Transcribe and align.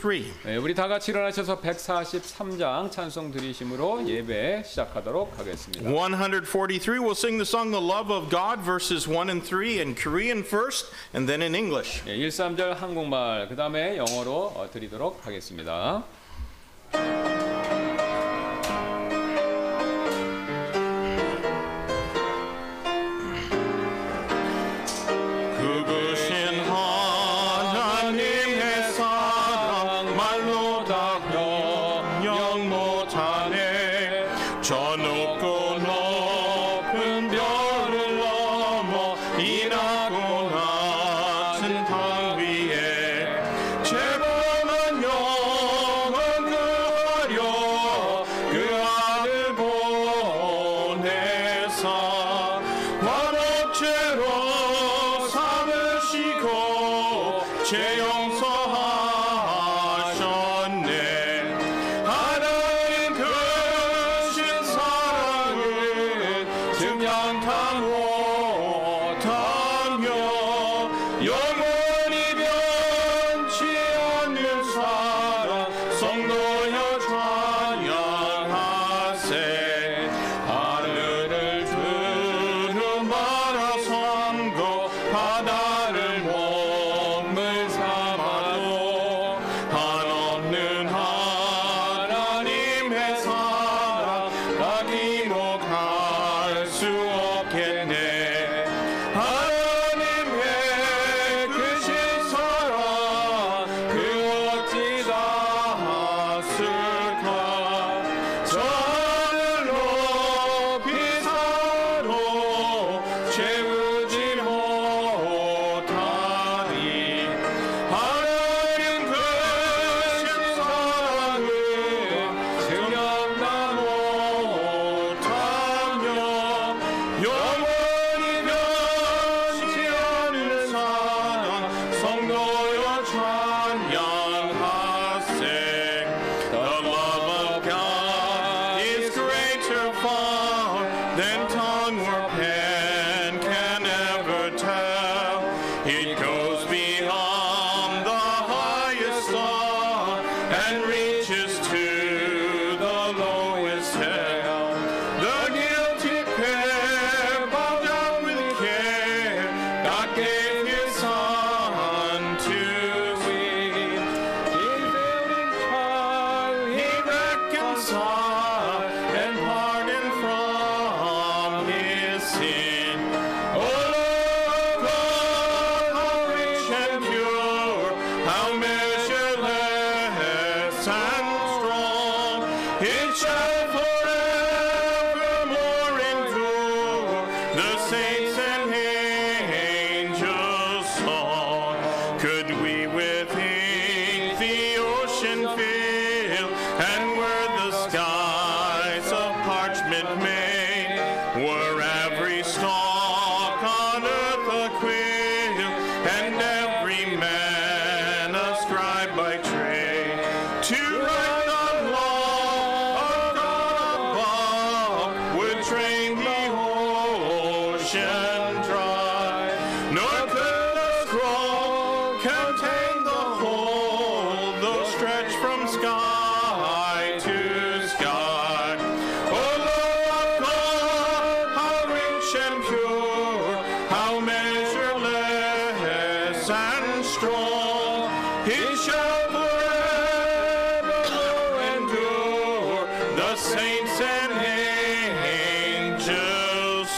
143. 0.00 0.24
네, 0.44 0.56
우리 0.56 0.74
다 0.74 0.88
같이 0.88 1.10
일어나셔서 1.10 1.60
143장 1.60 2.90
찬송 2.90 3.30
드리심으로 3.32 4.08
예배 4.08 4.62
시작하도록 4.64 5.38
하겠습니다. 5.38 5.84
143 5.84 6.98
we'll 6.98 7.12
sing 7.12 7.36
the 7.36 7.42
song 7.42 7.70
The 7.70 7.84
Love 7.84 8.10
of 8.10 8.30
God 8.30 8.62
verses 8.64 9.06
1 9.06 9.28
and 9.28 9.46
3 9.46 9.78
in 9.78 9.94
Korean 9.94 10.40
first 10.40 10.86
and 11.14 11.28
then 11.28 11.42
in 11.42 11.54
English. 11.54 12.02
네, 12.06 12.16
1, 12.16 12.28
3절 12.28 12.76
한국말 12.76 13.48
그다음에 13.48 13.98
영어로 13.98 14.68
드리도록 14.72 15.26
하겠습니다. 15.26 16.02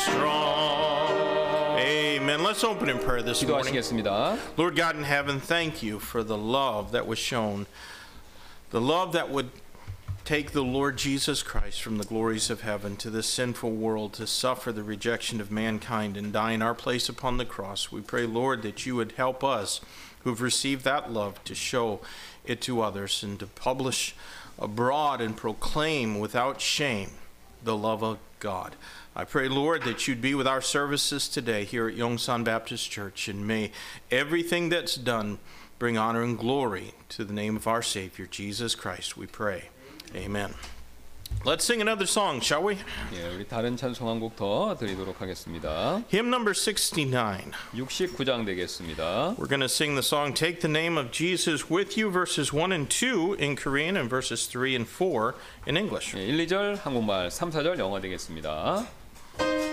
strong. 0.03 1.79
Amen. 1.79 2.43
Let's 2.43 2.65
open 2.65 2.89
in 2.89 2.99
prayer 2.99 3.23
this 3.23 3.43
morning. 3.43 3.75
Lord 4.57 4.77
God 4.77 4.97
in 4.97 5.05
heaven, 5.05 5.41
thank 5.41 5.83
you 5.83 5.99
for 5.99 6.23
the 6.23 6.39
love 6.39 6.93
that 6.93 7.07
was 7.07 7.19
shown. 7.19 7.67
The 8.71 8.81
love 8.81 9.13
that 9.13 9.31
would 9.31 9.51
take 10.25 10.53
the 10.53 10.63
Lord 10.63 10.97
Jesus 10.97 11.43
Christ 11.43 11.83
from 11.83 11.99
the 11.99 12.05
glories 12.05 12.49
of 12.49 12.63
heaven 12.63 12.97
to 12.97 13.11
this 13.11 13.27
sinful 13.27 13.73
world 13.73 14.13
to 14.15 14.27
suffer 14.27 14.73
the 14.73 14.83
rejection 14.83 15.41
of 15.41 15.51
mankind 15.51 16.17
and 16.17 16.33
die 16.33 16.53
in 16.53 16.63
our 16.63 16.75
place 16.75 17.09
upon 17.09 17.37
the 17.37 17.45
cross. 17.45 17.93
We 17.93 18.01
pray, 18.01 18.27
Lord, 18.27 18.63
that 18.63 18.87
you 18.87 18.97
would 18.97 19.13
help 19.13 19.43
us 19.45 19.81
who've 20.21 20.41
received 20.41 20.85
that 20.85 21.13
love 21.13 21.43
to 21.45 21.55
show 21.55 22.01
it 22.45 22.61
to 22.63 22.81
others 22.81 23.23
and 23.23 23.39
to 23.41 23.47
publish 23.47 24.15
abroad 24.59 25.21
and 25.21 25.37
proclaim 25.37 26.19
without 26.19 26.61
shame 26.61 27.11
the 27.65 27.77
love 27.77 28.03
of 28.03 28.19
God. 28.39 28.75
I 29.15 29.25
pray, 29.25 29.47
Lord, 29.47 29.83
that 29.83 30.09
you'd 30.09 30.23
be 30.23 30.35
with 30.35 30.47
our 30.47 30.63
services 30.63 31.29
today 31.29 31.65
here 31.65 31.87
at 31.87 31.97
Yongsan 31.97 32.45
Baptist 32.45 32.91
Church, 32.91 33.29
and 33.29 33.47
may 33.47 33.71
everything 34.11 34.71
that's 34.71 34.95
done 34.95 35.39
bring 35.79 35.99
honor 35.99 36.23
and 36.23 36.39
glory 36.39 36.95
to 37.11 37.23
the 37.23 37.35
name 37.35 37.55
of 37.55 37.67
our 37.67 37.83
Savior, 37.83 38.25
Jesus 38.25 38.75
Christ, 38.75 39.19
we 39.19 39.27
pray. 39.27 39.65
Amen. 40.17 40.55
Let's 41.45 41.65
sing 41.65 41.83
another 41.83 42.07
song, 42.07 42.41
shall 42.41 42.63
we? 42.63 42.79
예, 43.13 43.35
우리 43.35 43.47
다른 43.47 43.77
찬송 43.77 44.09
한 44.09 44.19
드리도록 44.79 45.21
하겠습니다. 45.21 46.03
Hymn 46.09 46.31
number 46.31 46.55
69. 46.55 47.53
69장 47.75 48.47
되겠습니다. 48.47 49.37
We're 49.37 49.49
going 49.49 49.61
to 49.61 49.69
sing 49.69 49.95
the 49.95 50.03
song 50.03 50.33
Take 50.33 50.61
the 50.61 50.73
Name 50.73 50.97
of 50.97 51.11
Jesus 51.11 51.69
with 51.69 51.99
You 51.99 52.11
verses 52.11 52.53
1 52.53 52.73
and 52.73 52.89
2 52.89 53.35
in 53.39 53.57
Korean 53.57 53.97
and 53.99 54.09
verses 54.09 54.47
3 54.47 54.75
and 54.75 54.89
4 54.89 55.35
in 55.67 55.77
English. 55.77 56.15
예, 56.17 56.29
1, 56.29 56.47
2절 56.47 56.81
한국말, 56.81 57.29
3, 57.29 57.51
4절 57.51 57.79
영어 57.79 58.01
되겠습니다. 58.01 58.87
슬 59.39 59.72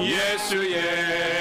예수의 0.00 1.33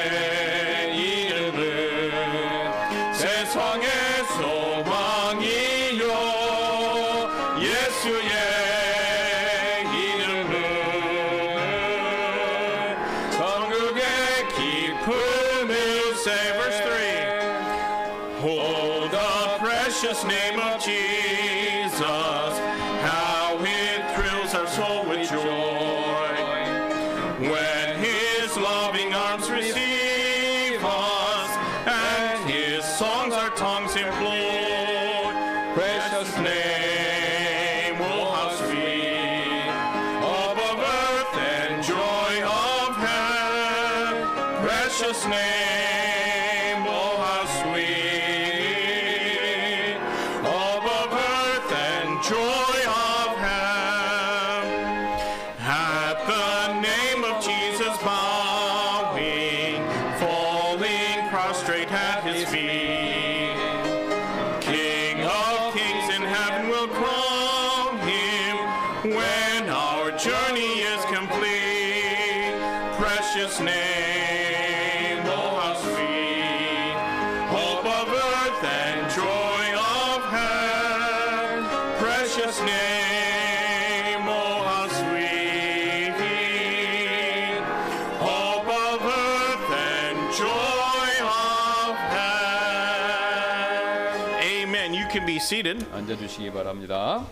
seated. 95.72 95.86
앉아주시기 95.94 96.50
바랍니다. 96.52 97.24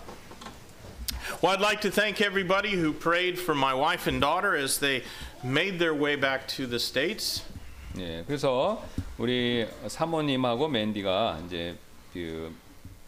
Well, 1.43 1.53
I'd 1.53 1.61
like 1.61 1.83
to 1.83 1.91
thank 1.91 2.23
everybody 2.23 2.73
who 2.73 2.95
prayed 2.95 3.39
for 3.39 3.55
my 3.55 3.75
wife 3.75 4.07
and 4.07 4.23
daughter 4.23 4.57
as 4.57 4.79
they 4.79 5.03
made 5.45 5.79
their 5.79 5.95
way 5.95 6.17
back 6.17 6.49
to 6.57 6.67
the 6.67 6.79
States. 6.79 7.43
예, 7.99 8.25
그래서 8.27 8.83
우리 9.19 9.67
사모님하고 9.87 10.67
맨디가 10.67 11.41
이제 11.45 11.77
그 12.15 12.55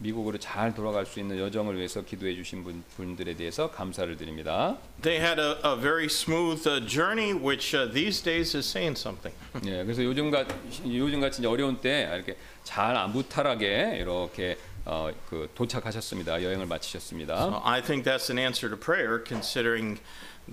미국으로 0.03 0.37
잘 0.37 0.75
돌아갈 0.75 1.05
수 1.05 1.19
있는 1.19 1.39
여정을 1.39 1.77
위해서 1.77 2.03
기도해 2.03 2.35
주신 2.35 2.63
분, 2.63 2.83
분들에 2.95 3.35
대해서 3.35 3.71
감사를 3.71 4.15
드립니다. 4.17 4.77
They 5.01 5.19
had 5.19 5.41
a, 5.41 5.55
a 5.63 5.79
very 5.79 6.05
smooth 6.05 6.67
uh, 6.67 6.85
journey, 6.85 7.33
which 7.33 7.75
uh, 7.75 7.91
these 7.91 8.21
days 8.21 8.55
is 8.55 8.67
saying 8.69 8.99
something. 8.99 9.35
예, 9.65 9.83
그래서 9.83 10.03
요즘 10.03 10.29
같 10.29 10.45
요즘 10.85 11.21
같이 11.21 11.45
어려운 11.45 11.79
때 11.79 12.09
이렇게 12.13 12.37
잘 12.63 12.93
무탈하게 13.07 13.97
이렇게 13.99 14.57
어, 14.85 15.09
그 15.29 15.49
도착하셨습니다. 15.55 16.43
여행을 16.43 16.65
마치셨습니다. 16.65 17.33
Uh, 17.47 17.61
I 17.63 17.81
think 17.81 18.03
that's 18.03 18.29
an 18.29 18.37
answer 18.37 18.69
to 18.69 18.77
prayer, 18.77 19.23
considering 19.23 19.99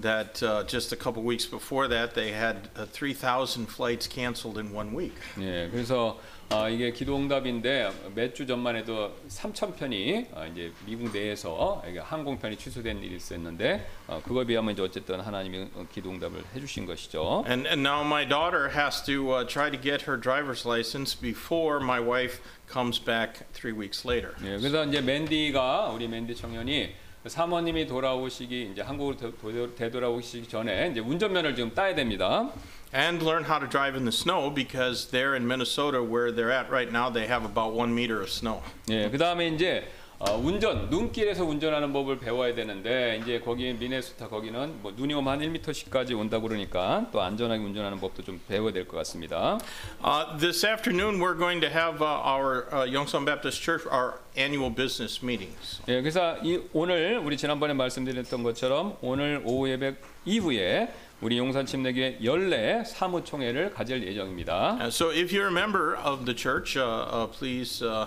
that 0.02 0.44
uh, 0.44 0.64
just 0.68 0.92
a 0.92 0.96
couple 0.98 1.24
weeks 1.24 1.46
before 1.46 1.88
that 1.88 2.16
they 2.16 2.32
had 2.34 2.70
uh, 2.76 2.86
3,000 2.86 3.66
flights 3.68 4.08
canceled 4.08 4.58
in 4.58 4.74
one 4.74 4.94
week. 4.94 5.14
예, 5.40 5.70
그래서 5.72 6.20
아, 6.50 6.68
이게 6.70 6.92
기도응답인데 6.92 7.90
몇 8.14 8.34
주 8.36 8.46
전만 8.46 8.76
해도 8.76 9.16
3천 9.30 9.76
편이 9.78 10.28
아, 10.36 10.46
이제 10.46 10.72
미국 10.86 11.12
내에서 11.12 11.82
이게 11.90 12.00
항공편이 12.00 12.58
취소된 12.58 13.02
일이 13.02 13.16
있었는데 13.16 13.88
어, 14.08 14.22
그거에 14.24 14.46
비하면 14.46 14.74
이제 14.74 14.82
어쨌든 14.84 15.22
하나님이 15.22 15.70
어, 15.74 15.86
기도응답을 15.92 16.44
해주신 16.56 16.86
것이죠. 16.86 17.46
And, 17.48 17.66
and 17.66 17.82
now 17.82 18.04
my 18.04 18.28
daughter 18.28 18.70
has 18.76 19.02
to 19.06 19.32
uh, 19.32 19.48
try 19.48 19.72
to 19.72 19.78
get 19.82 20.04
her 20.08 20.18
driver's 20.20 20.66
license 20.68 21.16
before 21.16 21.80
my 21.80 22.00
wife 22.00 22.42
comes 22.70 23.00
back 23.00 23.46
three 23.54 23.74
weeks 23.74 24.06
later. 24.06 24.36
예, 24.44 24.58
그래서 24.60 24.84
이제 24.86 25.00
맨디가 25.02 25.92
우리 25.96 26.08
맨디 26.10 26.36
청년이 26.36 26.94
사모님이 27.27 27.87
돌아오시기 27.87 28.71
이제 28.73 28.81
한국으로 28.83 29.17
되- 29.17 29.31
되- 29.31 29.75
되돌아오시기 29.75 30.49
전에 30.49 30.89
이제 30.91 31.01
운전면허를 31.01 31.55
지금 31.55 31.75
따야 31.75 31.95
됩니다. 31.95 32.51
And 32.95 33.23
learn 33.25 33.45
how 33.45 33.61
to 33.61 33.69
drive 33.69 33.95
in 33.95 34.05
the 34.05 34.11
snow 34.13 34.53
because 34.53 35.11
there 35.11 35.37
in 35.37 35.45
Minnesota, 35.47 36.03
where 36.03 36.33
they're 36.35 36.51
at 36.51 36.69
right 36.73 36.91
now, 36.91 37.13
they 37.13 37.29
have 37.29 37.45
about 37.45 37.77
one 37.77 37.93
meter 37.95 38.21
of 38.21 38.29
snow. 38.31 38.63
예, 38.89 39.09
그 39.11 39.19
다음에 39.19 39.49
이제 39.49 39.87
어, 40.23 40.37
운전, 40.37 40.91
눈길에서 40.91 41.47
운전하는 41.47 41.95
법을 41.95 42.19
배워야 42.19 42.55
되는데 42.55 43.19
이제 43.23 43.41
거기 43.41 43.73
미네소타 43.73 44.29
거기는 44.29 44.83
뭐 44.83 44.93
눈이 44.95 45.15
오면 45.15 45.33
한 45.33 45.41
1m씩까지 45.41 46.13
온다고 46.19 46.47
그러니까 46.47 47.07
또 47.11 47.23
안전하게 47.23 47.65
운전하는 47.65 47.99
법도 47.99 48.23
좀 48.25 48.39
배워야 48.47 48.71
될 48.71 48.87
것 48.87 48.99
같습니다. 48.99 49.59
Uh, 50.05 50.39
this 50.39 50.63
afternoon, 50.67 51.19
we're 51.23 51.39
going 51.39 51.63
to 51.63 51.71
have 51.71 52.03
uh, 52.03 52.21
our 52.23 52.69
uh, 52.71 52.85
Youngstown 52.85 53.25
Baptist 53.25 53.63
Church, 53.63 53.87
our 53.87 54.21
annual 54.37 54.69
business 54.69 55.25
meetings. 55.25 55.81
예, 55.89 56.03
그래서 56.03 56.37
이 56.43 56.61
오늘 56.75 57.17
우리 57.17 57.39
지난번에 57.39 57.73
말씀드렸던 57.73 58.43
것처럼 58.43 58.99
오늘 59.01 59.41
오후 59.47 59.71
예배 59.71 59.95
이후에 60.27 60.93
우리 61.23 61.39
용산 61.39 61.65
침례교회 61.65 62.19
연례 62.23 62.85
사무총회를 62.85 63.71
가질 63.73 64.07
예정입니다. 64.07 64.77
Uh, 64.83 64.89
so 64.91 65.09
if 65.11 65.33
you're 65.33 65.49
a 65.49 65.51
member 65.51 65.97
of 65.97 66.27
the 66.27 66.35
church, 66.37 66.77
uh, 66.77 67.09
uh, 67.11 67.27
please 67.27 67.83
uh, 67.83 68.07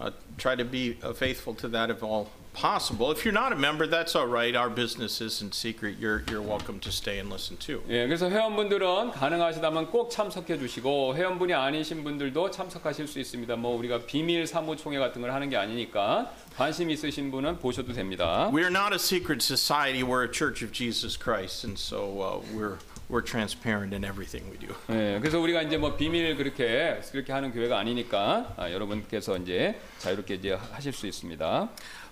uh, 0.00 0.10
try 0.36 0.54
to 0.54 0.64
be 0.64 0.98
uh, 1.02 1.12
faithful 1.12 1.54
to 1.54 1.68
that 1.68 1.90
if 1.90 2.02
all 2.02 2.30
possible. 2.56 3.12
If 3.12 3.24
you're 3.24 3.34
not 3.34 3.52
a 3.52 3.56
member, 3.56 3.86
that's 3.86 4.16
all 4.16 4.26
right. 4.26 4.56
Our 4.56 4.70
business 4.70 5.20
isn't 5.20 5.54
secret. 5.54 5.98
You're, 5.98 6.24
you're 6.30 6.42
welcome 6.42 6.80
to 6.80 6.90
stay 6.90 7.18
and 7.18 7.30
listen 7.30 7.56
too. 7.58 7.82
예, 7.88 8.06
그래서 8.06 8.30
회원분들은 8.30 9.12
가능하시다면 9.12 9.90
꼭 9.90 10.10
참석해 10.10 10.58
주시고 10.58 11.14
회원분이 11.14 11.52
아니신 11.52 12.02
분들도 12.02 12.50
참석하실 12.50 13.06
수 13.08 13.20
있습니다. 13.20 13.56
뭐 13.56 13.76
우리가 13.76 14.06
비밀 14.06 14.46
사무총회 14.46 14.98
같은 14.98 15.20
걸 15.20 15.32
하는 15.32 15.50
게 15.50 15.56
아니니까 15.56 16.32
관심 16.56 16.90
있으신 16.90 17.30
분은 17.30 17.58
보셔도 17.58 17.92
됩니다. 17.92 18.50
We're 18.50 18.70
not 18.70 18.92
a 18.92 18.98
secret 18.98 19.44
society. 19.44 20.02
We're 20.02 20.24
a 20.24 20.32
church 20.32 20.64
of 20.64 20.72
Jesus 20.72 21.18
Christ, 21.18 21.64
and 21.64 21.78
so 21.78 22.20
uh, 22.20 22.40
we're 22.56 22.78
we're 23.10 23.22
transparent 23.22 23.94
in 23.94 24.04
everything 24.04 24.44
we 24.50 24.58
do. 24.58 24.74
예, 24.90 25.18
그래서 25.20 25.38
우리가 25.40 25.62
이제 25.62 25.76
뭐 25.76 25.96
비밀 25.96 26.36
그렇게 26.36 27.00
그렇게 27.12 27.32
하는 27.32 27.52
교회가 27.52 27.78
아니니까 27.78 28.54
아, 28.56 28.70
여러분께서 28.72 29.36
이제 29.38 29.78
자유롭게 29.98 30.34
이제 30.34 30.52
하실 30.72 30.92
수 30.92 31.06
있습니다. 31.06 31.68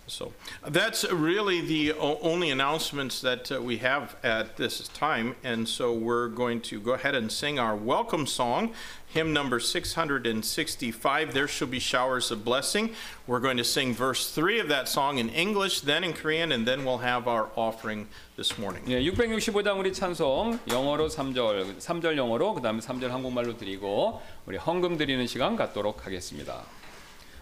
So 0.06 0.34
that's 0.70 1.04
really 1.10 1.62
the 1.62 1.92
o- 1.92 2.18
only 2.20 2.50
announcements 2.50 3.22
that 3.22 3.50
uh, 3.50 3.58
we 3.62 3.78
have 3.78 4.14
at 4.22 4.56
this 4.56 4.86
time, 4.88 5.34
and 5.42 5.66
so 5.66 5.94
we're 5.94 6.28
going 6.28 6.60
to 6.68 6.78
go 6.78 6.92
ahead 6.92 7.14
and 7.14 7.32
sing 7.32 7.58
our 7.58 7.74
welcome 7.74 8.26
song, 8.26 8.74
hymn 9.14 9.32
number 9.32 9.60
665. 9.60 11.32
There 11.32 11.46
shall 11.46 11.68
be 11.68 11.78
showers 11.78 12.30
of 12.30 12.44
blessing. 12.44 12.90
We're 13.26 13.40
going 13.40 13.56
to 13.58 13.64
sing 13.64 13.94
verse 13.94 14.30
three 14.30 14.58
of 14.58 14.68
that 14.68 14.88
song 14.88 15.18
in 15.18 15.28
English, 15.30 15.82
then 15.82 16.02
in 16.02 16.12
Korean, 16.12 16.50
and 16.52 16.66
then 16.66 16.84
we'll 16.84 16.98
have 16.98 17.28
our 17.28 17.48
offering 17.56 18.08
this 18.36 18.58
morning. 18.58 18.82
예, 18.88 19.00
665장 19.00 19.78
우리 19.78 19.92
찬송 19.92 20.58
영어로 20.68 21.08
3절, 21.08 21.78
3절 21.78 22.16
영어로 22.16 22.54
그다음에 22.54 22.80
3절 22.80 23.08
한국말로 23.08 23.56
드리고 23.56 24.20
우리 24.46 24.56
헌금 24.56 24.96
드리는 24.96 25.24
시간 25.26 25.56
갖도록 25.56 26.04
하겠습니다. 26.06 26.62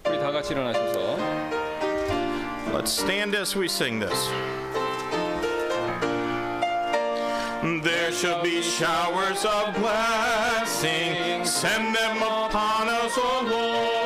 우리 0.06 0.18
다 0.18 0.30
같이 0.30 0.52
일어나셔서 0.52 1.16
Let's 2.72 2.88
stand 2.88 3.36
as 3.36 3.56
we 3.56 3.66
sing 3.66 4.00
this. 4.00 4.30
There 7.63 8.11
shall 8.11 8.43
be 8.43 8.61
showers 8.61 9.43
of 9.43 9.73
blessing, 9.75 11.43
send 11.43 11.95
them 11.95 12.17
upon 12.17 12.87
us, 12.87 13.17
O 13.17 13.47
Lord. 13.49 13.96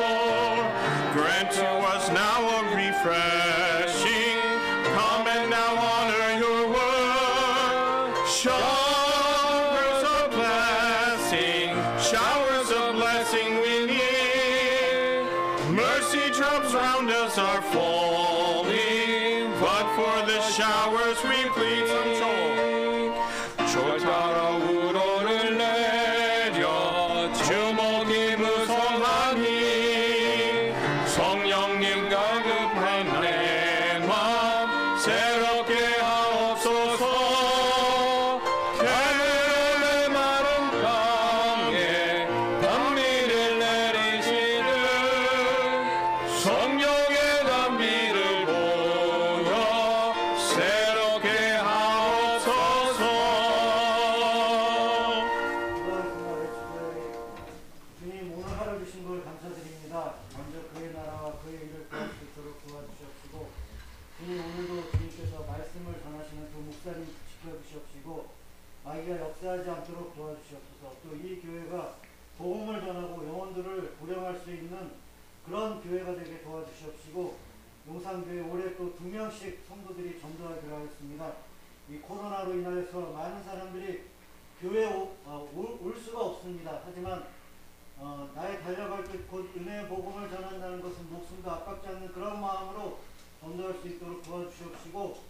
전도할 93.62 93.78
수 93.78 93.88
있도록 93.88 94.22
도와주시옵시고 94.22 95.22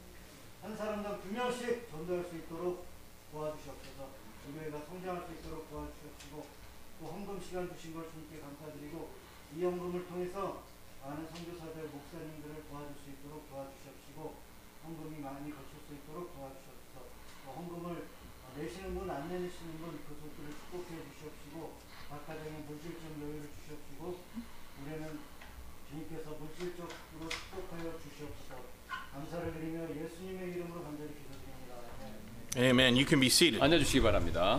한 0.62 0.76
사람당 0.76 1.20
두 1.20 1.28
명씩 1.32 1.90
전도할 1.90 2.24
수 2.24 2.36
있도록 2.36 2.86
도와주시옵소서. 3.30 4.08
이 4.48 4.52
교회가 4.56 4.80
성장할 4.88 5.26
수 5.28 5.32
있도록 5.36 5.68
도와주시옵시고 5.68 6.46
또 7.00 7.06
헌금 7.06 7.40
시간 7.40 7.68
주신 7.68 7.92
걸 7.92 8.08
주님께 8.08 8.40
감사드리고 8.40 9.10
이 9.54 9.64
헌금을 9.64 10.08
통해서 10.08 10.64
많은 11.04 11.28
선교사들 11.28 11.92
목사님들을 11.92 12.64
도와줄 12.72 12.96
수 13.04 13.10
있도록 13.10 13.50
도와주시옵시고 13.50 14.34
헌금이 14.84 15.20
많이 15.20 15.52
거칠 15.52 15.76
수 15.84 15.92
있도록 15.92 16.32
도와주시옵소서. 16.32 17.04
또 17.44 17.52
헌금을 17.52 17.84
어, 17.92 18.52
내시는 18.56 18.94
분 18.96 19.10
안 19.10 19.28
내시는 19.28 19.76
분그 19.76 20.08
손길을 20.08 20.56
축복해 20.56 20.88
주시옵시고 20.88 21.76
각 22.08 22.26
가정에 22.26 22.64
물질적 22.64 23.02
여유를 23.20 23.50
주시옵시고 23.60 24.20
올해는 24.80 25.31
주님께서 25.92 26.30
물질적으로 26.40 27.28
축복하여 27.28 27.92
주시옵소서 28.00 28.64
감사를 29.12 29.52
드리며 29.52 29.82
예수님의 29.90 30.52
이름으로 30.54 30.82
간절히 30.84 31.10
기도드립니다. 31.10 31.74
아멘. 32.56 32.64
Amen. 32.64 32.94
You 32.96 33.06
can 33.06 33.20
be 33.20 33.26
seated. 33.28 33.62
앉아 33.62 33.78
주시기 33.78 34.00
바랍니다. 34.00 34.58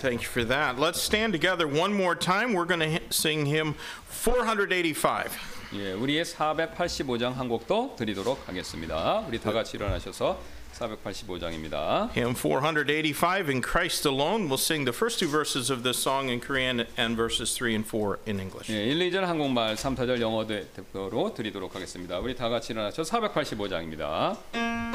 Thank 0.00 0.22
you 0.22 0.28
for 0.28 0.42
that. 0.44 0.78
Let's 0.78 1.02
stand 1.02 1.34
together 1.34 1.68
one 1.68 1.92
more 1.92 2.14
time. 2.14 2.54
We're 2.54 2.64
going 2.64 2.80
to 2.80 2.98
sing 3.10 3.44
hymn 3.44 3.74
485. 4.08 5.28
예, 5.74 5.92
우리의 5.92 6.24
485장 6.24 7.34
한 7.34 7.48
곡도 7.48 7.96
드리도록 7.98 8.48
하겠습니다. 8.48 9.22
우리 9.28 9.38
다 9.38 9.52
같이 9.52 9.76
일어나셔서 9.76 10.40
485장입니다. 10.72 12.08
Hymn 12.16 12.34
485 12.34 13.50
in 13.50 13.60
Christ 13.60 14.08
alone. 14.08 14.48
We'll 14.48 14.56
sing 14.56 14.86
the 14.86 14.96
first 14.96 15.18
two 15.18 15.28
verses 15.28 15.70
of 15.70 15.82
this 15.82 15.98
song 15.98 16.30
in 16.30 16.40
Korean 16.40 16.86
and 16.96 17.14
verses 17.14 17.52
3 17.54 17.74
and 17.74 17.86
4 17.86 18.18
in 18.26 18.40
English. 18.40 18.70
예, 18.70 18.82
1, 18.90 18.98
2절 19.10 19.26
한국말, 19.26 19.76
3, 19.76 19.94
4절 19.94 20.22
영어로 20.22 21.34
드리도록 21.34 21.74
하겠습니다. 21.74 22.18
우리 22.18 22.34
다 22.34 22.48
같이 22.48 22.72
일어나셔서 22.72 23.20
485장입니다. 23.20 24.89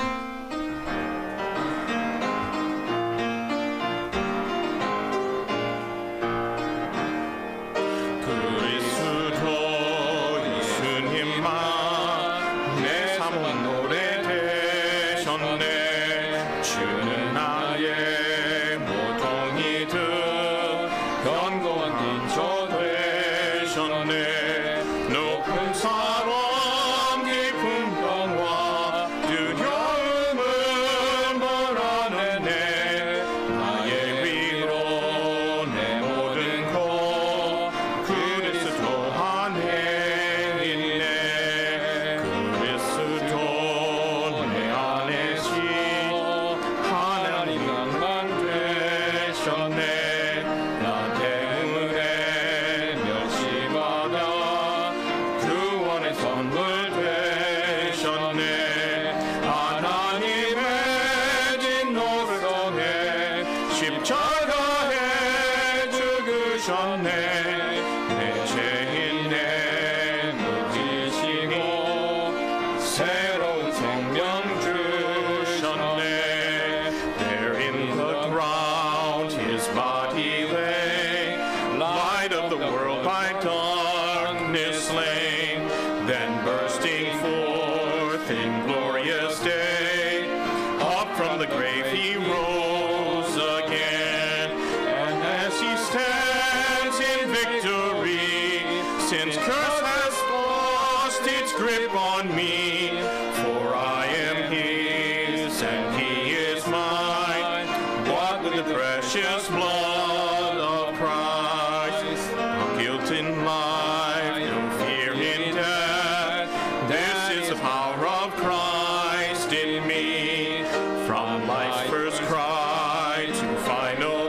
final 123.55 124.25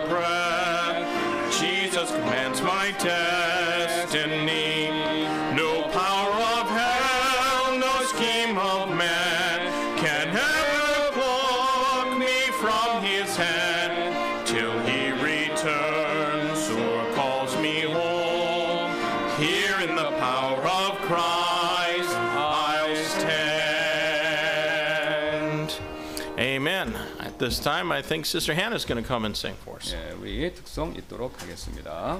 this 27.47 27.59
time, 27.59 27.91
I 27.91 28.01
think 28.01 28.25
Sister 28.25 28.53
Hannah 28.53 28.75
is 28.75 28.83
going 28.85 29.01
to 29.01 29.07
come 29.07 29.25
and 29.25 29.35
sing 29.35 29.55
for 29.63 29.77
us. 29.77 29.93
예, 29.93 30.11
우리 30.19 30.45
하겠습니다. 31.41 32.19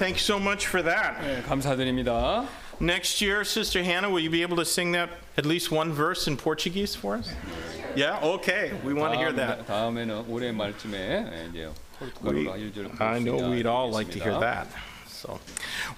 Thanks 0.00 0.22
so 0.22 0.40
much 0.40 0.66
for 0.66 0.80
that. 0.80 1.20
네, 1.20 1.42
감사드립니다. 1.42 2.46
Next 2.80 3.20
year, 3.20 3.44
Sister 3.44 3.82
Hannah, 3.82 4.08
will 4.08 4.20
you 4.20 4.30
be 4.30 4.40
able 4.40 4.56
to 4.56 4.64
sing 4.64 4.92
that 4.92 5.10
at 5.36 5.44
least 5.44 5.70
one 5.70 5.92
verse 5.92 6.26
in 6.26 6.38
Portuguese 6.38 6.94
for 6.94 7.16
us? 7.16 7.30
Yeah, 7.94 8.18
okay. 8.22 8.72
We 8.82 8.94
want 8.94 9.12
to 9.12 9.18
hear 9.18 9.30
that. 9.32 9.66
다음에는 9.66 10.24
올해 10.30 10.52
말쯤에 10.52 11.50
이제 11.50 11.68
I 12.98 13.18
know 13.18 13.50
we'd 13.50 13.66
all 13.66 13.90
like 13.90 14.10
to 14.12 14.18
hear 14.18 14.40
that. 14.40 14.68
So, 15.06 15.38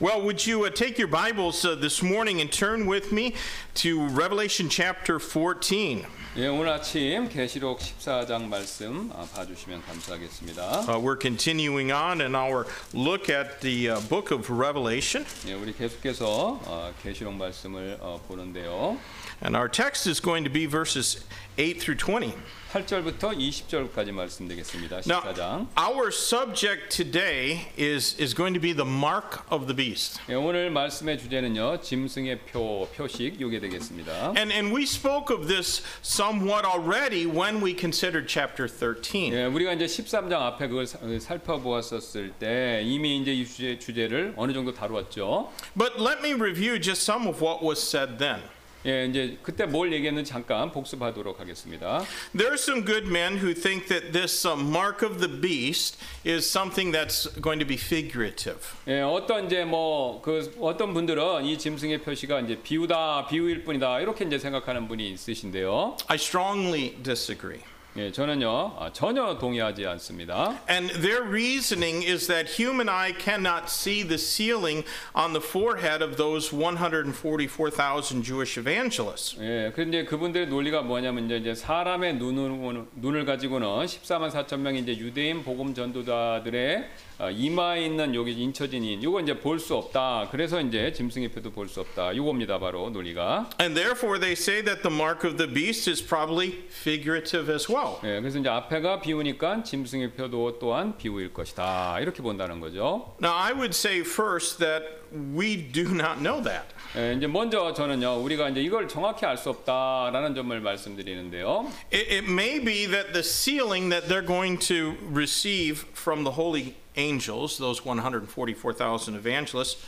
well, 0.00 0.20
would 0.20 0.44
you 0.44 0.64
uh, 0.64 0.70
take 0.70 0.98
your 0.98 1.06
Bibles 1.06 1.64
uh, 1.64 1.76
this 1.76 2.02
morning 2.02 2.40
and 2.40 2.50
turn 2.50 2.86
with 2.86 3.12
me 3.12 3.36
to 3.74 4.08
Revelation 4.08 4.68
chapter 4.68 5.20
14? 5.20 6.04
예, 6.37 6.47
오늘 6.47 6.69
아침 6.69 7.27
계시록 7.29 7.79
14장 7.79 8.43
말씀 8.43 9.11
아, 9.15 9.27
봐주시면 9.33 9.81
감사하겠습니다. 9.83 10.85
Uh, 10.87 10.99
we're 10.99 11.19
continuing 11.19 11.91
on 11.91 12.21
in 12.21 12.35
our 12.35 12.67
look 12.93 13.27
at 13.29 13.59
the 13.61 13.89
uh, 13.89 13.99
book 14.07 14.31
of 14.31 14.49
Revelation, 14.51 15.25
예, 15.47 15.53
우리 15.53 15.73
계속해서 15.73 16.59
어, 16.63 16.93
계시록 17.01 17.33
말씀을 17.33 17.97
어, 18.01 18.21
보는데요. 18.27 18.97
and 19.41 19.55
our 19.55 19.67
text 19.67 20.07
is 20.07 20.19
going 20.21 20.43
to 20.43 20.49
be 20.51 20.67
verses 20.67 21.25
8 21.57 21.79
through 21.79 21.97
20. 21.97 22.33
8절부터 22.71 23.33
20절까지 23.35 24.11
말씀드리겠습니다. 24.11 24.97
Now, 25.07 25.21
14장. 25.21 25.67
our 25.79 26.11
subject 26.11 26.89
today 26.95 27.65
is, 27.77 28.13
is 28.19 28.35
going 28.35 28.53
to 28.53 28.59
be 28.59 28.73
the 28.73 28.85
mark 28.85 29.39
of 29.49 29.65
the 29.65 29.73
beast. 29.75 30.19
예, 30.29 30.35
오늘 30.35 30.69
말씀의 30.69 31.17
주제는요. 31.17 31.79
짐승의 31.81 32.39
표, 32.51 32.87
표식 32.95 33.39
요게 33.41 33.61
되겠습니다. 33.61 34.33
And, 34.37 34.51
and 34.53 34.75
we 34.75 34.83
spoke 34.83 35.33
of 35.33 35.47
this 35.47 35.81
somewhat 36.03 36.65
already 36.67 37.25
when 37.25 37.63
we 37.63 37.73
considered 37.73 38.27
chapter 38.27 38.67
13. 38.67 39.33
예, 39.33 39.45
우리가 39.45 39.73
이제 39.73 39.85
13장 39.85 40.33
앞에 40.33 40.67
그걸 40.67 40.85
사- 40.85 40.99
어, 41.01 41.17
살펴보았었을 41.19 42.33
때 42.37 42.81
이미 42.83 43.17
이제 43.17 43.33
이 43.33 43.45
주제, 43.47 43.79
주제를 43.79 44.33
어느 44.35 44.51
정도 44.53 44.73
다루었죠. 44.73 45.51
But 45.75 45.93
let 45.99 46.19
me 46.21 46.33
review 46.33 46.77
just 46.79 47.01
some 47.09 47.27
of 47.27 47.41
what 47.41 47.65
was 47.65 47.81
said 47.81 48.19
then. 48.19 48.41
예, 48.84 49.06
이제 49.06 49.38
그때 49.42 49.64
뭘 49.64 49.92
얘기했는지 49.92 50.30
잠깐 50.30 50.72
복습하도록 50.72 51.38
하겠습니다. 51.38 52.04
There 52.36 52.50
are 52.50 52.54
some 52.54 52.84
good 52.84 53.06
men 53.06 53.38
who 53.38 53.54
think 53.54 53.86
that 53.88 54.12
this 54.12 54.46
uh, 54.46 54.58
mark 54.58 55.04
of 55.06 55.18
the 55.20 55.28
beast 55.28 55.98
is 56.26 56.48
something 56.48 56.92
that's 56.92 57.28
going 57.40 57.60
to 57.60 57.66
be 57.66 57.76
figurative. 57.76 58.58
예, 58.88 59.00
어떤 59.00 59.46
이제 59.46 59.64
뭐 59.64 60.20
그 60.22 60.52
어떤 60.60 60.94
분들은 60.94 61.44
이 61.44 61.58
짐승의 61.58 62.02
표시가 62.02 62.40
이제 62.40 62.58
비유다, 62.62 63.26
비유일 63.28 63.64
뿐이다 63.64 64.00
이렇게 64.00 64.24
이제 64.24 64.38
생각하는 64.38 64.88
분이 64.88 65.10
있으신데요. 65.12 65.96
I 66.08 66.16
strongly 66.16 66.96
disagree. 67.02 67.60
예, 67.94 68.10
저는요 68.10 68.76
아, 68.78 68.90
전혀 68.90 69.36
동의하지 69.36 69.86
않습니다. 69.86 70.58
And 70.66 70.90
their 71.02 71.22
reasoning 71.28 72.02
is 72.02 72.26
that 72.26 72.48
human 72.58 72.88
eye 72.88 73.12
cannot 73.12 73.68
see 73.68 74.02
the 74.02 74.16
sealing 74.16 74.86
on 75.14 75.34
the 75.34 75.44
forehead 75.44 76.02
of 76.02 76.16
those 76.16 76.56
144,000 76.56 78.22
Jewish 78.24 78.58
evangelists. 78.58 79.36
예, 79.42 79.70
근데 79.76 80.06
그분들의 80.06 80.46
논리가 80.46 80.80
뭐냐면 80.80 81.30
이제, 81.30 81.54
사람의 81.54 82.14
눈을 82.14 82.86
눈을 82.96 83.26
가지고는 83.26 83.68
14만 83.84 84.30
4천 84.30 84.60
명의 84.60 84.80
이제 84.80 84.96
유대인 84.96 85.44
복음 85.44 85.74
전도자들의 85.74 86.88
어, 87.11 87.11
이마에 87.20 87.84
있는 87.84 88.14
여기 88.14 88.32
인처진인 88.32 89.02
요거 89.02 89.20
이제 89.20 89.38
볼 89.38 89.58
수 89.58 89.76
없다. 89.76 90.28
그래서 90.30 90.60
이제 90.60 90.92
짐승의 90.92 91.28
표도 91.30 91.50
볼 91.52 91.68
수 91.68 91.80
없다. 91.80 92.16
요겁니다. 92.16 92.58
바로 92.58 92.90
논리가. 92.90 93.50
And 93.60 93.74
therefore, 93.78 94.18
they 94.18 94.32
say 94.32 94.62
that 94.64 94.82
the 94.82 94.92
mark 94.94 95.24
of 95.28 95.36
the 95.36 95.46
beast 95.52 95.88
is 95.88 96.02
probably 96.04 96.64
figurative 96.68 97.52
as 97.52 97.70
well. 97.70 97.98
예, 98.02 98.20
그래서 98.20 98.38
이제 98.38 98.48
앞에가 98.48 99.00
비우니까 99.00 99.62
짐승의 99.62 100.12
표도 100.12 100.58
또한 100.58 100.96
비우일 100.96 101.32
것이다. 101.32 102.00
이렇게 102.00 102.22
본다는 102.22 102.60
거죠. 102.60 103.14
Now, 103.22 103.34
I 103.36 103.52
would 103.52 103.74
say 103.76 104.00
first 104.00 104.58
that 104.58 104.84
we 105.12 105.56
do 105.70 105.92
not 105.94 106.18
know 106.22 106.42
that. 106.42 106.66
예, 106.96 107.14
이제 107.16 107.26
먼저 107.26 107.72
저는요, 107.72 108.20
우리가 108.24 108.48
이제 108.48 108.60
이걸 108.60 108.88
정확히 108.88 109.24
알 109.26 109.36
수 109.36 109.50
없다라는 109.50 110.34
점을 110.34 110.58
말씀드리는데요. 110.60 111.70
It, 111.92 112.12
it 112.12 112.24
may 112.30 112.58
be 112.58 112.86
that 112.86 113.12
the 113.12 113.22
sealing 113.22 113.90
that 113.90 114.08
they're 114.08 114.26
going 114.26 114.58
to 114.66 114.94
receive 115.12 115.84
from 115.94 116.24
the 116.24 116.32
holy 116.34 116.74
angels, 116.96 117.58
those 117.58 117.82
144,000 117.84 119.14
evangelists, 119.16 119.82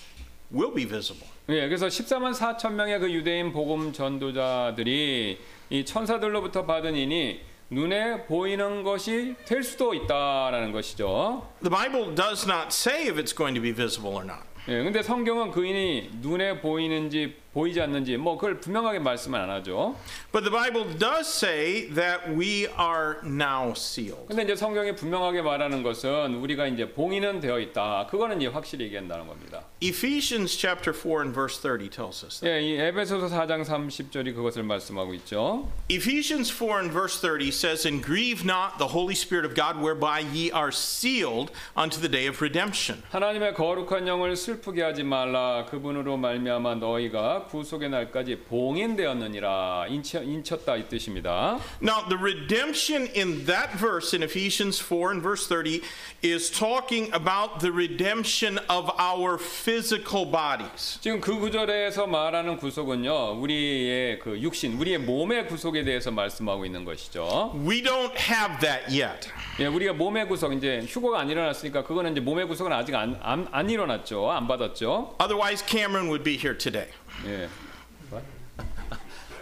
will 0.52 0.72
be 0.72 0.84
visible. 0.86 1.26
예, 1.48 1.68
그래서 1.68 1.86
14만 1.86 2.32
4천 2.34 2.72
명의 2.72 2.98
그 2.98 3.10
유대인 3.12 3.52
복음 3.52 3.92
전도자들이 3.92 5.38
이 5.70 5.84
천사들로부터 5.84 6.64
받은 6.64 6.94
인이 6.96 7.40
눈에 7.70 8.24
보이는 8.26 8.82
것이 8.82 9.34
될 9.44 9.62
수도 9.62 9.94
있다라는 9.94 10.72
것이죠. 10.72 11.48
The 11.62 11.70
Bible 11.70 12.14
does 12.14 12.46
not 12.48 12.68
say 12.68 13.08
if 13.08 13.18
it's 13.18 13.36
going 13.36 13.54
to 13.54 13.62
be 13.62 13.72
visible 13.74 14.14
or 14.14 14.24
not. 14.24 14.44
예, 14.68 14.82
근데 14.82 15.02
성경은 15.02 15.50
그 15.50 15.64
인이 15.66 16.10
눈에 16.22 16.60
보이는지 16.60 17.36
보이지 17.54 17.80
않는지 17.80 18.16
뭐 18.16 18.36
그걸 18.36 18.58
분명하게 18.58 18.98
말씀은 18.98 19.38
안 19.40 19.48
하죠. 19.48 19.96
But 20.32 20.44
the 20.44 20.50
Bible 20.50 20.98
does 20.98 21.28
say 21.28 21.88
that 21.94 22.28
we 22.28 22.66
are 22.78 23.18
now 23.24 23.72
sealed. 23.76 24.26
근데 24.26 24.42
이제 24.42 24.56
성경이 24.56 24.96
분명하게 24.96 25.42
말하는 25.42 25.82
것은 25.84 26.34
우리가 26.34 26.66
이제 26.66 26.90
봉인은 26.90 27.40
되어 27.40 27.60
있다. 27.60 28.08
그거는 28.10 28.40
이제 28.40 28.48
확실히 28.48 28.86
얘기한다는 28.86 29.28
겁니다. 29.28 29.62
Ephesians 29.80 30.58
chapter 30.58 30.92
4 30.92 31.22
and 31.22 31.34
verse 31.34 31.60
30 31.60 31.90
tells 31.90 32.24
us. 32.24 32.44
예, 32.44 32.60
이 32.60 32.74
에베소서 32.78 33.28
4장 33.28 33.64
30절이 33.64 34.34
그것을 34.34 34.64
말씀하고 34.64 35.14
있죠. 35.14 35.70
Ephesians 35.88 36.52
4 36.52 36.80
and 36.80 36.92
verse 36.92 37.20
30 37.20 37.52
says, 37.52 37.86
And 37.86 38.04
grieve 38.04 38.44
not 38.44 38.78
the 38.78 38.90
Holy 38.92 39.14
Spirit 39.14 39.46
of 39.46 39.54
God, 39.54 39.78
whereby 39.78 40.20
ye 40.20 40.50
are 40.50 40.72
sealed 40.72 41.52
unto 41.76 42.00
the 42.00 42.10
day 42.10 42.26
of 42.26 42.42
redemption. 42.42 43.02
하나님의 43.10 43.54
거룩한 43.54 44.08
영을 44.08 44.34
슬프게 44.36 44.82
하지 44.82 45.04
말라. 45.04 45.66
그분으로 45.70 46.16
말미암아 46.16 46.76
너희가 46.76 47.43
구속의 47.46 47.90
날까지 47.90 48.40
봉인되었느니라. 48.48 49.86
인쳤다 49.88 50.76
이 50.76 50.88
뜻입니다. 50.88 51.58
Now, 51.82 52.06
the 52.08 52.18
redemption 52.18 53.08
in 53.14 53.46
that 53.46 53.78
verse 53.78 54.14
in 54.14 54.22
Ephesians 54.22 54.80
4 54.80 55.12
and 55.12 55.22
verse 55.22 55.46
30 55.46 55.82
is 56.22 56.50
talking 56.50 57.12
about 57.14 57.60
the 57.60 57.72
redemption 57.72 58.58
of 58.68 58.90
our 58.98 59.38
physical 59.38 60.24
bodies. 60.30 60.98
지금 61.00 61.20
그 61.20 61.38
구절에서 61.38 62.06
말하는 62.06 62.56
구속은요. 62.56 63.40
우리의 63.40 64.18
그 64.18 64.40
육신, 64.40 64.78
우리의 64.78 64.98
몸의 64.98 65.46
구속에 65.48 65.84
대해서 65.84 66.10
말씀하고 66.10 66.64
있는 66.64 66.84
것이죠. 66.84 67.52
We 67.54 67.82
don't 67.82 68.16
have 68.16 68.58
that 68.60 68.84
yet. 68.88 69.28
예, 69.60 69.66
우리가 69.66 69.92
몸의 69.92 70.26
구속 70.28 70.52
이제 70.52 70.84
휴거가 70.88 71.20
안 71.20 71.30
일어났으니까 71.30 71.84
그거는 71.84 72.12
이제 72.12 72.20
몸의 72.20 72.46
구속은 72.46 72.72
아직 72.72 72.94
안, 72.94 73.18
안, 73.22 73.46
안 73.50 73.70
일어났죠. 73.70 74.30
안 74.30 74.48
받았죠. 74.48 75.16
Otherwise, 75.20 75.64
Cameron 75.66 76.08
would 76.08 76.24
be 76.24 76.36
here 76.36 76.56
today. 76.56 76.88
예. 77.26 77.48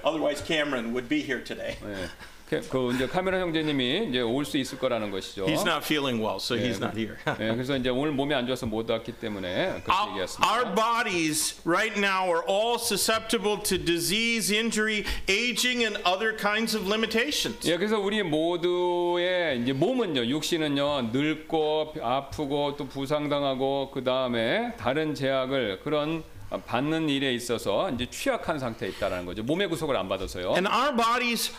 Otherwise, 0.05 0.43
Cameron 0.45 0.93
would 0.93 1.09
be 1.09 1.21
here 1.23 1.43
today. 1.43 1.77
예. 1.85 2.09
그, 2.51 2.61
그 2.69 2.93
이제 2.95 3.07
카메라 3.07 3.41
형제님이 3.41 4.09
이제 4.11 4.21
올 4.21 4.45
수 4.45 4.59
있을 4.59 4.79
거라는 4.79 5.11
것이죠. 5.11 5.47
He's 5.47 5.65
not 5.67 5.83
feeling 5.87 6.21
well, 6.23 6.37
so 6.37 6.55
he's 6.55 6.77
not 6.83 6.95
here. 6.95 7.17
예, 7.41 7.55
그래서 7.55 7.75
이제 7.79 7.89
오늘 7.89 8.13
몸이 8.13 8.35
안 8.35 8.47
좋아서 8.47 8.67
못 8.67 8.91
왔기 8.91 9.13
때문에 9.13 9.81
그렇게 9.83 9.91
Our, 9.91 10.11
얘기했습니다. 10.11 10.53
our 10.53 10.75
bodies 10.75 11.63
right 11.65 11.97
now 11.99 12.29
are 12.29 12.43
all 12.47 12.75
susceptible 12.77 13.57
to 13.63 13.79
disease, 13.83 14.53
injury, 14.53 15.07
aging, 15.31 15.83
and 15.87 15.97
other 16.05 16.37
kinds 16.37 16.77
of 16.77 16.87
limitations. 16.87 17.67
예, 17.67 17.79
그래서 17.79 17.99
우리 17.99 18.23
모두의 18.23 19.63
이제 19.63 19.73
몸은요, 19.73 20.27
육신은요, 20.27 21.11
늙고 21.15 21.95
아프고 22.03 22.77
또 22.77 22.87
부상당하고 22.87 23.93
그 23.95 24.05
다음에 24.05 24.75
다른 24.77 25.15
제약을 25.15 25.81
그런 25.85 26.23
받는 26.67 27.09
일에 27.09 27.33
있어서 27.35 27.91
이제 27.91 28.07
취약한 28.11 28.59
상태에 28.59 28.89
있다라는 28.91 29.27
거죠. 29.27 29.43
몸의 29.43 29.69
구속을 29.69 29.97
안 29.97 30.09
받아서요. 30.09 30.53
And 30.53 30.69
our 30.69 30.95
bodies 30.95 31.53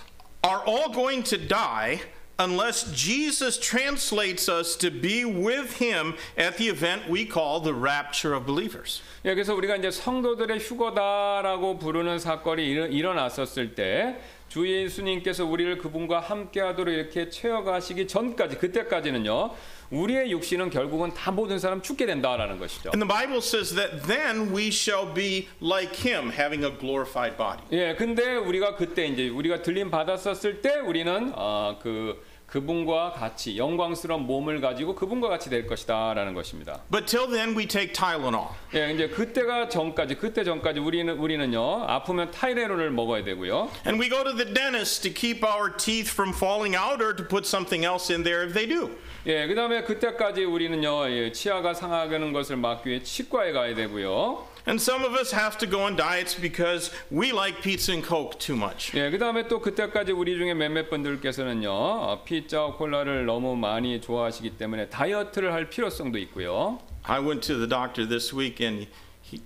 are 0.46 0.62
all 0.68 0.92
going 0.94 1.24
to 1.30 1.48
die 1.48 2.02
unless 2.40 2.92
Jesus 2.94 3.60
translates 3.60 4.50
us 4.50 4.76
to 4.78 4.90
be 4.90 5.24
with 5.24 5.84
him 5.84 6.16
at 6.38 6.58
the 6.58 6.70
event 6.70 7.10
we 7.10 7.26
call 7.26 7.62
the 7.62 7.74
rapture 7.74 8.36
of 8.36 8.46
believers. 8.46 9.02
예, 9.26 9.34
그래서 9.34 9.56
우리가 9.56 9.76
이제 9.76 9.92
성도들의 9.92 10.60
휴거다라고 10.60 11.78
부르는 11.78 12.20
사건이 12.20 12.66
일어, 12.66 12.88
일어났었을 12.88 13.76
때. 13.76 14.20
주 14.54 14.70
예수님께서 14.70 15.46
우리를 15.46 15.80
그분과 15.80 16.20
함께하도록 16.20 16.94
이렇게 16.94 17.28
채워가시기 17.28 18.08
전까지 18.08 18.58
그때까지는요 18.60 19.50
우리의 19.94 20.32
육신은 20.32 20.72
결국은 20.72 21.14
다 21.14 21.32
모든 21.32 21.60
사람 21.60 21.82
죽게 21.82 22.06
된다라는 22.06 22.58
것이죠. 22.58 22.90
And 22.94 23.06
the 23.06 23.08
Bible 23.08 23.38
says 23.38 23.76
that 23.76 24.08
then 24.08 24.54
we 24.54 24.68
shall 24.68 25.14
be 25.14 25.48
like 25.62 25.96
him, 26.04 26.32
having 26.32 26.66
a 26.66 26.72
glorified 26.76 27.38
body. 27.38 27.64
예, 27.72 27.96
근데 27.96 28.36
우리가 28.36 28.76
그때 28.76 29.06
이제 29.06 29.30
우리가 29.30 29.62
들림 29.62 29.92
받았었을 29.92 30.62
때 30.62 30.80
우리는 30.80 31.32
어 31.36 31.78
그 31.82 32.22
그분과 32.54 33.14
같이 33.14 33.58
영광스러운 33.58 34.28
몸을 34.28 34.62
가지고 34.62 34.94
그분과 34.94 35.28
같이 35.28 35.50
될 35.50 35.66
것이다라는 35.66 36.36
것입니다. 36.36 36.82
But 36.92 37.08
till 37.08 37.28
then, 37.28 37.58
we 37.58 37.68
take 37.68 37.94
Tylenol. 37.94 38.50
예, 38.76 38.94
이제 38.94 39.08
그때가 39.08 39.70
전까지 39.70 40.16
그때 40.16 40.44
전까지 40.44 40.80
우리는 40.80 41.18
우리는요 41.18 41.86
아프면 41.88 42.30
타이레놀을 42.30 42.92
먹어야 42.92 43.24
되고요. 43.24 43.72
And 43.88 44.00
we 44.00 44.08
go 44.08 44.24
to 44.24 44.36
the 44.36 44.54
dentist 44.54 45.02
to 45.02 45.12
keep 45.12 45.44
our 45.44 45.76
teeth 45.76 46.12
from 46.12 46.32
falling 46.32 46.76
out 46.78 47.02
or 47.04 47.16
to 47.16 47.26
put 47.28 47.48
something 47.48 47.84
else 47.84 48.14
in 48.14 48.24
there 48.24 48.46
if 48.46 48.54
they 48.54 48.68
do. 48.68 48.92
예, 49.26 49.48
그 49.48 49.56
다음에 49.56 49.84
그때까지 49.84 50.44
우리는요 50.44 51.10
예, 51.10 51.32
치아가 51.32 51.74
상하는 51.74 52.34
것을 52.34 52.58
막기 52.58 52.90
위해 52.90 53.02
치과에 53.02 53.54
가야 53.54 53.74
되고요. 53.74 54.46
And 54.68 54.82
some 54.82 55.06
of 55.06 55.18
us 55.18 55.34
have 55.34 55.58
to 55.60 55.70
go 55.70 55.84
on 55.84 55.96
diets 55.96 56.36
because 56.36 56.92
we 57.10 57.32
like 57.32 57.62
pizza 57.62 57.94
and 57.94 58.06
Coke 58.06 58.38
too 58.38 58.58
much. 58.58 58.92
예, 58.98 59.10
그 59.10 59.18
다음에 59.18 59.48
또 59.48 59.62
그때까지 59.62 60.12
우리 60.12 60.38
중에 60.38 60.54
몇몇 60.54 60.90
분들께서는요 60.90 61.72
어, 61.72 62.24
피자와 62.26 62.76
콜라를 62.76 63.26
너무 63.26 63.56
많이 63.56 64.02
좋아하시기 64.02 64.58
때문에 64.58 64.90
다이어트를 64.90 65.54
할 65.54 65.70
필요성도 65.70 66.18
있고요. 66.18 66.80
I 67.04 67.22
went 67.22 67.48
to 67.48 67.56
the 67.56 67.70
doctor 67.70 68.06
this 68.06 68.36
week 68.36 68.60
and 68.60 68.90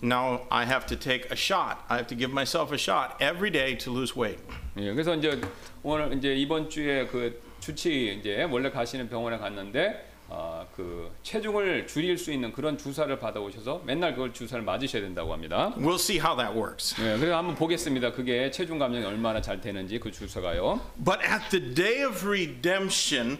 now 0.01 0.41
I 0.49 0.65
have 0.65 0.87
to 0.87 0.97
take 0.97 1.29
a 1.29 1.37
shot. 1.37 1.85
I 1.87 1.97
have 1.97 2.07
to 2.07 2.17
give 2.17 2.31
myself 2.31 2.73
a 2.73 2.79
shot 2.79 3.13
every 3.21 3.51
day 3.51 3.77
to 3.77 3.93
lose 3.93 4.19
weight. 4.19 4.41
예, 4.79 4.91
그래서 4.91 5.13
이제 5.13 5.39
오늘 5.83 6.17
이제 6.17 6.33
이번 6.33 6.67
주에 6.67 7.05
그 7.05 7.45
주치 7.59 8.17
이제 8.19 8.43
원래 8.43 8.69
가시는 8.69 9.09
병원에 9.09 9.37
갔는데 9.37 10.07
아, 10.29 10.65
그 10.75 11.09
체중을 11.23 11.87
줄일 11.87 12.17
수 12.17 12.33
있는 12.33 12.51
그런 12.51 12.77
주사를 12.77 13.17
받아오셔서 13.17 13.83
맨날 13.85 14.13
그걸 14.13 14.33
주사를 14.33 14.61
맞으셔야 14.63 15.01
된다고 15.01 15.31
합니다. 15.31 15.73
We'll 15.77 15.95
see 15.95 16.19
how 16.19 16.35
that 16.37 16.53
works. 16.57 17.01
예, 17.01 17.17
그래서 17.17 17.37
한번 17.37 17.55
보겠습니다. 17.55 18.11
그게 18.11 18.51
체중 18.51 18.77
감량이 18.77 19.05
얼마나 19.05 19.41
잘 19.41 19.61
되는지 19.61 19.99
그 19.99 20.11
주사가요. 20.11 20.81
But 21.03 21.19
at 21.23 21.49
the 21.49 21.73
day 21.73 22.03
of 22.03 22.27
redemption, 22.27 23.37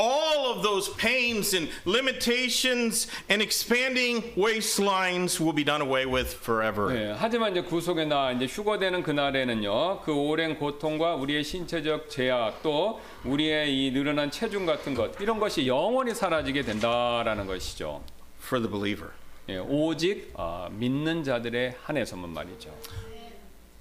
all 0.00 0.50
of 0.50 0.62
those 0.62 0.88
pains 0.96 1.52
and 1.54 1.68
limitations 1.84 3.06
and 3.28 3.42
expanding 3.42 4.32
waistlines 4.34 5.38
will 5.38 5.52
be 5.52 5.62
done 5.62 5.82
away 5.82 6.06
with 6.06 6.32
forever. 6.42 6.90
예, 6.96 7.14
하지만 7.16 7.52
이제 7.52 7.60
구속의 7.62 8.06
날 8.06 8.36
이제 8.36 8.46
휴거되는 8.46 9.02
그날에는요. 9.02 10.00
그 10.00 10.12
오랜 10.12 10.56
고통과 10.58 11.14
우리의 11.16 11.44
신체적 11.44 12.08
제약 12.08 12.62
또 12.62 12.98
우리의 13.24 13.68
이 13.86 13.90
늘어난 13.92 14.30
체중 14.30 14.64
같은 14.64 14.94
것 14.94 15.20
이런 15.20 15.38
것이 15.38 15.66
영원히 15.66 16.14
사라지게 16.14 16.62
된다라는 16.62 17.46
것이죠. 17.46 18.02
for 18.42 18.58
the 18.58 18.70
believer. 18.70 19.12
예, 19.50 19.58
오직 19.58 20.32
아, 20.36 20.68
믿는 20.72 21.24
자들에 21.24 21.76
한해서만 21.82 22.30
말이죠. 22.30 22.70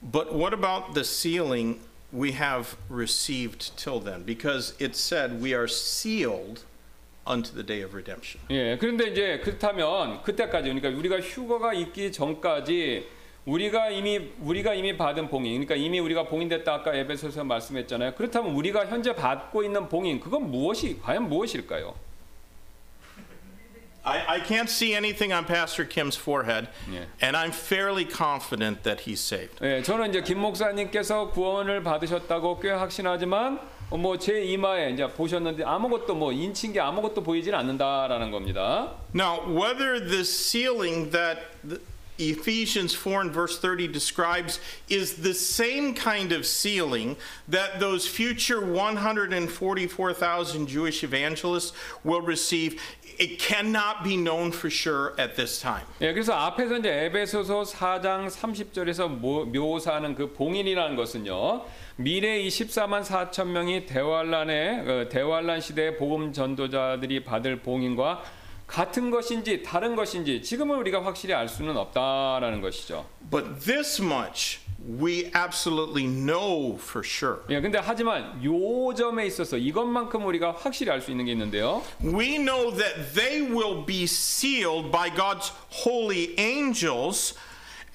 But 0.01 0.34
what 0.34 0.53
about 0.53 0.93
the 0.93 1.03
sealing 1.03 1.79
we 2.12 2.32
have 2.34 2.76
received 2.89 3.76
till 3.78 4.00
then? 4.00 4.24
Because 4.24 4.74
it 4.80 4.95
said 4.95 5.41
we 5.41 5.54
are 5.54 5.67
sealed 5.67 6.63
unto 7.26 7.54
the 7.54 7.63
day 7.63 7.82
of 7.82 7.93
redemption. 7.93 8.41
예, 8.50 8.78
그런데 8.78 9.10
이제 9.10 9.39
그렇다면 9.43 10.22
그때까지 10.24 10.69
그러니까 10.69 10.89
우리가 10.89 11.19
휴거가 11.19 11.74
있기 11.74 12.12
전까지 12.12 13.08
우리가 13.45 13.89
이미 13.89 14.19
우리가 14.41 14.74
이미 14.74 14.98
받은 14.98 15.30
봉인, 15.30 15.65
그러니까 15.65 15.76
이미 15.76 16.00
우리가 16.00 16.24
봉인됐다 16.28 16.74
아까 16.74 16.93
에베소서 16.93 17.43
말씀했잖아요. 17.43 18.15
그렇다면 18.15 18.54
우리가 18.54 18.86
현재 18.88 19.15
받고 19.15 19.63
있는 19.63 19.88
봉인 19.89 20.19
그건 20.19 20.52
무엇이 20.52 21.00
과연 21.02 21.30
무엇일까요? 21.30 21.95
I, 24.07 24.37
I 24.37 24.40
can't 24.40 24.68
see 24.68 24.94
anything 24.94 25.33
on 25.33 25.46
Pastor 25.46 25.87
Kim's 25.87 26.14
forehead, 26.14 26.68
Yeah. 26.87 27.04
and 27.22 27.35
I'm 27.35 27.52
fairly 27.52 28.04
confident 28.04 28.83
that 28.83 29.00
he's 29.09 29.18
saved. 29.20 29.61
예, 29.62 29.83
저는 29.83 30.11
이제 30.11 30.20
김 30.22 30.40
목사님께서 30.40 31.30
구원을 31.33 31.83
받으셨다고 31.83 32.61
꽤 32.61 32.70
확신하지만 32.70 33.59
뭐 33.90 34.18
제 34.18 34.42
이마에 34.42 34.90
이제 34.92 35.07
보셨는데 35.07 35.64
아무것도 35.64 36.14
뭐 36.16 36.33
인친 36.33 36.72
게 36.74 36.80
아무것도 36.80 37.22
보이질 37.22 37.54
않는다라는 37.54 38.30
겁니다. 38.30 38.90
Now, 39.14 39.40
whether 39.48 39.98
the 39.98 40.20
sealing 40.24 41.11
that 41.12 41.40
the 41.66 41.80
Ephesians 42.16 42.94
4 42.94 43.22
and 43.22 43.33
verse 43.33 43.59
30 43.59 43.88
describes 43.88 44.61
is 44.88 45.14
the 45.22 45.35
same 45.35 45.94
kind 45.94 46.30
of 46.33 46.46
sealing 46.46 47.16
that 47.48 47.80
those 47.80 48.07
future 48.07 48.61
144,000 49.48 50.66
Jewish 50.68 51.02
evangelists 51.02 51.72
will 52.04 52.20
receive, 52.22 52.80
it 53.19 53.38
cannot 53.38 54.03
be 54.03 54.15
known 54.15 54.51
for 54.51 54.69
sure 54.69 55.13
at 55.19 55.36
this 55.36 55.60
time. 55.62 55.86
예, 56.01 56.13
그래서 56.13 56.34
앞에서 56.34 56.77
이제 56.77 57.05
에베소서 57.05 57.63
4장 57.63 58.29
30절에서 58.29 59.10
묘사하는 59.10 60.15
그 60.15 60.32
봉인이라는 60.34 60.95
것은요. 60.95 61.65
미래 61.97 62.39
이 62.39 62.47
14만 62.47 63.03
4천 63.03 63.47
명이 63.47 63.86
대환란의 63.86 64.79
어, 64.89 65.10
대환란 65.10 65.60
시대의 65.60 65.97
복음 65.97 66.32
전도자들이 66.32 67.25
받을 67.25 67.60
봉인과 67.60 68.23
같은 68.65 69.10
것인지 69.12 69.63
다른 69.63 69.95
것인지 69.95 70.41
지금은 70.41 70.77
우리가 70.77 71.03
확실히 71.03 71.34
알 71.34 71.49
수는 71.49 71.75
없다라는 71.75 72.62
것이죠. 72.62 73.05
But 73.29 73.60
this 73.65 74.01
much 74.01 74.60
we 74.88 75.30
absolutely 75.35 76.07
know 76.07 76.76
for 76.76 77.02
sure. 77.02 77.38
예, 77.48 77.61
근데 77.61 77.78
하지만 77.78 78.42
요 78.44 78.92
점에 78.94 79.26
있어서 79.26 79.57
이것만큼 79.57 80.26
우리가 80.26 80.52
확실히 80.52 80.92
알 80.92 81.00
수 81.00 81.11
있는 81.11 81.24
게 81.24 81.33
있는데요. 81.33 81.83
We 82.02 82.37
know 82.37 82.70
that 82.70 83.14
they 83.14 83.40
will 83.42 83.85
be 83.87 84.04
sealed 84.04 84.90
by 84.90 85.09
God's 85.09 85.52
holy 85.85 86.35
angels, 86.38 87.35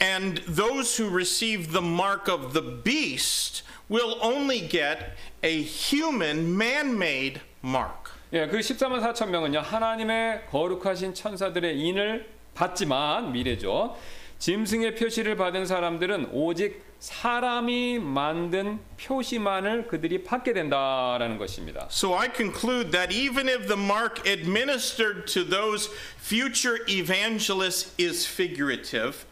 and 0.02 0.42
those 0.48 0.98
who 0.98 1.10
receive 1.14 1.72
the 1.72 1.86
mark 1.86 2.28
of 2.28 2.54
the 2.54 2.64
beast 2.84 3.64
will 3.88 4.18
only 4.22 4.60
get 4.68 5.16
a 5.44 5.62
human, 5.62 6.58
man 6.58 6.96
made 6.96 7.42
mark. 7.64 8.12
예, 8.34 8.48
그 8.48 8.60
14만 8.60 9.02
4천 9.02 9.30
명은요 9.30 9.60
하나님의 9.60 10.48
거룩하신 10.52 11.14
천사들의 11.14 11.80
인을 11.80 12.30
받지만 12.54 13.32
미래죠. 13.32 13.96
짐승의 14.39 14.97
표시를 14.97 15.37
받은 15.37 15.67
사람들은 15.67 16.29
오직 16.33 16.83
사람이 16.99 17.99
만든 17.99 18.79
표시만을 18.99 19.89
그들이 19.89 20.25
받게 20.25 20.55
된다라는 20.55 21.39
것입니다. 21.39 21.87
So 21.91 22.15
I 22.15 22.29
conclude 22.35 22.91
that 22.93 23.15
even 23.15 23.49
if 23.49 23.67
the 23.67 23.81
mark 23.81 24.23
administered 24.27 25.27
to 25.33 25.45
those 25.45 25.91
future 26.19 26.79
evangelists 26.89 27.93
is 27.99 28.27
figurative, 28.27 29.27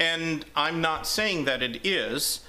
and 0.00 0.44
I'm 0.56 0.80
not 0.80 1.06
saying 1.06 1.44
that 1.46 1.62
it 1.62 1.86
is, 1.86 2.40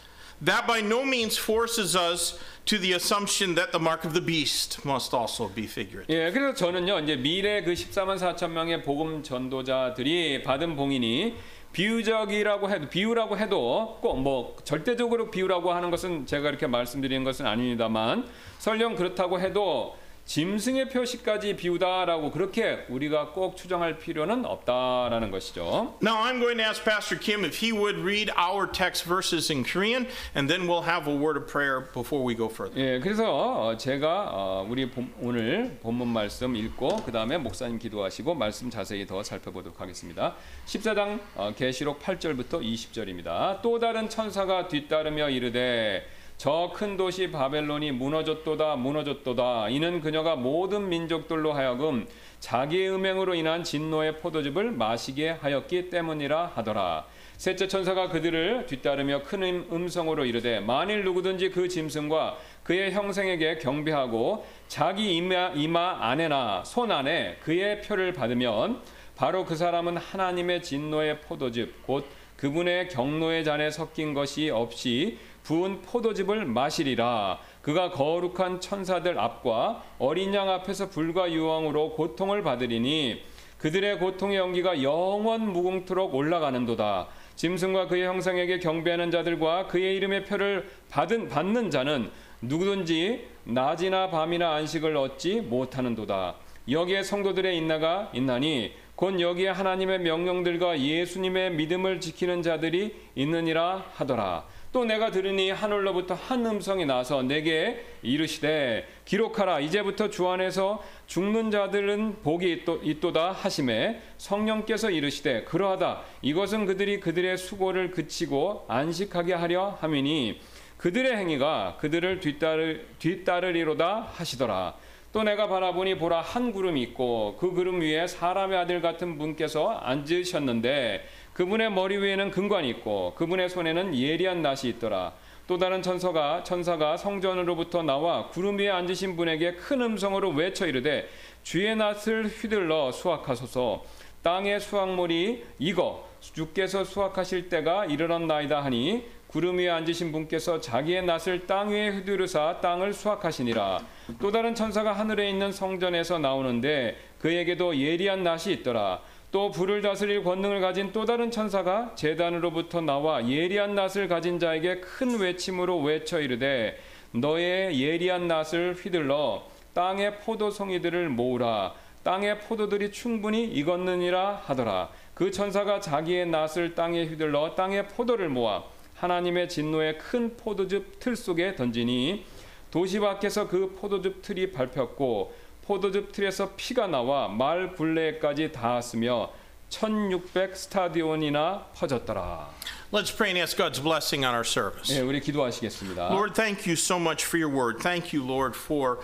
that 0.44 0.66
by 0.66 0.82
no 0.82 1.06
means 1.06 1.38
forces 1.38 1.96
us 1.96 2.40
to 2.66 2.80
the 2.80 2.94
assumption 2.94 3.56
that 3.56 3.72
the 3.72 3.80
mark 3.80 4.06
of 4.06 4.14
the 4.14 4.22
beast 4.22 4.84
must 4.86 5.14
also 5.14 5.50
be 5.50 5.68
figurative. 5.68 6.10
예, 6.10 6.32
그래서 6.32 6.56
저는요 6.56 7.00
이제 7.02 7.16
미래 7.16 7.62
그 7.62 7.74
14만 7.74 8.18
4천 8.18 8.52
명의 8.52 8.82
복음 8.82 9.22
전도자들이 9.22 10.44
받은 10.44 10.76
봉인이 10.76 11.36
비유적이라고 11.74 12.70
해도 12.70 12.88
비유라고 12.88 13.38
해도 13.38 13.98
꼭 14.02 14.14
뭐 14.24 14.56
절대적으로 14.64 15.32
비유라고 15.32 15.74
하는 15.74 15.92
것은 15.92 16.26
제가 16.26 16.48
이렇게 16.48 16.68
말씀드리는 16.68 17.24
것은 17.24 17.46
아닙니다만 17.46 18.26
설령 18.60 18.96
그렇다고 18.96 19.40
해도 19.40 19.96
짐승의 20.26 20.88
표시까지 20.90 21.56
비우다라고 21.58 22.32
그렇게 22.32 22.86
우리가 22.88 23.32
꼭 23.34 23.58
추정할 23.58 24.00
필요는 24.00 24.46
없다라는 24.46 25.32
것이죠. 25.32 25.96
Now 26.02 26.16
I'm 26.24 26.40
going 26.40 26.58
to 26.58 26.64
ask 26.66 26.84
Pastor 26.86 27.20
Kim 27.20 27.44
if 27.44 27.58
he 27.64 27.74
would 27.74 28.00
read 28.00 28.32
our 28.38 28.66
text 28.72 29.04
verses 29.06 29.52
in 29.52 29.64
Korean, 29.66 30.08
and 30.36 30.48
then 30.50 30.66
we'll 30.66 30.84
have 30.88 31.08
a 31.12 31.14
word 31.16 31.38
of 31.38 31.46
prayer 31.52 31.82
before 31.94 32.24
we 32.26 32.36
go 32.36 32.48
further. 32.48 32.74
예, 32.80 33.00
그래서 33.02 33.26
어, 33.68 33.78
제가 33.78 34.30
어, 34.32 34.66
우리 34.70 34.90
본- 34.90 35.12
오늘 35.20 35.78
본문 35.82 36.08
말씀 36.08 36.56
읽고 36.56 37.04
그 37.06 37.12
다음에 37.12 37.38
목사님 37.38 37.78
기도하시고 37.78 38.34
말씀 38.34 38.70
자세히 38.70 39.06
더 39.06 39.22
살펴보도록 39.22 39.82
하겠습니다. 39.82 40.36
14장 40.66 41.20
어, 41.36 41.54
계시록 41.56 42.00
8절부터 42.02 42.64
20절입니다. 42.64 43.62
또 43.62 43.78
다른 43.78 44.08
천사가 44.10 44.70
뒤따르며 44.70 45.30
이르되 45.30 46.08
저 46.44 46.74
큰 46.76 46.98
도시 46.98 47.32
바벨론이 47.32 47.94
무너졌도다 47.94 48.76
무너졌도다 48.76 49.70
이는 49.70 50.02
그녀가 50.02 50.36
모든 50.36 50.90
민족들로 50.90 51.54
하여금 51.54 52.06
자기의 52.42 52.92
음행으로 52.92 53.34
인한 53.34 53.64
진노의 53.64 54.20
포도즙을 54.20 54.72
마시게 54.72 55.30
하였기 55.30 55.90
때문이라 55.90 56.52
하더라. 56.56 57.06
셋째 57.38 57.70
천사가 57.70 58.10
그들을 58.10 58.66
뒤따르며 58.66 59.22
큰 59.24 59.42
음- 59.44 59.68
음성으로 59.72 60.26
이르되 60.26 60.60
만일 60.60 61.06
누구든지 61.06 61.50
그 61.50 61.70
짐승과 61.70 62.36
그의 62.66 62.92
형생에게 62.92 63.60
경배하고 63.60 64.46
자기 64.68 65.16
이마, 65.16 65.54
이마 65.56 66.10
안에나 66.10 66.66
손 66.66 66.92
안에 66.92 67.38
그의 67.42 67.82
표를 67.84 68.12
받으면 68.12 68.82
바로 69.16 69.46
그 69.46 69.56
사람은 69.56 69.96
하나님의 69.96 70.62
진노의 70.62 71.22
포도즙 71.22 71.84
곧 71.86 72.06
그분의 72.38 72.90
경노의 72.90 73.44
잔에 73.44 73.72
섞인 73.72 74.14
것이 74.14 74.50
없이 74.50 75.18
부은 75.44 75.82
포도즙을 75.82 76.46
마시리라 76.46 77.40
그가 77.62 77.92
거룩한 77.92 78.62
천사들 78.62 79.20
앞과 79.20 79.84
어린 80.00 80.34
양 80.34 80.50
앞에서 80.50 80.90
불과 80.90 81.32
유황으로 81.32 81.94
고통을 81.94 82.44
받으리니 82.44 83.22
그들의 83.64 83.98
고통의 84.00 84.36
연기가 84.36 84.84
영원 84.84 85.54
무궁토록 85.54 86.14
올라가는도다. 86.14 87.08
짐승과 87.38 87.88
그의 87.88 88.06
형상에게 88.06 88.60
경배하는 88.60 89.10
자들과 89.10 89.68
그의 89.68 89.96
이름의 89.96 90.26
표를 90.26 90.70
받은 90.90 91.30
받는 91.30 91.72
자는 91.72 92.12
누구든지 92.42 93.26
낮이나 93.46 94.10
밤이나 94.10 94.54
안식을 94.56 94.98
얻지 94.98 95.42
못하는도다. 95.42 96.36
여기에 96.70 97.04
성도들의 97.04 97.58
인나가 97.58 98.10
있나니 98.14 98.74
곧 98.96 99.20
여기에 99.20 99.50
하나님의 99.50 100.00
명령들과 100.00 100.80
예수님의 100.80 101.54
믿음을 101.54 102.00
지키는 102.00 102.44
자들이 102.44 102.96
있느니라 103.16 103.86
하더라. 103.94 104.46
또 104.72 104.86
내가 104.86 105.12
들으니 105.12 105.52
하늘로부터 105.52 106.16
한 106.16 106.46
음성이 106.46 106.86
나서 106.86 107.22
내게 107.22 107.86
이르시되 108.02 108.88
기록하라. 109.06 109.60
이제부터 109.60 110.10
주 110.10 110.28
안에서 110.28 110.84
죽는 111.06 111.52
자들은 111.52 112.22
복이 112.24 112.52
있도, 112.52 112.80
있도다 112.84 113.32
하심에 113.32 114.02
성령께서 114.18 114.90
이르시되 114.90 115.44
그러하다. 115.44 116.02
이것은 116.24 116.66
그들이 116.66 117.00
그들의 117.00 117.38
수고를 117.38 117.92
그치고 117.92 118.66
안식하게 118.68 119.34
하려 119.34 119.78
함이니 119.80 120.40
그들의 120.78 121.16
행위가 121.16 121.78
그들을 121.80 122.20
뒤따르, 122.20 122.80
뒤따르리로다 123.00 124.08
하시더라 124.12 124.76
또 125.14 125.22
내가 125.22 125.48
바라보니 125.48 126.00
보라 126.00 126.22
한 126.22 126.52
구름이 126.52 126.82
있고 126.82 127.38
그 127.40 127.52
구름 127.52 127.82
위에 127.82 128.08
사람의 128.08 128.58
아들 128.58 128.82
같은 128.82 129.20
분께서 129.20 129.70
앉으셨는데 129.70 131.08
그분의 131.34 131.72
머리 131.72 131.98
위에는 131.98 132.32
금관이 132.32 132.68
있고 132.72 133.14
그분의 133.16 133.48
손에는 133.48 133.96
예리한 133.96 134.42
낫이 134.42 134.62
있더라. 134.64 135.14
또 135.46 135.60
다른 135.60 135.84
천사가 135.84 136.44
천사가 136.44 136.98
성전으로부터 136.98 137.84
나와 137.84 138.30
구름 138.30 138.58
위에 138.58 138.70
앉으신 138.72 139.16
분에게 139.16 139.54
큰 139.54 139.82
음성으로 139.84 140.32
외쳐 140.32 140.66
이르되 140.66 141.08
주의 141.44 141.76
낫을 141.76 142.30
휘둘러 142.30 142.92
수확하소서 142.92 143.84
땅의 144.24 144.62
수확물이 144.62 145.44
익어 145.60 146.10
주께서 146.22 146.84
수확하실 146.84 147.50
때가 147.50 147.86
이르렀나이다 147.86 148.64
하니 148.64 149.06
구름 149.28 149.60
위에 149.60 149.70
앉으신 149.70 150.12
분께서 150.12 150.60
자기의 150.60 151.06
낫을 151.06 151.46
땅 151.46 151.70
위에 151.70 151.90
휘두르사 151.90 152.62
땅을 152.62 152.94
수확하시니라 152.94 153.80
또 154.20 154.32
다른 154.32 154.56
천사가 154.56 154.94
하늘에 154.94 155.30
있는 155.30 155.52
성전에서 155.52 156.20
나오는데 156.20 156.98
그에게도 157.20 157.78
예리한 157.78 158.24
낫이 158.24 158.54
있더라. 158.54 159.02
또 159.32 159.50
불을 159.50 159.82
다스릴 159.82 160.24
권능을 160.24 160.62
가진 160.62 160.92
또 160.92 161.06
다른 161.06 161.32
천사가 161.32 161.94
제단으로부터 161.96 162.82
나와 162.82 163.28
예리한 163.28 163.74
낫을 163.74 164.08
가진 164.08 164.38
자에게 164.38 164.80
큰 164.82 165.20
외침으로 165.20 165.80
외쳐 165.80 166.20
이르되 166.20 166.78
너의 167.12 167.82
예리한 167.82 168.28
낫을 168.28 168.76
휘둘러 168.76 169.48
땅의 169.74 170.20
포도송이들을 170.20 171.10
모으라. 171.10 171.74
땅의 172.04 172.42
포도들이 172.42 172.92
충분히 172.92 173.46
익었느니라 173.46 174.44
하더라. 174.46 174.90
그 175.14 175.32
천사가 175.32 175.80
자기의 175.80 176.28
낫을 176.28 176.76
땅에 176.76 177.06
휘둘러 177.06 177.56
땅의 177.56 177.88
포도를 177.88 178.30
모아 178.30 178.64
하나님의 178.96 179.50
진노의 179.50 179.98
큰 179.98 180.36
포도즙 180.38 181.00
틀 181.00 181.16
속에 181.16 181.56
던지니 181.56 182.26
도시 182.73 183.01
밖에서 183.01 183.49
그 183.49 183.75
포도즙 183.75 184.23
틀이 184.23 184.53
밟혔고 184.53 185.35
포도즙 185.63 186.13
틀에서 186.13 186.53
피가 186.57 186.87
나와 186.87 187.29
말 187.29 187.75
굴레까지 187.75 188.53
닿았으며 188.53 189.31
1600 189.69 190.57
스타디온이나 190.57 191.67
퍼졌더라. 191.75 192.49
Let's 192.91 193.15
pray 193.15 193.31
and 193.31 193.39
ask 193.39 193.57
God's 193.57 193.79
blessing 193.79 194.25
on 194.25 194.35
our 194.35 194.45
service. 194.45 194.91
예, 194.97 195.01
우리 195.01 195.21
기도하시겠습니다. 195.21 196.09
Lord, 196.11 196.35
thank 196.35 196.67
you 196.67 196.75
so 196.75 196.99
much 196.99 197.25
for 197.25 197.39
your 197.39 197.55
word. 197.55 197.83
Thank 197.83 198.17
you, 198.17 198.25
Lord, 198.25 198.57
for 198.57 198.99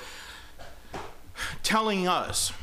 telling 1.62 2.09
us 2.09 2.55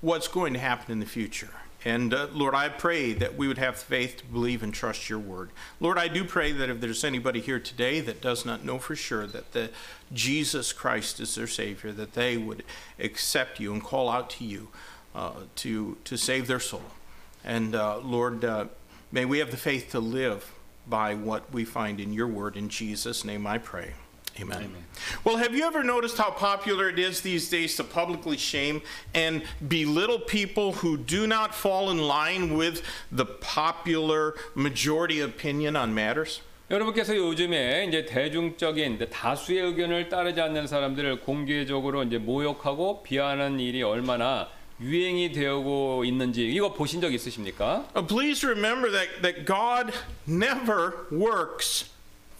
what's 0.00 0.26
going 0.26 0.52
to 0.54 0.60
happen 0.60 0.90
in 0.90 0.98
the 0.98 1.06
future. 1.06 1.54
And 1.85 2.15
uh, 2.15 2.27
Lord, 2.33 2.55
I 2.55 2.67
pray 2.69 3.13
that 3.13 3.37
we 3.37 3.47
would 3.47 3.59
have 3.59 3.77
faith 3.77 4.17
to 4.17 4.25
believe 4.25 4.63
and 4.63 4.73
trust 4.73 5.07
your 5.07 5.19
word. 5.19 5.51
Lord, 5.79 5.99
I 5.99 6.07
do 6.07 6.25
pray 6.25 6.51
that 6.51 6.67
if 6.67 6.81
there's 6.81 7.03
anybody 7.03 7.39
here 7.39 7.59
today 7.59 8.01
that 8.01 8.21
does 8.21 8.43
not 8.43 8.65
know 8.65 8.79
for 8.79 8.95
sure 8.95 9.27
that 9.27 9.51
the 9.51 9.69
Jesus 10.11 10.73
Christ 10.73 11.19
is 11.19 11.35
their 11.35 11.45
Savior, 11.45 11.91
that 11.91 12.13
they 12.13 12.37
would 12.37 12.63
accept 12.97 13.59
you 13.59 13.71
and 13.71 13.83
call 13.83 14.09
out 14.09 14.31
to 14.31 14.43
you 14.43 14.69
uh, 15.13 15.33
to 15.57 15.97
to 16.05 16.17
save 16.17 16.47
their 16.47 16.59
soul. 16.59 16.81
And 17.43 17.75
uh, 17.75 17.99
Lord, 17.99 18.43
uh, 18.43 18.65
may 19.11 19.25
we 19.25 19.37
have 19.37 19.51
the 19.51 19.57
faith 19.57 19.91
to 19.91 19.99
live 19.99 20.51
by 20.87 21.13
what 21.13 21.53
we 21.53 21.65
find 21.65 21.99
in 21.99 22.13
your 22.13 22.27
word. 22.27 22.57
In 22.57 22.67
Jesus' 22.67 23.23
name, 23.23 23.45
I 23.45 23.59
pray. 23.59 23.93
Amen. 24.40 24.58
Amen. 24.58 24.84
Well, 25.24 25.36
have 25.36 25.54
you 25.54 25.64
ever 25.64 25.82
noticed 25.82 26.16
how 26.16 26.30
popular 26.30 26.88
it 26.88 26.98
is 26.98 27.20
these 27.20 27.50
days 27.50 27.76
to 27.76 27.84
publicly 27.84 28.36
shame 28.36 28.80
and 29.12 29.42
belittle 29.68 30.20
people 30.20 30.72
who 30.72 30.96
do 30.96 31.26
not 31.26 31.54
fall 31.54 31.90
in 31.90 31.98
line 31.98 32.56
with 32.56 32.82
the 33.12 33.26
popular 33.26 34.34
majority 34.54 35.20
opinion 35.20 35.76
on 35.76 35.94
matters? 35.94 36.40
여러분께서 36.70 37.16
요즘에 37.16 37.86
이제 37.88 38.06
대중적인 38.06 38.94
이제 38.94 39.06
다수의 39.06 39.60
의견을 39.60 40.08
따르지 40.08 40.40
않는 40.40 40.68
사람들을 40.68 41.20
공개적으로 41.20 42.04
이제 42.04 42.16
모욕하고 42.18 43.02
비하하는 43.02 43.58
일이 43.58 43.82
얼마나 43.82 44.48
유행이 44.80 45.32
되고 45.32 46.04
있는지 46.04 46.46
이거 46.48 46.72
보신 46.72 47.00
적 47.00 47.12
있으십니까? 47.12 47.86
Uh, 47.96 48.06
please 48.06 48.46
remember 48.46 48.88
that, 48.90 49.20
that 49.20 49.44
God 49.44 49.92
never 50.28 51.06
works 51.10 51.90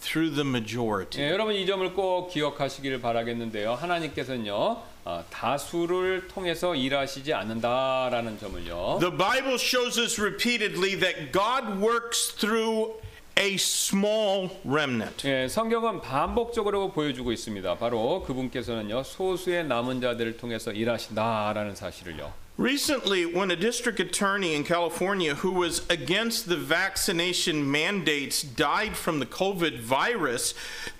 through 0.01 0.33
the 0.35 0.47
majority. 0.47 1.23
예, 1.23 1.31
여러분 1.31 1.55
이 1.55 1.65
점을 1.65 1.93
꼭 1.93 2.29
기억하시기를 2.29 3.01
바라겠는데요. 3.01 3.73
하나님께서는요 3.73 4.77
어, 5.05 5.23
다수를 5.29 6.27
통해서 6.27 6.75
일하시지 6.75 7.33
않는다라는 7.33 8.39
점을요. 8.39 8.97
The 8.99 9.15
Bible 9.15 9.55
shows 9.55 9.99
us 9.99 10.19
repeatedly 10.19 10.99
that 10.99 11.31
God 11.31 11.79
works 11.79 12.35
through 12.35 12.93
a 13.37 13.53
small 13.55 14.49
remnant. 14.65 15.27
예, 15.27 15.47
성경은 15.47 16.01
반복적으로 16.01 16.91
보여주고 16.91 17.31
있습니다. 17.31 17.77
바로 17.77 18.23
그분께서는요 18.23 19.03
소수의 19.03 19.65
남은 19.65 20.01
자들을 20.01 20.37
통해서 20.37 20.71
일하신다라는 20.71 21.75
사실을요. 21.75 22.44
Recently, 22.60 23.24
when 23.24 23.50
a 23.50 23.56
district 23.56 24.00
attorney 24.00 24.54
in 24.54 24.64
California 24.64 25.34
who 25.34 25.50
was 25.50 25.88
against 25.88 26.46
the 26.46 26.58
vaccination 26.58 27.70
mandates 27.70 28.42
died 28.42 28.96
from 28.96 29.18
the 29.18 29.24
COVID 29.24 29.80
virus, 29.80 30.52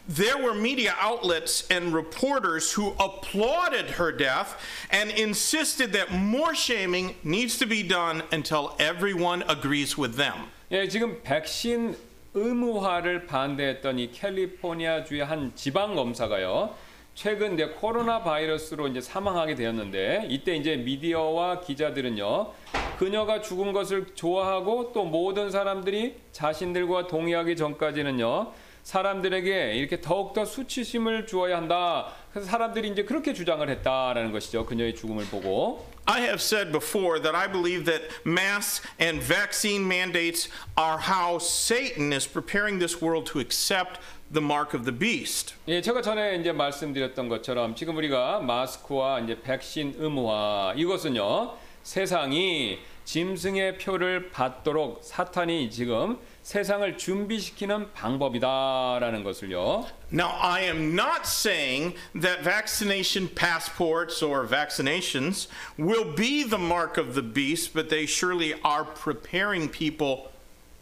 there 0.09 0.39
were 0.39 0.55
media 0.55 0.95
outlets 0.99 1.69
and 1.69 1.93
reporters 1.93 2.73
who 2.73 2.95
applauded 2.99 3.91
her 3.91 4.11
death 4.11 4.59
and 4.91 5.11
insisted 5.11 5.93
that 5.93 6.11
more 6.11 6.55
shaming 6.55 7.15
needs 7.23 7.59
to 7.59 7.67
be 7.67 7.83
done 7.83 8.23
until 8.33 8.75
everyone 8.79 9.45
agrees 9.47 9.99
with 9.99 10.17
them. 10.17 10.49
예, 10.73 10.89
지금 10.89 11.21
백신 11.23 11.95
의무화를 12.35 13.27
반대했던 13.27 13.99
이 13.99 14.11
캘리포니아주의 14.13 15.21
한 15.21 15.53
지방 15.55 15.95
검사가요. 15.95 16.75
최근 17.16 17.54
이제 17.54 17.68
코로나 17.68 18.22
바이러스로 18.22 18.90
이제 18.90 19.00
사망하게 19.00 19.56
되었는데 19.56 20.28
이때 20.30 20.54
이제 20.58 20.76
미디어와 20.76 21.62
기자들은요. 21.62 22.52
그녀가 23.00 23.40
죽은 23.40 23.72
것을 23.72 24.08
좋아하고 24.16 24.92
또 24.92 25.06
모든 25.06 25.50
사람들이 25.50 26.18
자신들과 26.34 27.08
동의하기 27.08 27.56
전까지는요. 27.56 28.52
사람들에게 28.84 29.76
이렇게 29.76 30.00
더욱더 30.00 30.46
수치심을 30.46 31.26
주어야 31.26 31.58
한다. 31.58 32.14
그래서 32.32 32.48
사람들이 32.52 32.90
이제 32.90 33.04
그렇게 33.04 33.34
주장을 33.34 33.68
했다라는 33.68 34.32
것이죠. 34.32 34.66
그녀의 34.66 34.94
죽음을 34.94 35.26
보고. 35.26 35.88
I 36.06 36.22
have 36.22 36.36
said 36.36 36.72
before 36.72 37.20
that 37.20 37.36
I 37.36 37.52
believe 37.52 37.86
that 37.86 38.14
mask 38.28 38.88
and 39.02 39.26
vaccine 39.26 39.88
mandates 39.88 40.52
are 40.78 41.00
how 41.00 41.40
Satan 41.40 42.14
is 42.14 42.30
preparing 42.30 42.78
this 42.78 43.02
world 43.02 43.26
to 43.32 43.40
accept 43.40 44.00
the 44.33 44.45
mark 44.45 44.77
of 44.77 44.85
the 44.85 44.97
beast. 44.97 45.55
예, 45.69 45.81
제가 45.81 46.03
전에 46.03 46.37
이제 46.37 46.53
말씀드렸던 46.53 47.29
것처럼 47.29 47.75
지금 47.75 47.97
우리가 47.97 48.41
마스크와 48.41 49.21
이제 49.21 49.41
백신 49.41 49.97
의무화 49.99 50.75
이것은요 50.77 51.55
세상이 51.83 52.79
짐승의 53.05 53.79
표를 53.79 54.31
받도록 54.31 55.01
사탄이 55.03 55.71
지금 55.71 56.19
세상을 56.43 56.97
준비시키는 56.97 57.93
방법이다라는 57.93 59.25
것을요. 59.25 59.87
Now, 60.13 60.31
I 60.41 60.63
am 60.63 60.95
not 60.95 61.27
saying 61.27 61.97
that 62.15 62.43
vaccination 62.43 63.29
passports 63.29 64.23
or 64.23 64.47
vaccinations 64.47 65.49
will 65.79 66.15
be 66.15 66.45
the 66.45 66.59
mark 66.59 66.99
of 66.99 67.15
the 67.15 67.23
beast, 67.23 67.75
but 67.75 67.89
they 67.89 68.07
surely 68.07 68.55
are 68.63 68.85
preparing 68.85 69.69
people 69.69 70.31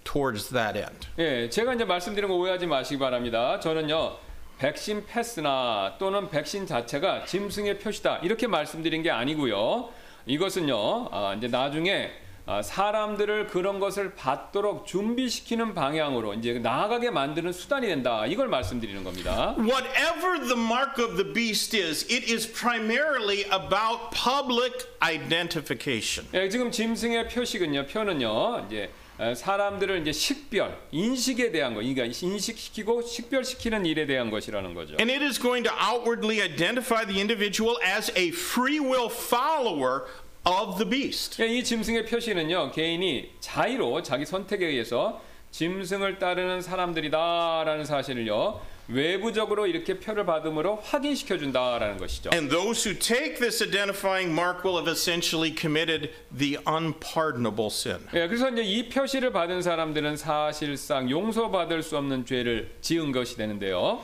Towards 0.03 0.49
that 0.49 0.77
end. 0.77 1.07
예, 1.17 1.49
제가 1.49 1.73
이제 1.73 1.85
말씀드린 1.85 2.29
거 2.29 2.35
오해하지 2.35 2.67
마시기 2.67 2.99
바랍니다. 2.99 3.59
저는요. 3.59 4.17
백신 4.59 5.05
패스나 5.05 5.95
또는 5.99 6.29
백신 6.29 6.65
자체가 6.65 7.25
짐승의 7.25 7.79
표시다 7.79 8.19
이렇게 8.23 8.47
말씀드린 8.47 9.03
게 9.03 9.11
아니고요. 9.11 9.89
이것은요. 10.25 11.09
아, 11.11 11.33
이제 11.37 11.47
나중에 11.47 12.11
아, 12.45 12.61
사람들을 12.61 13.47
그런 13.47 13.79
것을 13.79 14.15
받도록 14.15 14.85
준비시키는 14.85 15.73
방향으로 15.73 16.33
이제 16.33 16.59
나아가게 16.59 17.09
만드는 17.09 17.53
수단이 17.53 17.87
된다. 17.87 18.25
이걸 18.25 18.49
말씀드리는 18.49 19.01
겁니다. 19.03 19.55
Whatever 19.57 20.45
the 20.45 20.61
mark 20.61 21.01
of 21.01 21.15
the 21.15 21.33
beast 21.33 21.75
is, 21.77 22.05
it 22.11 22.29
is 22.29 22.51
primarily 22.51 23.45
about 23.45 24.11
public 24.11 24.73
identification. 25.01 26.29
예, 26.33 26.49
지금 26.49 26.69
짐승의 26.69 27.29
표식은요, 27.29 27.85
표는요, 27.87 28.65
이제 28.67 28.77
에, 28.81 28.89
사람들을 29.35 30.01
이제 30.01 30.11
식별, 30.11 30.77
인식에 30.91 31.51
대한 31.51 31.73
거, 31.73 31.79
그러니까 31.79 32.05
인식시키고 32.05 33.03
식별시키는 33.03 33.85
일에 33.85 34.05
대한 34.05 34.29
것이라는 34.29 34.73
거죠. 34.73 34.95
And 34.99 35.11
it 35.11 35.23
is 35.23 35.39
going 35.39 35.67
to 35.67 35.73
outwardly 35.75 36.41
identify 36.41 37.05
the 37.05 37.19
individual 37.19 37.77
as 37.83 38.11
a 38.17 38.29
free 38.29 38.79
will 38.79 39.09
follower 39.09 40.05
of 40.45 40.77
the 40.77 40.89
beast. 40.89 41.41
예, 41.41 41.47
이 41.47 41.63
짐승의 41.63 42.05
표시는요, 42.05 42.71
개인이 42.71 43.31
자의로 43.39 44.03
자기 44.03 44.25
선택에 44.25 44.65
의해서 44.65 45.21
짐승을 45.51 46.19
따르는 46.19 46.61
사람들이다라는 46.61 47.85
사실을요, 47.85 48.59
외부적으로 48.87 49.65
이렇게 49.67 49.99
표를 49.99 50.25
받음으로 50.25 50.77
확인시켜 50.83 51.37
준다라는 51.37 51.97
것이죠. 51.97 52.31
And 52.33 52.49
those 52.49 52.83
who 52.89 52.97
take 52.97 53.37
this 53.39 53.63
identifying 53.63 54.31
mark 54.31 54.63
will 54.63 54.77
have 54.77 54.91
essentially 54.91 55.55
committed 55.55 56.11
the 56.35 56.57
unpardonable 56.67 57.67
sin. 57.71 57.99
예, 58.13 58.27
그래서 58.27 58.49
이제 58.49 58.61
이 58.63 58.89
표시를 58.89 59.31
받은 59.31 59.61
사람들은 59.61 60.17
사실상 60.17 61.09
용서받을 61.09 61.81
수 61.81 61.97
없는 61.97 62.25
죄를 62.25 62.71
지은 62.81 63.11
것이 63.11 63.37
되는데요. 63.37 64.01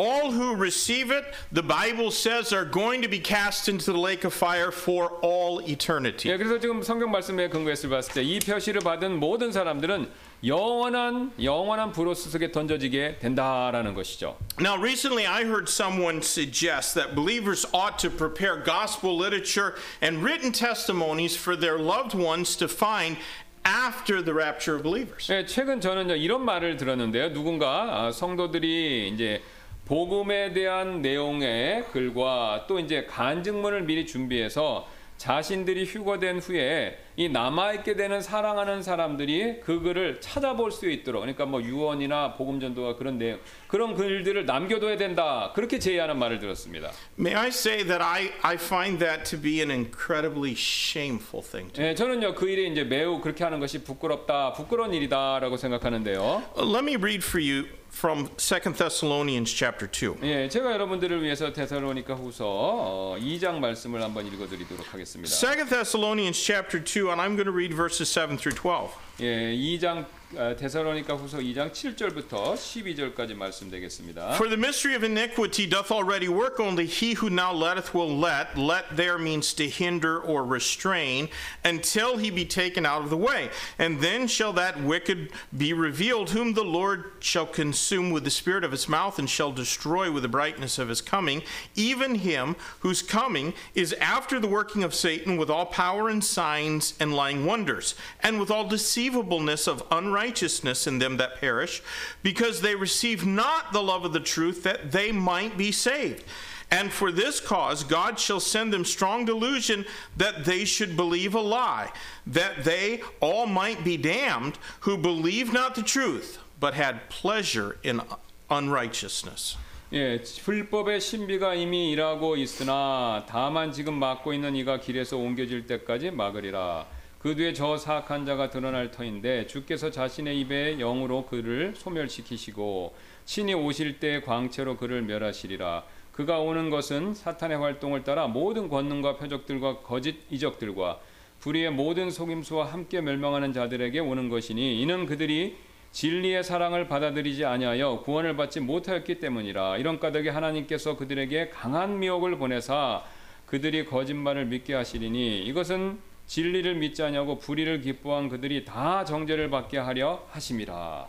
All 0.00 0.32
who 0.32 0.56
receive 0.56 1.14
it, 1.14 1.26
the 1.52 1.62
Bible 1.62 2.10
says, 2.10 2.52
are 2.52 2.64
going 2.68 3.02
to 3.02 3.10
be 3.10 3.20
cast 3.22 3.68
into 3.70 3.92
the 3.92 4.00
lake 4.00 4.24
of 4.24 4.34
fire 4.34 4.72
for 4.72 5.20
all 5.22 5.60
eternity. 5.68 6.32
예, 6.32 6.38
그래서 6.38 6.58
지금 6.58 6.82
성경 6.82 7.10
말씀에 7.10 7.50
근거해서 7.50 7.88
봤을 7.88 8.14
때 8.14 8.22
이 8.22 8.38
표시를 8.38 8.80
받은 8.80 9.20
모든 9.20 9.52
사람들은 9.52 10.08
영원한 10.44 11.32
영원한 11.40 11.92
불로스 11.92 12.30
속에 12.30 12.50
던져지게 12.50 13.18
된다라는 13.20 13.94
것이죠. 13.94 14.36
Now, 14.58 14.76
recently 14.76 15.24
I 15.26 15.44
heard 15.44 15.70
someone 15.70 16.18
suggest 16.18 16.94
that 16.94 17.14
believers 17.14 17.66
ought 17.72 17.98
to 17.98 18.10
prepare 18.10 18.62
gospel 18.62 19.16
literature 19.16 19.74
and 20.02 20.24
written 20.24 20.52
testimonies 20.52 21.38
for 21.38 21.58
their 21.58 21.78
loved 21.78 22.14
ones 22.18 22.56
to 22.56 22.66
find 22.66 23.18
after 23.64 24.20
the 24.20 24.34
rapture 24.34 24.74
of 24.74 24.82
believers. 24.82 25.30
예, 25.30 25.46
최근 25.46 25.80
저는 25.80 26.10
이런 26.18 26.44
말을 26.44 26.76
들었는데요. 26.76 27.32
누군가 27.32 28.06
아, 28.06 28.12
성도들이 28.12 29.10
이제 29.14 29.42
복음에 29.86 30.52
대한 30.52 31.02
내용의 31.02 31.86
글과 31.92 32.64
또 32.66 32.80
이제 32.80 33.04
간증문을 33.04 33.82
미리 33.82 34.06
준비해서 34.06 34.88
자신들이 35.22 35.84
휴거된 35.84 36.40
후에 36.40 36.98
이 37.14 37.28
남아있게 37.28 37.94
되는 37.94 38.20
사랑하는 38.20 38.82
사람들이 38.82 39.60
그 39.60 39.78
글을 39.78 40.20
찾아볼 40.20 40.72
수 40.72 40.90
있도록 40.90 41.20
그러니까 41.20 41.46
뭐 41.46 41.62
유언이나 41.62 42.34
복음 42.34 42.58
전도가 42.58 42.96
그런 42.96 43.18
내용 43.18 43.38
그런 43.68 43.94
글들을 43.94 44.46
남겨둬야 44.46 44.96
된다 44.96 45.52
그렇게 45.54 45.78
제의하는 45.78 46.18
말을 46.18 46.40
들었습니다. 46.40 46.90
May 47.16 47.40
I 47.40 47.48
say 47.50 47.84
that 47.84 48.02
I, 48.02 48.32
I 48.42 48.56
find 48.56 48.98
that 48.98 49.22
to 49.30 49.40
be 49.40 49.60
an 49.60 49.70
incredibly 49.70 50.54
shameful 50.54 51.46
thing 51.48 51.72
예, 51.78 51.94
저는요 51.94 52.34
그 52.34 52.48
일이 52.48 52.68
이제 52.72 52.82
매우 52.82 53.20
그렇게 53.20 53.44
하는 53.44 53.60
것이 53.60 53.84
부끄럽다 53.84 54.54
부끄러운 54.54 54.92
일이다라고 54.92 55.56
생각하는데요. 55.56 56.42
Let 56.58 56.82
me 56.82 56.96
read 56.96 57.24
for 57.24 57.40
you 57.40 57.68
from 57.91 58.29
2 58.37 58.73
Thessalonians 58.73 59.51
chapter 59.51 59.87
2. 59.89 60.17
예, 60.23 60.47
제가 60.49 60.71
여러분들을 60.73 61.23
위해서 61.23 61.51
테살로니가 61.51 62.13
후서 62.13 62.45
어, 62.47 63.17
2장 63.19 63.59
말씀을 63.59 64.03
한번 64.03 64.27
읽어드리도록 64.27 64.93
하겠습니다. 64.93 65.33
2 65.33 65.69
Thessalonians 65.69 66.39
chapter 66.39 66.83
2, 66.83 67.09
and 67.09 67.19
I'm 67.19 67.35
going 67.35 67.45
to 67.45 67.51
read 67.51 67.73
verses 67.73 68.09
7 68.11 68.37
through 68.37 68.55
12. 68.55 68.91
예, 69.21 69.55
2장 69.55 70.05
어, 70.35 70.53
테살로니가 70.57 71.15
후서 71.15 71.37
2장 71.37 71.71
7절부터 71.71 72.55
12절까지 72.55 73.33
말씀되겠습니다. 73.33 74.35
For 74.35 74.49
the 74.49 74.59
mystery 74.59 74.93
of 74.93 75.05
iniquity 75.05 75.65
doth 75.65 75.89
already 75.89 76.27
work, 76.27 76.59
only 76.59 76.85
he 76.85 77.13
who 77.13 77.29
now 77.29 77.53
letteth 77.53 77.95
will 77.95 78.11
let. 78.11 78.57
Let 78.57 78.97
there 78.97 79.17
means 79.17 79.53
to 79.53 79.69
hinder 79.69 80.19
or 80.19 80.43
restrain 80.43 81.29
until 81.63 82.17
he 82.17 82.29
be 82.29 82.43
taken 82.43 82.85
out 82.85 83.03
of 83.03 83.09
the 83.09 83.15
way. 83.15 83.49
And 83.79 84.01
then 84.01 84.27
shall 84.27 84.51
that 84.59 84.83
wicked 84.83 85.31
be 85.55 85.71
revealed, 85.71 86.31
whom 86.31 86.55
the 86.55 86.65
Lord 86.65 87.05
shall 87.19 87.45
consume 87.45 88.11
with 88.11 88.25
the 88.25 88.29
spirit 88.29 88.65
of 88.65 88.71
his 88.71 88.89
mouth 88.89 89.17
and 89.19 89.29
shall 89.29 89.53
destroy 89.53 90.11
with 90.11 90.23
the 90.23 90.29
brightness 90.29 90.77
of 90.77 90.89
his 90.89 90.99
coming, 90.99 91.41
even 91.73 92.15
him 92.15 92.57
whose 92.81 93.01
coming 93.01 93.53
is 93.75 93.93
after 93.93 94.41
the 94.41 94.47
working 94.47 94.83
of 94.83 94.93
Satan 94.93 95.37
with 95.37 95.49
all 95.49 95.65
power 95.65 96.09
and 96.09 96.21
signs 96.21 96.95
and 96.99 97.15
lying 97.15 97.45
wonders, 97.45 97.95
and 98.19 98.41
with 98.41 98.51
all 98.51 98.67
deceivableness 98.67 99.67
of 99.67 99.81
unrighteousness 99.89 100.17
in 100.21 100.99
them 100.99 101.17
that 101.17 101.39
perish, 101.39 101.81
because 102.23 102.61
they 102.61 102.75
receive 102.75 103.25
not 103.25 103.73
the 103.73 103.81
love 103.81 104.05
of 104.05 104.13
the 104.13 104.19
truth 104.19 104.63
that 104.63 104.91
they 104.91 105.11
might 105.11 105.57
be 105.57 105.71
saved. 105.71 106.23
And 106.69 106.91
for 106.91 107.11
this 107.11 107.39
cause 107.39 107.83
God 107.83 108.19
shall 108.19 108.41
send 108.41 108.73
them 108.73 108.83
strong 108.83 109.25
delusion 109.25 109.85
that 110.17 110.43
they 110.43 110.65
should 110.65 110.97
believe 110.97 111.33
a 111.33 111.39
lie, 111.39 111.91
that 112.25 112.65
they 112.65 113.01
all 113.21 113.45
might 113.45 113.83
be 113.83 113.95
damned 113.95 114.59
who 114.81 114.97
believe 114.97 115.53
not 115.53 115.75
the 115.75 115.83
truth, 115.83 116.39
but 116.59 116.73
had 116.73 117.09
pleasure 117.09 117.77
in 117.83 118.01
unrighteousness. 118.49 119.57
예, 119.93 120.21
불법의 120.43 120.99
신비가 120.99 121.55
이미 121.55 121.91
일하고 121.93 122.35
있으나 122.35 123.25
다만 123.29 123.71
지금 123.71 123.93
막고 123.93 124.33
있는 124.33 124.53
이가 124.57 124.81
길에서 124.81 125.15
옮겨질 125.15 125.65
때까지 125.65 126.11
막으리라. 126.11 126.85
그 127.22 127.36
뒤에 127.36 127.52
저 127.52 127.76
사악한 127.76 128.26
자가 128.26 128.50
드러날 128.50 128.90
터인데 128.90 129.46
주께서 129.46 129.92
자신의 129.92 130.40
입에 130.40 130.76
영으로 130.78 131.24
그를 131.26 131.72
소멸시키시고 131.76 132.96
신이 133.26 133.54
오실 133.54 134.00
때 134.00 134.20
광채로 134.22 134.76
그를 134.76 135.02
멸하시리라. 135.02 135.84
그가 136.10 136.40
오는 136.40 136.68
것은 136.68 137.14
사탄의 137.14 137.58
활동을 137.58 138.02
따라 138.02 138.26
모든 138.26 138.68
권능과 138.68 139.18
표적들과 139.18 139.82
거짓 139.82 140.16
이적들과 140.30 140.98
불의의 141.38 141.70
모든 141.70 142.10
속임수와 142.10 142.66
함께 142.66 143.00
멸망하는 143.00 143.52
자들에게 143.52 144.00
오는 144.00 144.28
것이니 144.28 144.82
이는 144.82 145.06
그들이 145.06 145.56
진리의 145.92 146.42
사랑을 146.42 146.88
받아들이지 146.88 147.44
아니하여 147.44 148.02
구원을 148.04 148.34
받지 148.34 148.58
못하였기 148.58 149.20
때문이라 149.20 149.76
이런 149.76 150.00
까닭에 150.00 150.28
하나님께서 150.28 150.96
그들에게 150.96 151.50
강한 151.50 152.00
미혹을 152.00 152.36
보내사 152.38 153.04
그들이 153.46 153.84
거짓말을 153.84 154.46
믿게 154.46 154.74
하시리니 154.74 155.44
이것은 155.44 156.11
진리를 156.32 156.76
믿지 156.76 157.02
아니하고 157.02 157.38
불의를 157.40 157.82
기뻐한 157.82 158.30
그들이 158.30 158.64
다 158.64 159.04
정죄를 159.04 159.50
받게 159.50 159.76
하려 159.76 160.26
하심이라. 160.30 161.06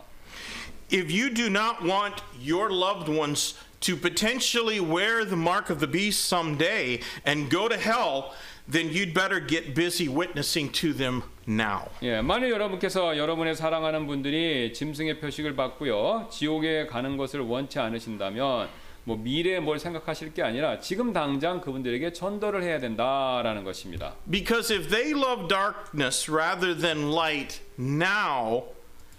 If 0.92 1.10
you 1.10 1.32
do 1.32 1.46
not 1.46 1.80
want 1.82 2.22
your 2.38 2.70
loved 2.70 3.10
ones 3.10 3.56
to 3.80 3.96
potentially 3.96 4.78
wear 4.80 5.24
the 5.24 5.40
mark 5.40 5.72
of 5.72 5.80
the 5.80 5.90
beast 5.90 6.26
someday 6.26 7.00
and 7.26 7.48
go 7.50 7.70
to 7.70 7.76
hell, 7.76 8.32
then 8.70 8.92
you'd 8.92 9.14
better 9.14 9.40
get 9.40 9.74
busy 9.74 10.08
witnessing 10.08 10.70
to 10.72 10.92
them 10.92 11.22
now. 11.48 11.88
예, 12.02 12.20
만일 12.20 12.50
여러분께서 12.50 13.16
여러분의 13.16 13.54
사랑하는 13.54 14.06
분들이 14.06 14.74
짐승의 14.74 15.20
표식을 15.20 15.56
받고요 15.56 16.28
지옥에 16.30 16.84
가는 16.84 17.16
것을 17.16 17.40
원치 17.40 17.78
않으신다면 17.78 18.68
뭐 19.04 19.16
미래에 19.16 19.60
뭘 19.60 19.78
생각하실 19.78 20.32
게 20.32 20.42
아니라 20.42 20.80
지금 20.80 21.12
당장 21.12 21.60
그분들에게 21.60 22.12
전도를 22.12 22.62
해야 22.62 22.80
된다라는 22.80 23.62
것입니다. 23.62 24.14
Because 24.30 24.74
if 24.74 24.88
they 24.88 25.10
love 25.12 25.46
darkness 25.46 26.30
rather 26.30 26.74
than 26.74 27.12
light 27.12 27.60
now, 27.78 28.64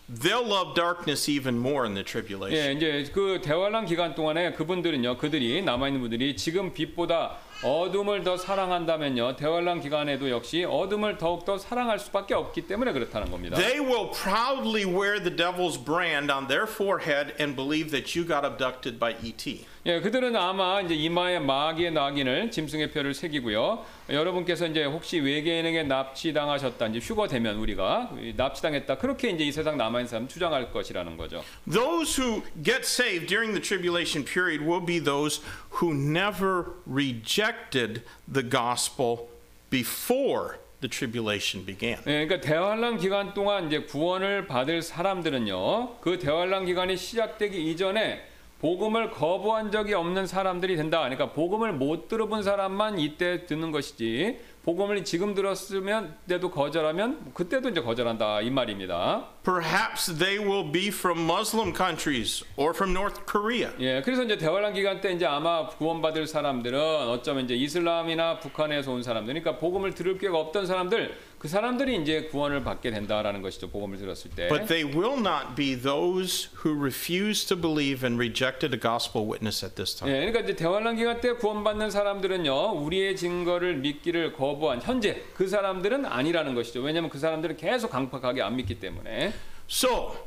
they'll 0.09 0.45
love 0.45 0.73
darkness 0.75 1.29
even 1.29 1.57
more 1.57 1.85
in 1.85 1.93
the 1.93 2.03
tribulation. 2.03 2.67
예, 2.67 2.73
이제 2.73 3.11
그 3.11 3.41
대환란 3.43 3.85
기간 3.85 4.15
동안에 4.15 4.53
그분들은요, 4.53 5.17
그들이 5.17 5.61
남아 5.61 5.87
있는 5.87 6.01
분들이 6.01 6.35
지금 6.35 6.73
빛보다 6.73 7.37
어둠을 7.63 8.23
더 8.23 8.37
사랑한다면요, 8.37 9.35
대환란 9.35 9.81
기간에도 9.81 10.29
역시 10.29 10.63
어둠을 10.63 11.17
더욱 11.17 11.45
더 11.45 11.57
사랑할 11.57 11.99
수밖에 11.99 12.33
없기 12.33 12.67
때문에 12.67 12.91
그렇다는 12.91 13.31
겁니다. 13.31 13.55
They 13.55 13.79
will 13.79 14.09
proudly 14.11 14.85
wear 14.85 15.21
the 15.21 15.35
devil's 15.35 15.77
brand 15.77 16.31
on 16.31 16.47
their 16.47 16.67
forehead 16.67 17.33
and 17.39 17.55
believe 17.55 17.91
that 17.91 18.17
you 18.17 18.27
got 18.27 18.45
abducted 18.45 18.99
by 18.99 19.15
E 19.23 19.35
ET. 19.35 19.65
예, 19.87 19.99
그들은 19.99 20.35
아마 20.35 20.81
이제 20.81 20.95
이마에 20.95 21.37
마귀의 21.37 21.91
낙인을 21.91 22.49
짐승의 22.49 22.89
표를 22.89 23.13
새기고요. 23.13 23.85
여러분께서 24.09 24.65
이제 24.65 24.83
혹시 24.83 25.19
외계인에게 25.19 25.83
납치당하셨다, 25.83 26.87
이제 26.87 26.97
휴거되면 26.97 27.57
우리가 27.57 28.09
납치당했다, 28.35 28.97
그렇게 28.97 29.29
이제 29.29 29.43
이 29.43 29.51
세상 29.51 29.77
남아 29.77 29.99
있는 29.99 30.07
사람 30.07 30.27
주장할 30.27 30.71
것이라는 30.71 31.17
거죠. 31.17 31.43
Those 31.71 32.19
who 32.19 32.41
get 32.63 32.79
saved 32.81 33.27
during 33.27 33.53
the 33.53 33.61
tribulation 33.61 34.25
period 34.25 34.65
will 34.67 34.83
be 34.83 34.99
those 34.99 35.43
who 35.79 35.93
never 35.93 36.65
rejected 36.87 38.01
the 38.31 38.49
gospel 38.49 39.27
before 39.69 40.57
the 40.81 40.89
tribulation 40.89 41.63
began. 41.63 41.99
예, 42.07 42.25
그러니까 42.25 42.41
대환란 42.41 42.97
기간 42.97 43.35
동안 43.35 43.67
이제 43.67 43.81
구원을 43.81 44.47
받을 44.47 44.81
사람들은요, 44.81 45.97
그 46.01 46.17
대환란 46.17 46.65
기간이 46.65 46.97
시작되기 46.97 47.69
이전에 47.69 48.33
복음을 48.59 49.11
거부한 49.11 49.71
적이 49.71 49.93
없는 49.95 50.27
사람들이 50.27 50.75
된다. 50.77 50.99
그러니까 50.99 51.31
복음을 51.31 51.73
못 51.73 52.07
들어본 52.07 52.43
사람만 52.43 52.99
이때 52.99 53.45
듣는 53.45 53.71
것이지. 53.71 54.39
복음을 54.63 55.03
지금 55.03 55.35
들었으면 55.35 56.15
때도 56.27 56.49
거절하면 56.49 57.33
그때도 57.35 57.69
이제 57.69 57.81
거절한다 57.81 58.41
이 58.41 58.49
말입니다. 58.49 59.27
Perhaps 59.43 60.17
they 60.17 60.43
will 60.43 60.71
be 60.71 60.87
from 60.87 61.29
Muslim 61.29 61.71
countries 61.75 62.43
or 62.57 62.73
from 62.73 62.91
North 62.91 63.21
Korea. 63.31 63.69
예, 63.79 64.01
그래서 64.01 64.23
이제 64.23 64.37
대환란 64.37 64.73
기간 64.73 65.01
때 65.01 65.11
이제 65.11 65.27
아마 65.27 65.67
구원받을 65.67 66.25
사람들은 66.25 66.79
어쩌면 67.09 67.43
이제 67.43 67.53
이슬람이나 67.53 68.39
북한에서 68.39 68.91
온 68.91 69.03
사람들, 69.03 69.35
그러니까 69.35 69.59
복음을 69.59 69.93
들을 69.93 70.17
기회가 70.17 70.39
없던 70.39 70.65
사람들, 70.65 71.15
그 71.45 71.49
사람들이 71.49 72.01
이제 72.01 72.23
구원을 72.23 72.63
받게 72.63 72.89
된다라는 72.89 73.43
것이죠. 73.43 73.69
복음을 73.69 73.99
들었을 73.99 74.31
때. 74.31 74.47
But 74.47 74.65
they 74.65 74.83
will 74.83 75.19
not 75.19 75.53
be 75.55 75.79
those 75.79 76.49
who 76.65 76.75
refuse 76.75 77.45
to 77.45 77.55
believe 77.55 78.03
and 78.03 78.17
rejected 78.17 78.73
a 78.73 78.81
gospel 78.81 79.29
witness 79.29 79.63
at 79.63 79.75
this 79.75 79.95
time. 79.95 80.11
예, 80.11 80.21
그러니까 80.21 80.39
이제 80.39 80.55
대환란 80.55 80.95
기간 80.95 81.21
때 81.21 81.33
구원받는 81.33 81.91
사람들은요, 81.91 82.81
우리의 82.81 83.15
증거를 83.15 83.75
믿기를 83.75 84.33
거부한 84.33 84.81
현재 84.81 85.21
그 85.35 85.47
사람들은 85.47 86.07
아니라는 86.07 86.55
것이죠. 86.55 86.81
왜냐하면 86.81 87.11
그 87.11 87.19
사람들은 87.19 87.57
계속 87.57 87.91
강팍하게 87.91 88.41
안 88.41 88.55
믿기 88.55 88.79
때문에. 88.79 89.31
So, 89.69 90.17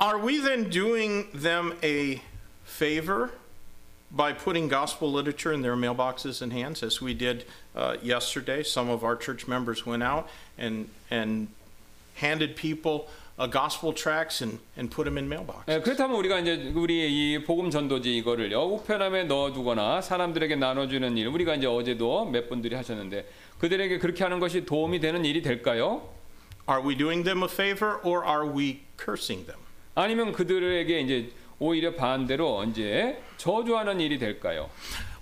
are 0.00 0.24
we 0.24 0.38
then 0.40 0.70
doing 0.70 1.32
them 1.32 1.76
a 1.82 2.22
favor 2.64 3.32
by 4.11 4.31
putting 4.31 4.67
gospel 4.67 5.11
literature 5.11 5.51
in 5.51 5.61
their 5.61 5.75
mailboxes 5.75 6.41
and 6.41 6.53
hands, 6.53 6.81
as 6.81 7.01
we 7.01 7.13
did 7.13 7.45
uh, 7.75 7.97
yesterday? 8.01 8.63
Some 8.63 8.89
of 8.89 9.03
our 9.03 9.15
church 9.15 9.47
members 9.47 9.85
went 9.85 10.03
out 10.03 10.29
and 10.57 10.89
and 11.11 11.49
handed 12.15 12.55
people 12.55 13.07
uh, 13.37 13.45
gospel 13.47 13.93
tracts 13.93 14.41
and, 14.41 14.59
and 14.77 14.89
put 14.89 15.05
them 15.05 15.17
in 15.17 15.27
mailbox. 15.27 15.65
예, 15.67 15.79
그렇다면 15.81 16.17
우리가 16.17 16.39
이제 16.39 16.71
우리 16.73 17.33
이 17.33 17.43
복음 17.43 17.69
전도지 17.69 18.17
이거를요 18.17 18.61
우편함에 18.63 19.25
넣어두거나 19.25 20.01
사람들에게 20.01 20.55
나눠주는 20.55 21.17
일 21.17 21.27
우리가 21.27 21.55
이제 21.55 21.67
어제도 21.67 22.25
몇 22.25 22.49
분들이 22.49 22.75
하셨는데 22.75 23.27
그들에게 23.59 23.99
그렇게 23.99 24.23
하는 24.23 24.39
것이 24.39 24.65
도움이 24.65 24.99
되는 24.99 25.23
일이 25.25 25.41
될까요? 25.41 26.09
Are 26.69 26.85
we 26.85 26.97
doing 26.97 27.23
them 27.23 27.43
a 27.43 27.49
favor 27.49 27.99
or 28.03 28.25
are 28.25 28.47
we 28.47 28.81
cursing 28.97 29.45
them? 29.45 29.61
아니면 29.95 30.31
그들에게 30.31 30.99
이제 31.01 31.31
오히려 31.62 31.94
반대로 31.94 32.64
이제 32.64 33.22
저주하는 33.36 34.00
일이 34.00 34.18
될까요? 34.18 34.68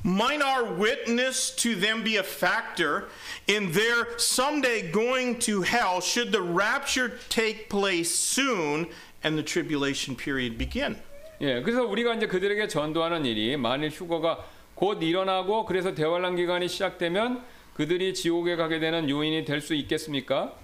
Might 0.03 0.43
our 0.43 0.65
witness 0.81 1.55
to 1.57 1.79
them 1.79 2.03
be 2.03 2.15
a 2.17 2.23
factor 2.25 3.09
in 3.47 3.71
their 3.73 4.07
someday 4.19 4.91
going 4.91 5.39
to 5.45 5.61
hell 5.61 6.01
should 6.01 6.33
the 6.33 6.41
rapture 6.43 7.19
take 7.29 7.69
place 7.69 8.11
soon 8.11 8.89
and 9.23 9.37
the 9.37 9.45
tribulation 9.45 10.17
period 10.17 10.57
begin? 10.57 10.97
예, 11.43 11.61
그래서 11.61 11.85
우리가 11.85 12.15
이제 12.15 12.27
그들에게 12.27 12.69
전도하는 12.69 13.27
일이 13.27 13.59
만일 13.59 13.91
휴거가 13.91 14.45
곧 14.75 15.03
일어나고 15.03 15.67
그래서 15.67 15.95
대환란 15.95 16.37
기간이 16.37 16.69
시작되면 16.69 17.45
그들이 17.75 18.15
지옥에 18.15 18.57
가게 18.57 18.81
되는 18.81 19.09
요인이 19.11 19.45
될 19.45 19.61
수 19.61 19.75
있겠습니까? 19.75 20.55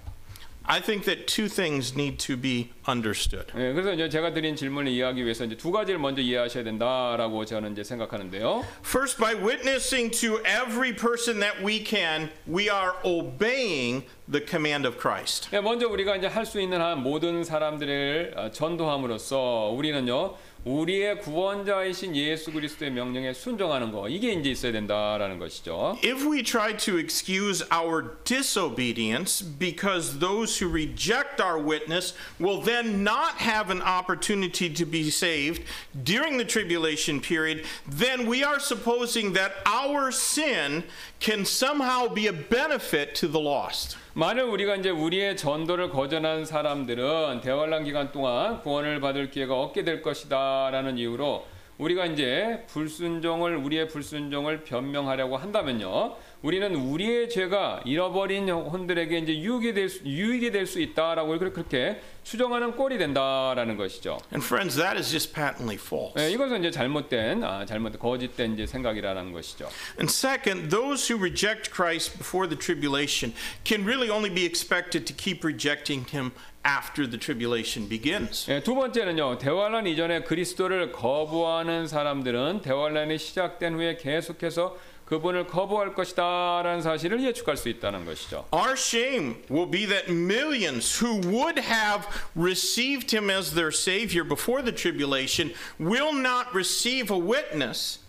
I 0.65 0.79
think 0.79 1.05
that 1.05 1.25
two 1.25 1.49
things 1.49 1.95
need 1.97 2.19
to 2.27 2.37
be 2.37 2.69
understood. 2.87 3.47
예, 3.57 3.73
그래서 3.73 3.93
이제 3.93 4.07
제가 4.09 4.31
드린 4.31 4.55
질문을 4.55 4.91
이해하기 4.91 5.23
위해서 5.23 5.43
이제 5.43 5.57
두 5.57 5.71
가지를 5.71 5.99
먼저 5.99 6.21
이해하셔야 6.21 6.63
된다라고 6.63 7.43
저는 7.45 7.71
이제 7.71 7.83
생각하는데요. 7.83 8.63
First, 8.85 9.17
by 9.19 9.33
witnessing 9.33 10.11
to 10.21 10.37
every 10.45 10.95
person 10.95 11.39
that 11.39 11.63
we 11.65 11.83
can, 11.83 12.29
we 12.47 12.69
are 12.69 12.93
obeying 13.03 14.05
the 14.31 14.45
command 14.47 14.87
of 14.87 14.97
Christ. 14.99 15.49
예, 15.51 15.59
먼저 15.61 15.87
우리가 15.87 16.15
이제 16.17 16.27
할 16.27 16.45
수 16.45 16.61
있는 16.61 16.79
한 16.79 17.01
모든 17.01 17.43
사람들을 17.43 18.33
어, 18.37 18.51
전도함으로써 18.51 19.73
우리는요 19.75 20.35
우리의 20.65 21.19
구원자이신 21.21 22.15
예수 22.15 22.51
그리스도의 22.51 22.91
명령에 22.91 23.33
순종하는 23.33 23.91
거 23.91 24.07
이게 24.07 24.31
이제 24.31 24.51
있어야 24.51 24.71
된다라는 24.71 25.39
것이죠. 25.39 25.97
If 26.03 26.23
we 26.23 26.43
try 26.43 26.77
to 26.77 26.99
excuse 26.99 27.65
our 27.71 28.17
disobedience 28.23 29.41
because 29.41 30.19
those 30.19 30.61
who 30.61 30.71
reject 30.71 31.41
our 31.41 31.57
witness 31.57 32.13
will 32.39 32.61
then 32.61 33.03
not 33.03 33.41
have 33.41 33.71
an 33.71 33.81
opportunity 33.81 34.71
to 34.71 34.85
be 34.85 35.09
saved 35.09 35.63
during 36.03 36.37
the 36.37 36.45
tribulation 36.45 37.19
period, 37.19 37.65
then 37.87 38.29
we 38.29 38.43
are 38.43 38.59
supposing 38.59 39.33
that 39.33 39.53
our 39.65 40.11
sin 40.11 40.83
can 41.19 41.43
somehow 41.43 42.07
be 42.07 42.27
a 42.27 42.33
benefit 42.33 43.15
to 43.15 43.27
the 43.27 43.39
lost. 43.39 43.97
만일 44.18 44.44
우리가 44.44 44.76
이제 44.76 44.88
우리의 44.88 45.36
전도를 45.36 45.90
거절한 45.90 46.46
사람들은 46.46 47.42
대환란 47.42 47.84
기간 47.84 48.12
동안 48.12 48.62
구원을 48.62 48.98
받을 48.98 49.28
기회가 49.28 49.60
없게 49.60 49.84
될 49.84 50.00
것이다라는 50.00 50.96
이유로 50.96 51.44
우리가 51.76 52.06
이제 52.06 52.64
불순종을 52.68 53.58
우리의 53.58 53.88
불순종을 53.88 54.64
변명하려고 54.64 55.36
한다면요. 55.36 56.16
우리는 56.46 56.76
우리의 56.76 57.28
죄가 57.28 57.80
잃어버린 57.84 58.48
혼들에게 58.48 59.18
이제 59.18 59.36
유익이 59.36 59.74
될 59.74 59.88
수, 59.88 60.04
유익이 60.04 60.52
될 60.52 60.64
수 60.64 60.80
있다라고 60.80 61.36
그렇게- 61.40 62.00
수정하는 62.22 62.76
꼴이 62.76 62.98
된다라는 62.98 63.76
것이죠. 63.76 64.18
And 64.32 64.46
friends, 64.46 64.76
that 64.76 64.96
is 64.96 65.10
just 65.10 65.34
patently 65.34 65.74
false. 65.76 66.14
예, 66.22 66.30
이것은 66.30 66.60
이제 66.60 66.70
잘못된 66.70 67.42
아, 67.42 67.66
잘못된 67.66 67.98
거짓된 67.98 68.54
이제 68.54 68.64
생각이라는 68.64 69.32
것이죠. 69.32 69.68
And 69.98 70.06
second, 70.08 70.70
those 70.70 71.10
who 71.12 71.20
reject 71.20 71.72
Christ 71.74 72.16
before 72.16 72.48
the 72.48 72.56
tribulation 72.56 73.34
can 73.64 73.82
really 73.84 74.08
only 74.08 74.32
be 74.32 74.44
expected 74.46 75.04
to 75.04 75.16
keep 75.16 75.42
rejecting 75.44 76.06
him 76.14 76.30
after 76.64 77.10
the 77.10 77.18
tribulation 77.18 77.88
begins. 77.88 78.48
예, 78.48 78.62
두 78.62 78.76
번째는요. 78.76 79.38
대환란 79.38 79.88
이전에 79.88 80.22
그리스도를 80.22 80.92
거부하는 80.92 81.88
사람들은 81.88 82.62
대환란이 82.62 83.18
시작된 83.18 83.74
후에 83.74 83.96
계속해서 83.96 84.76
그분을 85.06 85.46
거부할 85.46 85.94
것이다라는 85.94 86.82
사실을 86.82 87.22
예측할 87.24 87.56
수 87.56 87.68
있다는 87.68 88.04
것이죠. 88.04 88.44
Our 88.52 88.72
shame 88.72 89.36
will 89.48 89.70
be 89.70 89.86
that 89.86 90.12
millions 90.12 91.02
who 91.02 91.20
would 91.20 91.60
have 91.60 92.06
received 92.36 93.16
him 93.16 93.30
as 93.30 93.54
their 93.54 93.70
Savior 93.70 94.24
before 94.24 94.62
the 94.62 94.74
tribulation 94.74 95.54
will 95.80 96.12
not 96.12 96.48
receive 96.52 97.14
a 97.14 97.18
witness 97.18 98.00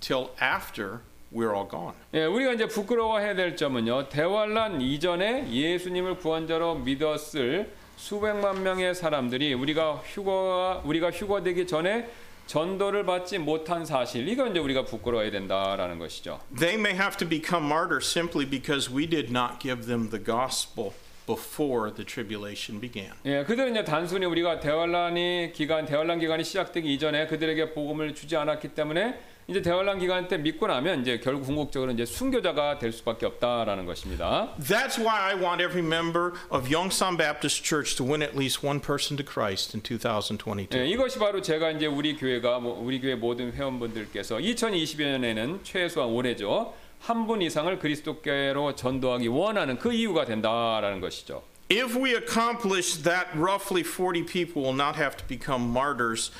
till 0.00 0.30
after 0.40 1.00
we're 1.32 1.54
all 1.54 1.68
gone. 1.68 1.94
예, 2.12 2.26
우리가 2.26 2.52
이제 2.52 2.66
부끄러워해야 2.66 3.34
될 3.34 3.56
점은요. 3.56 4.10
대환란 4.10 4.82
이전에 4.82 5.50
예수님을 5.50 6.18
구원자로 6.18 6.76
믿었을 6.76 7.72
수백만 7.96 8.62
명의 8.62 8.94
사람들이 8.94 9.54
우리가 9.54 10.02
휴거 10.04 10.82
우리가 10.84 11.10
휴거되기 11.10 11.66
전에 11.66 12.10
전도를 12.46 13.04
받지 13.06 13.38
못한 13.38 13.84
사실 13.84 14.28
이거 14.28 14.46
이제 14.46 14.58
우리가 14.58 14.84
부끄러워야 14.84 15.30
된다라는 15.30 15.98
것이죠. 15.98 16.40
They 16.58 16.78
may 16.78 16.94
have 16.94 17.16
to 17.18 17.28
become 17.28 17.66
martyrs 17.66 18.06
simply 18.06 18.48
because 18.48 18.92
we 18.92 19.08
did 19.08 19.30
not 19.30 19.58
give 19.60 19.86
them 19.86 20.10
the 20.10 20.22
gospel 20.22 20.92
before 21.26 21.92
the 21.94 22.04
tribulation 22.04 22.80
began. 22.80 23.12
예, 23.24 23.44
그들은 23.44 23.70
이제 23.70 23.84
단순히 23.84 24.26
우리가 24.26 24.60
대환란이 24.60 25.52
기간 25.54 25.86
대환란 25.86 26.18
기간이 26.18 26.44
시작되기 26.44 26.92
이전에 26.94 27.26
그들에게 27.26 27.72
복음을 27.72 28.14
주지 28.14 28.36
않았기 28.36 28.68
때문에 28.68 29.18
이제 29.48 29.60
대환란 29.60 29.98
기간 29.98 30.28
때 30.28 30.38
믿고 30.38 30.66
나면 30.68 31.00
이제 31.02 31.18
결국 31.18 31.44
궁극적으로 31.46 31.90
이제 31.92 32.04
순교자가 32.04 32.78
될 32.78 32.92
수밖에 32.92 33.26
없다라는 33.26 33.86
것입니다. 33.86 34.54
That's 34.60 34.98
why 34.98 35.32
I 35.32 35.34
want 35.34 35.62
every 35.62 35.84
member 35.84 36.32
of 36.50 36.72
Yongsan 36.72 37.16
Baptist 37.16 37.64
Church 37.64 37.96
to 37.96 38.06
win 38.06 38.22
at 38.22 38.36
least 38.36 38.64
one 38.64 38.80
person 38.80 39.16
to 39.16 39.26
Christ 39.26 39.76
in 39.76 39.82
2022. 39.82 40.78
예, 40.78 40.86
이것이 40.86 41.18
바로 41.18 41.42
제가 41.42 41.72
이제 41.72 41.86
우리 41.86 42.16
교회가 42.16 42.60
뭐 42.60 42.78
우리 42.80 43.00
교회 43.00 43.14
모든 43.16 43.52
회원분들께서 43.52 44.36
2020년에는 44.38 45.60
최소한 45.64 46.10
올해죠. 46.10 46.74
한 47.00 47.26
분 47.26 47.42
이상을 47.42 47.76
그리스도께로 47.80 48.76
전도하기 48.76 49.26
원하는 49.26 49.76
그 49.76 49.92
이유가 49.92 50.24
된다라는 50.24 51.00
것이죠. 51.00 51.42
If 51.68 51.96
we 51.98 52.14
accomplish 52.14 53.02
that, 53.02 53.30
roughly 53.34 53.82
40 53.82 54.24
people 54.24 54.62
will 54.62 54.76
not 54.78 54.96
have 54.96 55.16
to 55.16 55.26
become 55.26 55.72
martyrs 55.72 56.30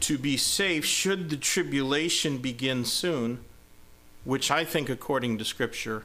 to 0.00 0.18
be 0.18 0.34
saved 0.34 0.86
should 0.86 1.28
the 1.28 1.36
tribulation 1.36 2.38
begin 2.38 2.84
soon, 2.84 3.38
which 4.24 4.50
I 4.50 4.64
think, 4.64 4.90
according 4.90 5.38
to 5.38 5.44
Scripture, 5.44 6.02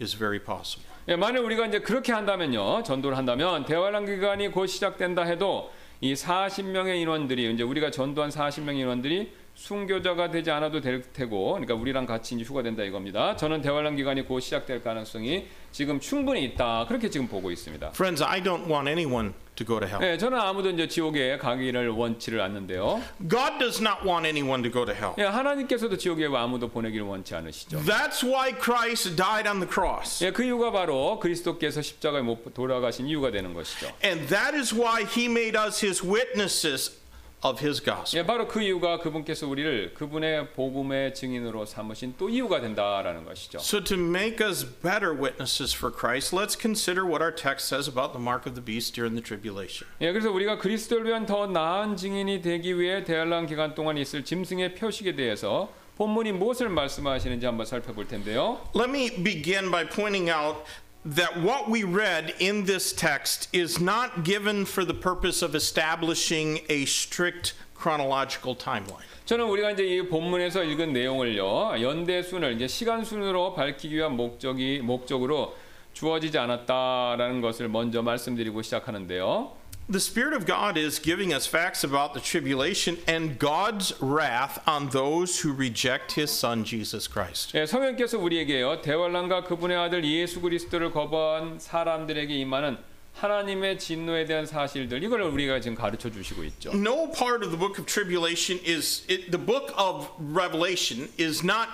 is 0.00 0.14
very 0.16 0.38
possible. 0.38 0.86
예, 1.08 1.16
만약 1.16 1.44
우리가 1.44 1.66
이제 1.66 1.80
그렇게 1.80 2.12
한다면요, 2.12 2.82
전도를 2.82 3.16
한다면 3.16 3.66
대환란 3.66 4.06
기간이 4.06 4.48
곧 4.48 4.66
시작된다 4.66 5.22
해도 5.22 5.70
이 6.00 6.14
40명의 6.14 7.00
인원들이 7.02 7.52
이제 7.52 7.62
우리가 7.62 7.90
전도한 7.90 8.30
40명의 8.30 8.80
인원들이 8.80 9.32
순교자가 9.59 10.31
되지 10.31 10.51
않아도 10.51 10.79
될 10.79 11.01
테고, 11.11 11.51
그러니까 11.51 11.73
우리랑 11.75 12.05
같이 12.05 12.33
이제 12.33 12.45
휴가된다 12.45 12.83
이겁니다. 12.83 13.35
저는 13.35 13.61
대환란 13.61 13.97
기간이 13.97 14.25
곧 14.25 14.39
시작될 14.39 14.81
가능성이 14.81 15.47
지금 15.71 15.99
충분히 15.99 16.45
있다. 16.45 16.85
그렇게 16.87 17.09
지금 17.09 17.27
보고 17.27 17.51
있습니다. 17.51 17.89
Friends, 17.89 18.23
I 18.23 18.41
don't 18.41 18.67
want 18.71 18.89
anyone 18.89 19.33
to 19.55 19.65
go 19.67 19.79
to 19.81 19.87
hell. 19.87 20.01
예, 20.01 20.17
저는 20.17 20.39
아무도 20.39 20.69
이제 20.69 20.87
지옥에 20.87 21.37
가기를 21.37 21.89
원치를 21.89 22.39
않는데요. 22.39 23.01
God 23.29 23.59
does 23.59 23.81
not 23.81 24.07
want 24.07 24.25
anyone 24.25 24.63
to 24.63 24.71
go 24.71 24.85
to 24.85 24.95
hell. 24.95 25.13
예, 25.17 25.23
하나님께서도 25.23 25.97
지옥에 25.97 26.27
아무도 26.33 26.69
보내기를 26.69 27.05
원치 27.05 27.35
않으시죠. 27.35 27.79
That's 27.81 28.23
why 28.23 28.53
Christ 28.57 29.17
died 29.17 29.47
on 29.47 29.59
the 29.59 29.69
cross. 29.69 30.23
예, 30.23 30.31
그 30.31 30.43
이유가 30.43 30.71
바로 30.71 31.19
그리스도께서 31.19 31.81
십자가에 31.81 32.21
못 32.21 32.53
돌아가신 32.53 33.07
이유가 33.07 33.29
되는 33.29 33.53
것이죠. 33.53 33.91
And 34.05 34.25
that 34.29 34.55
is 34.55 34.73
why 34.73 35.03
he 35.03 35.25
made 35.25 35.59
us 35.59 35.85
his 35.85 36.01
witnesses 36.01 36.97
of 37.43 37.65
his 37.65 37.81
gospel. 37.83 38.21
예, 38.21 38.25
바로 38.25 38.47
그 38.47 38.61
이유가 38.61 38.99
그분께서 38.99 39.47
우리를 39.47 39.93
그분의 39.93 40.51
복음의 40.53 41.13
증인으로 41.13 41.65
삼으신 41.65 42.15
또 42.17 42.29
이유가 42.29 42.59
된다라는 42.59 43.25
것이죠. 43.25 43.59
So, 43.59 43.83
to 43.83 43.97
make 43.97 44.45
us 44.45 44.65
better 44.65 45.13
witnesses 45.13 45.75
for 45.75 45.93
Christ, 45.95 46.35
let's 46.35 46.59
consider 46.59 47.05
what 47.05 47.21
our 47.21 47.33
text 47.33 47.67
says 47.67 47.89
about 47.89 48.13
the 48.13 48.21
mark 48.21 48.45
of 48.45 48.55
the 48.55 48.63
beast 48.63 48.93
during 48.93 49.15
the 49.15 49.23
tribulation. 49.23 49.87
예, 50.01 50.11
그래서 50.11 50.31
우리가 50.31 50.57
그리스도를 50.57 51.05
위한 51.05 51.25
더 51.25 51.47
나은 51.47 51.95
증인이 51.95 52.41
되기 52.41 52.79
위해 52.79 53.03
대환란 53.03 53.47
기간 53.47 53.73
동안 53.73 53.97
있을 53.97 54.23
짐승의 54.25 54.75
표식에 54.75 55.15
대해서 55.15 55.71
본문이 55.97 56.31
무엇을 56.31 56.69
말씀하시는지 56.69 57.45
한번 57.45 57.65
살펴볼 57.65 58.07
텐데요. 58.07 58.61
Let 58.73 58.89
me 58.89 59.21
begin 59.21 59.69
by 59.69 59.87
pointing 59.87 60.31
out 60.31 60.63
that 61.08 61.40
what 61.40 61.68
we 61.70 61.84
read 61.84 62.34
in 62.38 62.64
this 62.64 62.92
text 62.92 63.48
is 63.52 63.80
not 63.80 64.24
given 64.24 64.64
for 64.64 64.84
the 64.84 64.94
purpose 64.94 65.42
of 65.42 65.54
establishing 65.54 66.60
a 66.68 66.84
strict 66.86 67.54
chronological 67.74 68.56
timeline. 68.56 69.04
저는 69.26 69.46
우리가 69.46 69.70
이제 69.70 69.84
이 69.84 70.08
본문에서 70.08 70.64
읽은 70.64 70.92
내용을요 70.92 71.80
연대 71.80 72.22
순을 72.22 72.54
이제 72.54 72.66
시간 72.66 73.04
순으로 73.04 73.54
밝히기 73.54 73.94
위한 73.94 74.16
목적이 74.16 74.80
목적으로 74.82 75.56
주어지지 75.94 76.36
않았다라는 76.38 77.40
것을 77.40 77.68
먼저 77.68 78.02
말씀드리고 78.02 78.62
시작하는데요. 78.62 79.52
The 79.88 80.00
Spirit 80.00 80.32
of 80.32 80.46
God 80.46 80.78
is 80.78 80.98
giving 80.98 81.34
us 81.34 81.46
facts 81.46 81.84
about 81.84 82.14
the 82.14 82.20
tribulation 82.20 82.96
and 83.06 83.38
God's 83.38 83.92
wrath 84.00 84.66
on 84.66 84.88
those 84.88 85.40
who 85.40 85.52
reject 85.52 86.12
His 86.12 86.30
Son, 86.30 86.64
Jesus 86.64 87.06
Christ. 87.06 87.52
예, 87.54 87.66
성령께서 87.66 88.18
우리에게요 88.18 88.80
대환란과 88.80 89.44
그분의 89.44 89.76
아들 89.76 90.02
예수 90.06 90.40
그리스도를 90.40 90.90
거부한 90.90 91.58
사람들에게 91.58 92.34
임하는 92.34 92.78
하나님의 93.12 93.78
진노에 93.78 94.24
대한 94.24 94.46
사실들 94.46 95.02
이걸 95.02 95.20
우리가 95.20 95.60
지금 95.60 95.76
가르쳐 95.76 96.10
주시고 96.10 96.44
있죠. 96.44 96.70
No 96.72 97.10
part 97.12 97.44
of 97.44 97.50
the 97.50 97.58
book 97.58 97.78
of 97.78 97.84
tribulation 97.86 98.58
is 98.64 99.04
it, 99.10 99.30
the 99.30 99.38
book 99.38 99.70
of 99.76 100.08
Revelation 100.18 101.10
is 101.20 101.44
not 101.44 101.68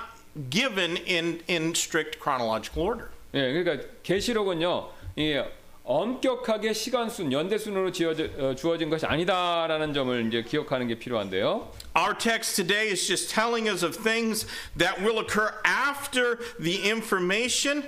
given 0.50 0.96
in 1.06 1.42
in 1.48 1.74
strict 1.74 2.18
chronological 2.20 2.82
order. 2.82 3.08
예, 3.34 3.52
그러니까 3.52 3.86
계시록은요. 4.02 4.90
이 5.16 5.42
엄격하게 5.85 6.73
시간순, 6.73 7.31
연대순으로 7.31 7.91
지어져, 7.91 8.27
어, 8.39 8.55
주어진 8.55 8.89
것이 8.89 9.05
아니다라는 9.05 9.93
점을 9.93 10.27
이제 10.27 10.41
기억하는 10.41 10.87
게 10.87 10.97
필요한데요. 10.97 11.71
Our 11.95 12.17
text 12.17 12.55
today 12.55 12.89
is 12.91 13.05
just 13.07 13.29
telling 13.33 13.69
us 13.69 13.83
of 13.85 13.95
things 13.95 14.47
that 14.77 14.99
will 14.99 15.19
occur 15.19 15.53
after 15.63 16.37
the 16.59 16.89
information 16.89 17.83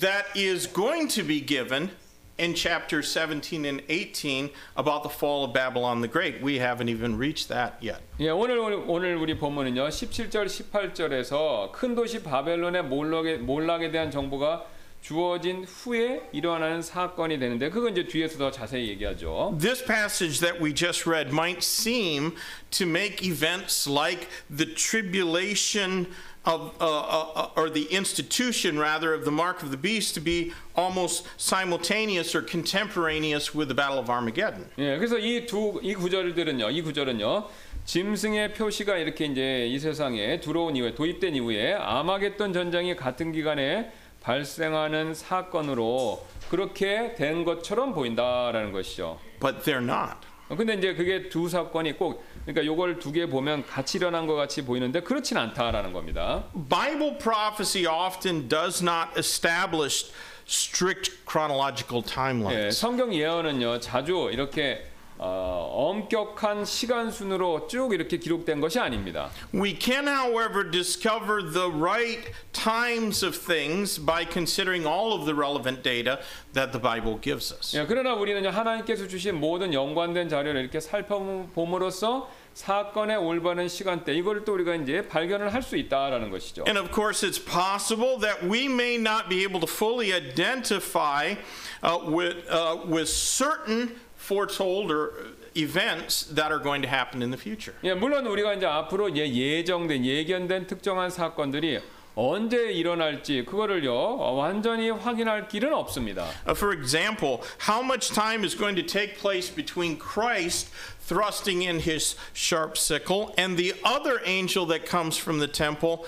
that 0.00 0.26
is 0.34 0.66
going 0.66 1.06
to 1.14 1.22
be 1.22 1.44
given 1.44 1.90
in 2.38 2.54
chapters 2.54 3.06
17 3.12 3.64
and 3.66 3.82
18 3.90 4.48
about 4.76 5.02
the 5.04 5.10
fall 5.12 5.44
of 5.44 5.52
Babylon 5.52 6.00
the 6.00 6.08
Great. 6.08 6.42
We 6.42 6.58
haven't 6.58 6.88
even 6.88 7.18
reached 7.18 7.48
that 7.48 7.74
yet. 7.80 8.00
예, 8.18 8.30
오늘- 8.30 8.58
오늘 8.88 9.16
우리 9.16 9.38
본문은요. 9.38 9.86
17절 9.88 10.46
18절에서 10.46 11.70
큰 11.72 11.94
도시 11.94 12.22
바벨론의 12.22 12.84
몰락에 12.84 13.36
몰락에 13.36 13.90
대한 13.90 14.10
정보가 14.10 14.64
주어진 15.04 15.64
후에 15.64 16.22
일어나는 16.32 16.80
사건이 16.80 17.38
되는데 17.38 17.68
그건 17.68 17.92
이제 17.92 18.06
뒤에서 18.06 18.38
더 18.38 18.50
자세히 18.50 18.88
얘기하죠. 18.88 19.54
This 19.60 19.84
passage 19.84 20.40
that 20.40 20.58
we 20.64 20.72
just 20.74 21.06
read 21.06 21.28
might 21.30 21.62
seem 21.62 22.32
to 22.70 22.86
make 22.88 23.22
events 23.22 23.86
like 23.86 24.28
the 24.48 24.64
tribulation 24.74 26.06
of, 26.46 26.72
uh, 26.80 26.84
uh, 26.84 27.32
uh, 27.36 27.48
or 27.60 27.68
the 27.70 27.84
institution 27.94 28.78
rather, 28.78 29.12
of 29.12 29.24
the 29.24 29.30
mark 29.30 29.62
of 29.62 29.70
the 29.70 29.76
beast 29.76 30.14
to 30.14 30.22
be 30.24 30.52
almost 30.74 31.28
simultaneous 31.36 32.34
or 32.34 32.40
contemporaneous 32.40 33.54
with 33.54 33.68
the 33.68 33.74
Battle 33.76 33.98
of 33.98 34.08
Armageddon. 34.08 34.70
예, 34.78 34.96
그래서 34.96 35.18
이 35.18 35.44
두 35.44 35.80
이 35.82 35.94
구절들은요. 35.94 36.70
이 36.70 36.80
구절은요. 36.80 37.48
짐승의 37.84 38.54
표시가 38.54 38.96
이렇게 38.96 39.26
이제 39.26 39.66
이 39.68 39.78
세상에 39.78 40.40
들어온 40.40 40.74
이후에 40.74 40.94
도입된 40.94 41.34
이후에 41.36 41.74
아마겟돈 41.74 42.54
전쟁이 42.54 42.96
같은 42.96 43.32
기간에 43.32 43.92
발생하는 44.24 45.12
사건으로 45.14 46.26
그렇게 46.50 47.14
된 47.14 47.44
것처럼 47.44 47.92
보인다라는 47.92 48.72
것이죠. 48.72 49.18
But 49.38 49.58
they're 49.58 49.82
not. 49.82 50.16
어, 50.48 50.56
근데 50.56 50.74
이제 50.74 50.94
그게 50.94 51.28
두 51.28 51.48
사건이 51.48 51.96
꼭 51.98 52.24
그러니까 52.44 52.64
요걸 52.64 52.98
두 52.98 53.12
개 53.12 53.26
보면 53.26 53.66
같이 53.66 53.98
일어난 53.98 54.26
것 54.26 54.34
같이 54.34 54.64
보이는데 54.64 55.00
그렇진 55.00 55.36
않다라는 55.36 55.92
겁니다. 55.92 56.44
Bible 56.68 57.18
prophecy 57.18 57.86
often 57.86 58.48
does 58.48 58.82
not 58.82 59.08
establish 59.18 60.10
strict 60.46 61.12
chronological 61.30 62.02
예, 62.06 62.10
timelines. 62.14 62.78
성경 62.80 63.14
예언은요 63.14 63.80
자주 63.80 64.30
이렇게 64.32 64.86
어, 65.16 65.70
엄격한 65.72 66.64
시간 66.64 67.10
순으로 67.10 67.68
쭉 67.68 67.92
이렇게 67.92 68.18
기록된 68.18 68.60
것이 68.60 68.80
아닙니다. 68.80 69.30
We 69.54 69.78
can, 69.78 70.08
however, 70.08 70.68
discover 70.68 71.42
the 71.42 71.70
right 71.70 72.32
times 72.52 73.24
of 73.24 73.38
things 73.38 73.98
by 74.04 74.24
considering 74.28 74.86
all 74.86 75.12
of 75.12 75.24
the 75.24 75.34
relevant 75.34 75.82
data 75.82 76.18
that 76.52 76.72
the 76.72 76.80
Bible 76.80 77.18
gives 77.20 77.52
us. 77.52 77.76
예, 77.76 77.86
그러나 77.86 78.14
우리는 78.14 78.44
하나님께서 78.44 79.06
주신 79.06 79.38
모든 79.38 79.72
연관된 79.72 80.28
자료를 80.28 80.60
이렇게 80.60 80.80
살펴봄으로써 80.80 82.28
사건의 82.54 83.16
올바른 83.16 83.66
시간대 83.68 84.14
이걸 84.14 84.44
또 84.44 84.54
우리가 84.54 84.76
이제 84.76 85.02
발견을 85.08 85.52
할 85.52 85.62
수 85.64 85.76
있다라는 85.76 86.30
것이죠. 86.30 86.64
And 86.68 86.78
of 86.78 86.90
course, 86.92 87.26
it's 87.26 87.38
possible 87.38 88.18
that 88.20 88.46
we 88.46 88.66
may 88.66 88.96
not 88.96 89.28
be 89.28 89.42
able 89.42 89.60
to 89.60 89.66
fully 89.66 90.12
identify 90.12 91.36
uh, 91.82 91.98
with, 92.06 92.46
uh, 92.50 92.76
with 92.86 93.08
certain 93.08 93.96
foretold 94.23 94.91
or 94.91 95.11
events 95.55 96.23
that 96.23 96.51
are 96.51 96.59
going 96.59 96.81
to 96.81 96.87
happen 96.87 97.21
in 97.21 97.31
the 97.31 97.37
future. 97.37 97.73
예, 97.83 97.93
물론 97.93 98.25
우리가 98.27 98.53
이제 98.53 98.65
앞으로 98.65 99.15
예, 99.15 99.27
예정된 99.27 100.05
예견된 100.05 100.67
특정한 100.67 101.09
사건들이 101.09 101.79
언제 102.15 102.71
일어날지 102.71 103.45
그거를요 103.45 103.93
어, 103.93 104.33
완전히 104.33 104.89
확인할 104.89 105.47
길은 105.47 105.73
없습니다. 105.73 106.27
Uh, 106.45 106.53
for 106.53 106.73
example, 106.73 107.41
how 107.67 107.81
much 107.81 108.09
time 108.13 108.43
is 108.43 108.55
going 108.55 108.75
to 108.75 108.83
take 108.83 109.17
place 109.17 109.49
between 109.49 109.97
Christ 109.97 110.69
thrusting 110.99 111.63
in 111.63 111.79
his 111.79 112.15
sharp 112.33 112.77
sickle 112.77 113.33
and 113.37 113.57
the 113.57 113.73
other 113.85 114.19
angel 114.25 114.65
that 114.67 114.85
comes 114.85 115.17
from 115.17 115.39
the 115.39 115.47
temple 115.47 116.05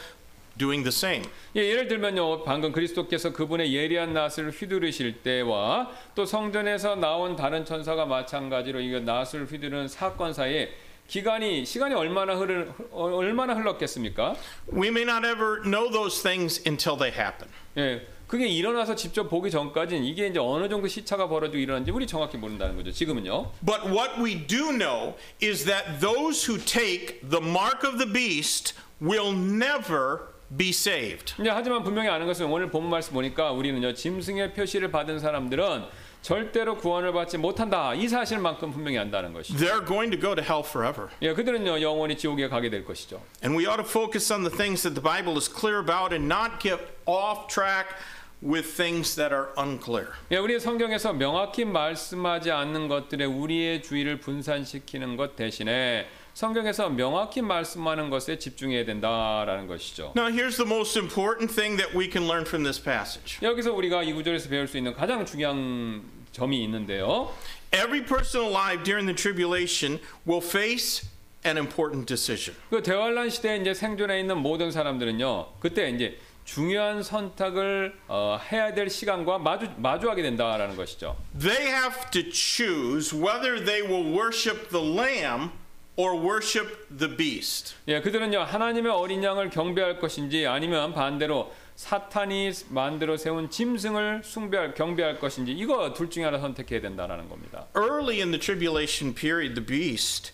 doing 0.59 0.82
the 0.82 0.88
same? 0.88 1.24
예, 1.54 1.61
예를 1.68 1.88
들면요, 1.88 2.44
방금 2.44 2.72
그리스도께서 2.72 3.32
그분의 3.32 3.74
예리한 3.74 4.12
낫을 4.12 4.50
휘두르실 4.50 5.22
때와 5.22 5.90
또 6.14 6.24
성전에서 6.24 6.96
나온 6.96 7.36
다른 7.36 7.64
천사가 7.64 8.07
마찬가지로 8.07 8.80
이 8.80 9.00
낫을 9.00 9.46
휘두르는 9.50 9.88
사건 9.88 10.32
사이에 10.32 10.70
기간이 11.09 11.64
시간이 11.64 11.94
얼마나 11.94 12.34
흐르 12.34 12.68
어, 12.90 13.04
얼마나 13.14 13.54
흘렀겠습니까? 13.54 14.34
We 14.72 14.88
may 14.88 15.02
not 15.04 15.26
ever 15.26 15.62
know 15.62 15.90
those 15.90 16.22
things 16.22 16.62
until 16.66 16.98
they 16.98 17.16
happen. 17.16 17.48
예, 17.78 18.07
그게 18.26 18.48
일어나서 18.48 18.96
직접 18.96 19.28
보기 19.28 19.50
전까지는 19.52 20.02
이게 20.04 20.26
이제 20.26 20.40
어느 20.40 20.68
정도 20.68 20.88
시차가 20.88 21.28
벌어지고 21.28 21.59
일어났는지 21.59 21.92
우리 21.92 22.07
정확히 22.09 22.36
모른다는 22.36 22.76
거죠. 22.76 22.90
지금은요. 22.90 23.52
But 23.64 23.86
what 23.86 24.20
we 24.20 24.46
do 24.46 24.72
know 24.72 25.14
is 25.40 25.64
that 25.64 26.00
those 26.00 26.50
who 26.50 26.59
take 26.59 27.20
the 27.20 27.40
mark 27.40 27.86
of 27.86 27.98
the 27.98 28.12
beast 28.12 28.74
will 29.00 29.32
never 29.32 30.36
be 30.57 30.70
saved. 30.70 31.34
이제 31.40 31.51
하지만 31.51 31.82
분명히 31.82 32.09
아는 32.09 32.26
것은 32.26 32.47
오늘 32.47 32.70
본문 32.70 32.90
말씀 32.90 33.14
보니까 33.14 33.53
우리는요 33.53 33.94
짐승의 33.94 34.55
표시를 34.55 34.90
받은 34.90 35.18
사람들은 35.18 35.84
절대로 36.22 36.76
구원을 36.76 37.12
받지 37.12 37.38
못한다 37.38 37.94
이 37.94 38.09
사실만큼 38.09 38.72
분명히 38.72 38.99
안다는 38.99 39.32
것이죠. 39.32 39.59
They're 39.59 39.86
going 39.86 40.11
to 40.11 40.20
go 40.20 40.34
to 40.34 40.42
hell 40.42 40.64
forever. 40.64 41.09
예, 41.22 41.32
그들은요 41.32 41.80
영원히 41.80 42.16
지옥에 42.16 42.49
가게 42.49 42.70
될 42.70 42.84
것이죠. 42.84 43.22
And 43.44 43.57
we 43.57 43.66
ought 43.66 43.82
to 43.82 43.88
focus 43.88 44.32
on 44.32 44.42
the 44.42 44.55
things 44.55 44.82
that 44.82 45.01
the 45.01 45.03
Bible 45.03 45.36
is 45.36 45.49
clear 45.49 45.78
about 45.78 46.14
and 46.14 46.26
not 46.26 46.59
get 46.61 46.80
off 47.07 47.47
track 47.49 47.94
with 48.42 48.76
things 48.76 49.16
that 49.16 49.34
are 49.34 49.49
unclear. 49.57 50.09
예, 50.30 50.36
우리 50.38 50.59
성경에서 50.61 51.12
명확히 51.12 51.64
말씀하지 51.64 52.51
않는 52.51 52.88
것들에 52.88 53.24
우리의 53.24 53.82
주의를 53.82 54.20
분산시키는 54.20 55.16
것 55.16 55.36
대신에 55.36 56.07
성경에서 56.37 56.91
명확히 56.91 57.41
말씀하는 57.41 58.11
것에 58.11 58.39
집중해야 58.39 58.84
된다라는 58.84 59.66
것이죠. 59.66 60.12
Now, 60.14 60.28
here's 60.28 60.59
the 60.59 60.68
most 60.70 60.99
important 60.99 61.51
thing 61.51 61.78
that 61.78 61.97
we 61.97 62.11
can 62.12 62.28
learn 62.28 62.45
from 62.45 62.62
this 62.62 62.78
passage. 62.78 63.39
여기서 63.41 63.72
우리가 63.72 64.03
이 64.03 64.12
구절에서 64.12 64.51
배울 64.51 64.68
수 64.68 64.76
있는 64.76 64.93
가장 64.93 65.24
중요한 65.24 66.05
점이 66.32 66.62
있는데요. 66.64 67.32
Every 67.72 68.05
person 68.05 68.45
alive 68.45 68.84
during 68.84 69.07
the 69.07 69.16
tribulation 69.16 69.99
will 70.28 70.47
face 70.47 71.09
an 71.47 71.57
important 71.57 72.07
decision. 72.07 72.55
그 72.68 72.82
대환란 72.82 73.30
시대에 73.30 73.57
이제 73.57 73.72
생존해 73.72 74.20
있는 74.20 74.37
모든 74.37 74.70
사람들은요. 74.70 75.55
그때 75.61 75.89
이제 75.89 76.18
중요한 76.45 77.03
선택을 77.03 77.99
어, 78.09 78.39
해야 78.53 78.74
될 78.74 78.91
시간과 78.91 79.39
마주 79.39 79.70
마주하게 79.78 80.20
된다라는 80.20 80.76
것이죠. 80.76 81.16
They 81.41 81.72
have 81.72 82.11
to 82.11 82.30
choose 82.30 83.18
whether 83.18 83.57
they 83.64 83.80
will 83.80 84.12
worship 84.12 84.68
the 84.68 84.84
lamb 84.84 85.53
or 85.97 86.14
worship 86.14 86.86
the 86.97 87.16
beast. 87.16 87.74
예, 87.88 88.01
그들은요 88.01 88.40
하나님의 88.40 88.92
어린 88.92 89.24
양을 89.24 89.51
경배할 89.51 89.99
것인지 89.99 90.47
아니면 90.47 90.92
반대로 90.92 91.53
사탄이 91.74 92.53
만들어 92.68 93.16
세운 93.16 93.51
짐승을 93.51 94.22
숭배할 94.24 94.74
경배할 94.74 95.18
것인지 95.18 95.53
이거 95.53 95.92
둘 95.92 96.09
중에 96.11 96.24
하나 96.24 96.38
선택해야 96.38 96.80
된다라는 96.80 97.28
겁니다. 97.28 97.66
Early 97.76 98.20
in 98.20 98.30
the 98.30 98.38
tribulation 98.38 99.14
period, 99.14 99.55
the 99.55 99.66
beast 99.66 100.32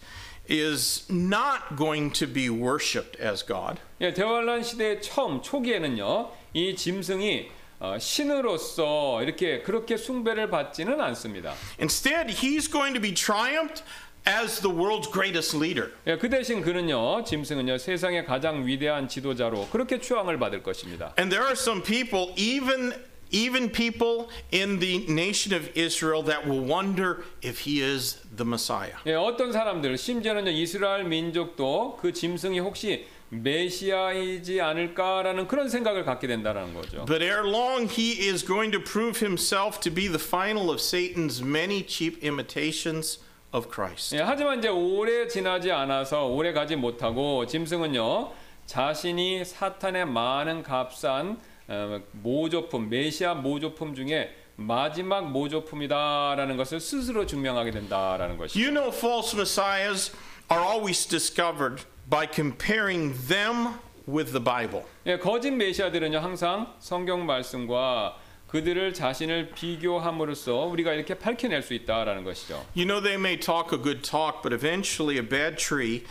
is 0.51 1.07
not 1.11 1.77
going 1.77 2.13
to 2.13 2.27
be 2.27 2.49
worshiped 2.49 3.21
as 3.21 3.45
God. 3.45 3.81
예, 4.01 4.13
대환란 4.13 4.63
시대의 4.63 5.01
처음 5.03 5.43
초기에는요 5.43 6.31
이 6.55 6.77
짐승이 6.77 7.51
어, 7.83 7.99
신으로서 7.99 9.25
이렇게 9.25 9.61
그렇게 9.61 9.97
숭배를 9.97 10.51
받지는 10.51 11.01
않습니다. 11.01 11.55
Instead, 11.81 12.33
he's 12.33 12.71
going 12.71 12.95
to 12.95 13.03
be 13.03 13.13
triumphed 13.13 13.83
as 14.28 14.60
the 14.60 14.70
world's 14.70 15.08
greatest 15.12 15.56
leader. 15.56 15.92
예, 16.06 16.18
그 16.18 16.30
대신 16.30 16.62
그는요 16.62 17.24
짐승은요 17.24 17.78
세상의 17.78 18.26
가장 18.26 18.68
위대한 18.68 19.08
지도자로 19.08 19.70
그렇게 19.72 20.00
추앙을 20.00 20.38
받을 20.38 20.62
것입니다. 20.62 21.14
And 21.18 21.32
there 21.34 21.46
are 21.46 21.56
some 21.56 21.82
people, 21.82 22.34
even 22.36 22.94
even 23.32 23.72
people 23.72 24.28
in 24.54 24.80
the 24.80 25.06
nation 25.10 25.54
of 25.54 25.70
Israel, 25.76 26.24
that 26.24 26.48
will 26.48 26.64
wonder 26.64 27.24
if 27.44 27.68
he 27.68 27.82
is 27.82 28.22
the 28.36 28.46
Messiah. 28.46 28.96
예, 29.06 29.14
어떤 29.14 29.52
사람들 29.52 29.98
심지어는 29.98 30.48
이스라엘 30.48 31.06
민족도 31.06 31.98
그 32.02 32.12
짐승이 32.12 32.60
혹시 32.60 33.06
메시아이지 33.30 34.62
않을까라는 34.62 35.48
그런 35.48 35.68
생각을 35.68 36.06
갖게 36.06 36.28
된다는 36.28 36.74
거죠. 36.74 37.06
But 37.06 37.22
ere 37.22 37.44
long, 37.44 37.90
he 37.90 38.30
is 38.30 38.46
going 38.46 38.72
to 38.72 38.82
prove 38.82 39.20
himself 39.20 39.80
to 39.82 39.94
be 39.94 40.08
the 40.08 40.20
final 40.20 40.70
of 40.70 40.80
Satan's 40.80 41.44
many 41.44 41.86
cheap 41.86 42.24
imitations 42.24 43.20
Of 43.53 43.69
Christ. 43.71 44.17
예, 44.17 44.21
하지만 44.21 44.59
이제 44.59 44.69
오래 44.69 45.27
지나지 45.29 45.71
않아서 45.71 46.27
오래 46.27 46.53
가지 46.53 46.77
못하고 46.77 47.47
짐승은요 47.47 48.33
자신이 48.67 49.45
사탄의 49.45 50.07
많은 50.07 50.63
값싼 50.63 51.39
어, 51.69 52.01
모조품 52.13 52.89
메시아 52.89 53.35
모조품 53.35 53.95
중에 53.95 54.35
마지막 54.57 55.31
모조품이다라는 55.31 56.57
것을 56.57 56.81
스스로 56.81 57.27
증명하게 57.27 57.71
된다라는 57.71 58.37
것이죠. 58.37 58.59
You 58.61 58.71
know, 58.73 58.95
false 58.95 59.35
messiahs 59.35 60.13
are 60.51 60.65
always 60.65 61.07
discovered 61.07 61.85
by 62.09 62.27
comparing 62.27 63.15
them 63.29 63.79
with 64.07 64.33
the 64.33 64.43
Bible. 64.43 64.85
예, 65.07 65.19
거짓 65.19 65.51
메시아들은요 65.51 66.19
항상 66.19 66.75
성경 66.79 67.27
말씀과 67.27 68.17
그들을 68.53 68.93
자신을 68.93 69.53
비교함으로써 69.55 70.67
우리가 70.67 70.93
이렇게 70.93 71.15
밝혀낼 71.15 71.63
수 71.63 71.73
있다라는 71.73 72.23
것이죠. 72.23 72.65
You 72.77 72.87
know, 72.87 73.01
they 73.01 73.19
may 73.19 73.41
talk 73.41 73.73
a 73.73 73.83
good 73.83 74.03
talk, 74.03 74.43
but 74.43 74.53
eventually 74.53 75.17
a 75.17 75.27
bad 75.27 75.57
tree 75.57 76.05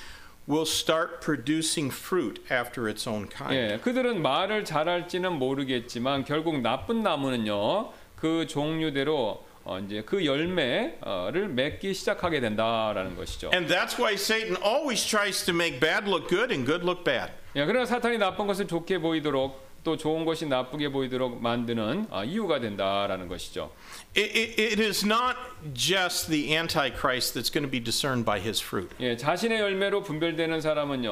will 0.50 0.66
start 0.66 1.22
producing 1.22 1.94
fruit 1.94 2.42
after 2.52 2.90
its 2.90 3.08
own 3.08 3.30
kind. 3.30 3.54
예, 3.54 3.78
그들은 3.78 4.24
말을 4.24 4.66
잘할지는 4.66 5.34
모르겠지만 5.34 6.26
결국 6.26 6.60
나쁜 6.62 7.04
나무는요 7.04 7.92
그 8.16 8.48
종류대로 8.48 9.46
어, 9.64 9.78
이제 9.78 10.02
그 10.04 10.26
열매를 10.26 11.48
맺기 11.50 11.94
시작하게 11.94 12.40
된다라는 12.40 13.16
것이죠. 13.16 13.52
And 13.54 13.72
that's 13.72 14.00
why 14.00 14.16
Satan 14.16 14.58
always 14.64 15.06
tries 15.06 15.46
to 15.46 15.54
make 15.54 15.80
bad 15.80 16.10
look 16.10 16.28
good 16.28 16.52
and 16.52 16.66
good 16.66 16.84
look 16.84 17.04
bad. 17.04 17.32
예, 17.56 17.66
그러나 17.66 17.86
사탄이 17.86 18.18
나쁜 18.18 18.48
것을 18.48 18.68
좋게 18.68 18.98
보이도록 18.98 19.71
또 19.84 19.98
좋은 19.98 20.26
것이 20.26 20.46
나쁘게 20.46 20.90
보이도록 20.90 21.42
만드는 21.42 22.08
아, 22.12 22.24
이유가 22.24 22.60
된다라는 22.60 23.28
것이죠. 23.28 23.72
It, 24.16 24.38
it, 24.38 24.62
it 24.62 24.82
is 24.82 25.06
not 25.06 25.36
just 25.74 26.30
the 26.30 26.56
Antichrist 26.56 27.34
that's 27.34 27.50
going 27.52 27.66
to 27.66 27.72
be 27.72 27.80
discerned 27.84 28.24
by 28.26 28.40
his 28.40 28.62
fruit. 28.62 28.94
예, 29.00 29.18
자신의 29.18 29.60
열매로 29.60 30.04
분별되는 30.04 30.62
사람은요 30.62 31.12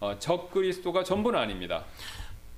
어, 0.00 0.16
적 0.20 0.50
그리스도가 0.52 1.02
전부는 1.02 1.38
아닙니다. 1.38 1.84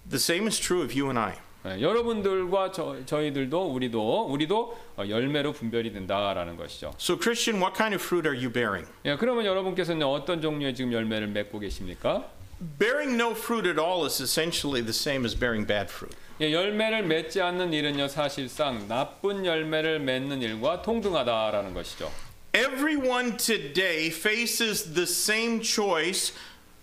The 0.08 0.16
same 0.16 0.46
is 0.46 0.60
true 0.60 0.84
of 0.84 0.92
you 0.92 1.06
and 1.06 1.18
I. 1.18 1.46
예, 1.66 1.80
여러분들과 1.80 2.70
저, 2.72 3.04
저희들도 3.06 3.72
우리도 3.72 4.26
우리도 4.26 4.78
어, 4.98 5.08
열매로 5.08 5.52
분별이 5.52 5.92
된다라는 5.92 6.56
것이죠. 6.56 6.92
So, 6.98 7.18
Christian, 7.18 7.62
what 7.62 7.76
kind 7.76 7.94
of 7.94 8.04
fruit 8.04 8.28
are 8.28 8.36
you 8.36 8.52
bearing? 8.52 8.86
예, 9.06 9.16
그러면 9.16 9.46
여러분께서는 9.46 10.06
어떤 10.06 10.42
종류의 10.42 10.74
지금 10.74 10.92
열매를 10.92 11.28
맺고 11.28 11.58
계십니까? 11.60 12.28
Bearing 12.61 13.17
no 13.17 13.33
fruit 13.33 13.65
at 13.65 13.79
all 13.79 14.05
is 14.05 14.21
essentially 14.21 14.81
the 14.81 14.93
same 14.93 15.25
as 15.25 15.33
bearing 15.33 15.65
bad 15.65 15.89
fruit. 15.89 16.15
예, 16.39 16.51
열매를 16.51 17.03
맺지 17.03 17.41
않는 17.41 17.73
일은요 17.73 18.07
사실상 18.07 18.87
나쁜 18.87 19.45
열매를 19.45 19.99
맺는 19.99 20.41
일과 20.41 20.81
동등하다라는 20.81 21.73
것이죠. 21.73 22.11
Everyone 22.53 23.37
today 23.37 24.07
faces 24.09 24.93
the 24.93 25.07
same 25.07 25.61
choice, 25.61 26.33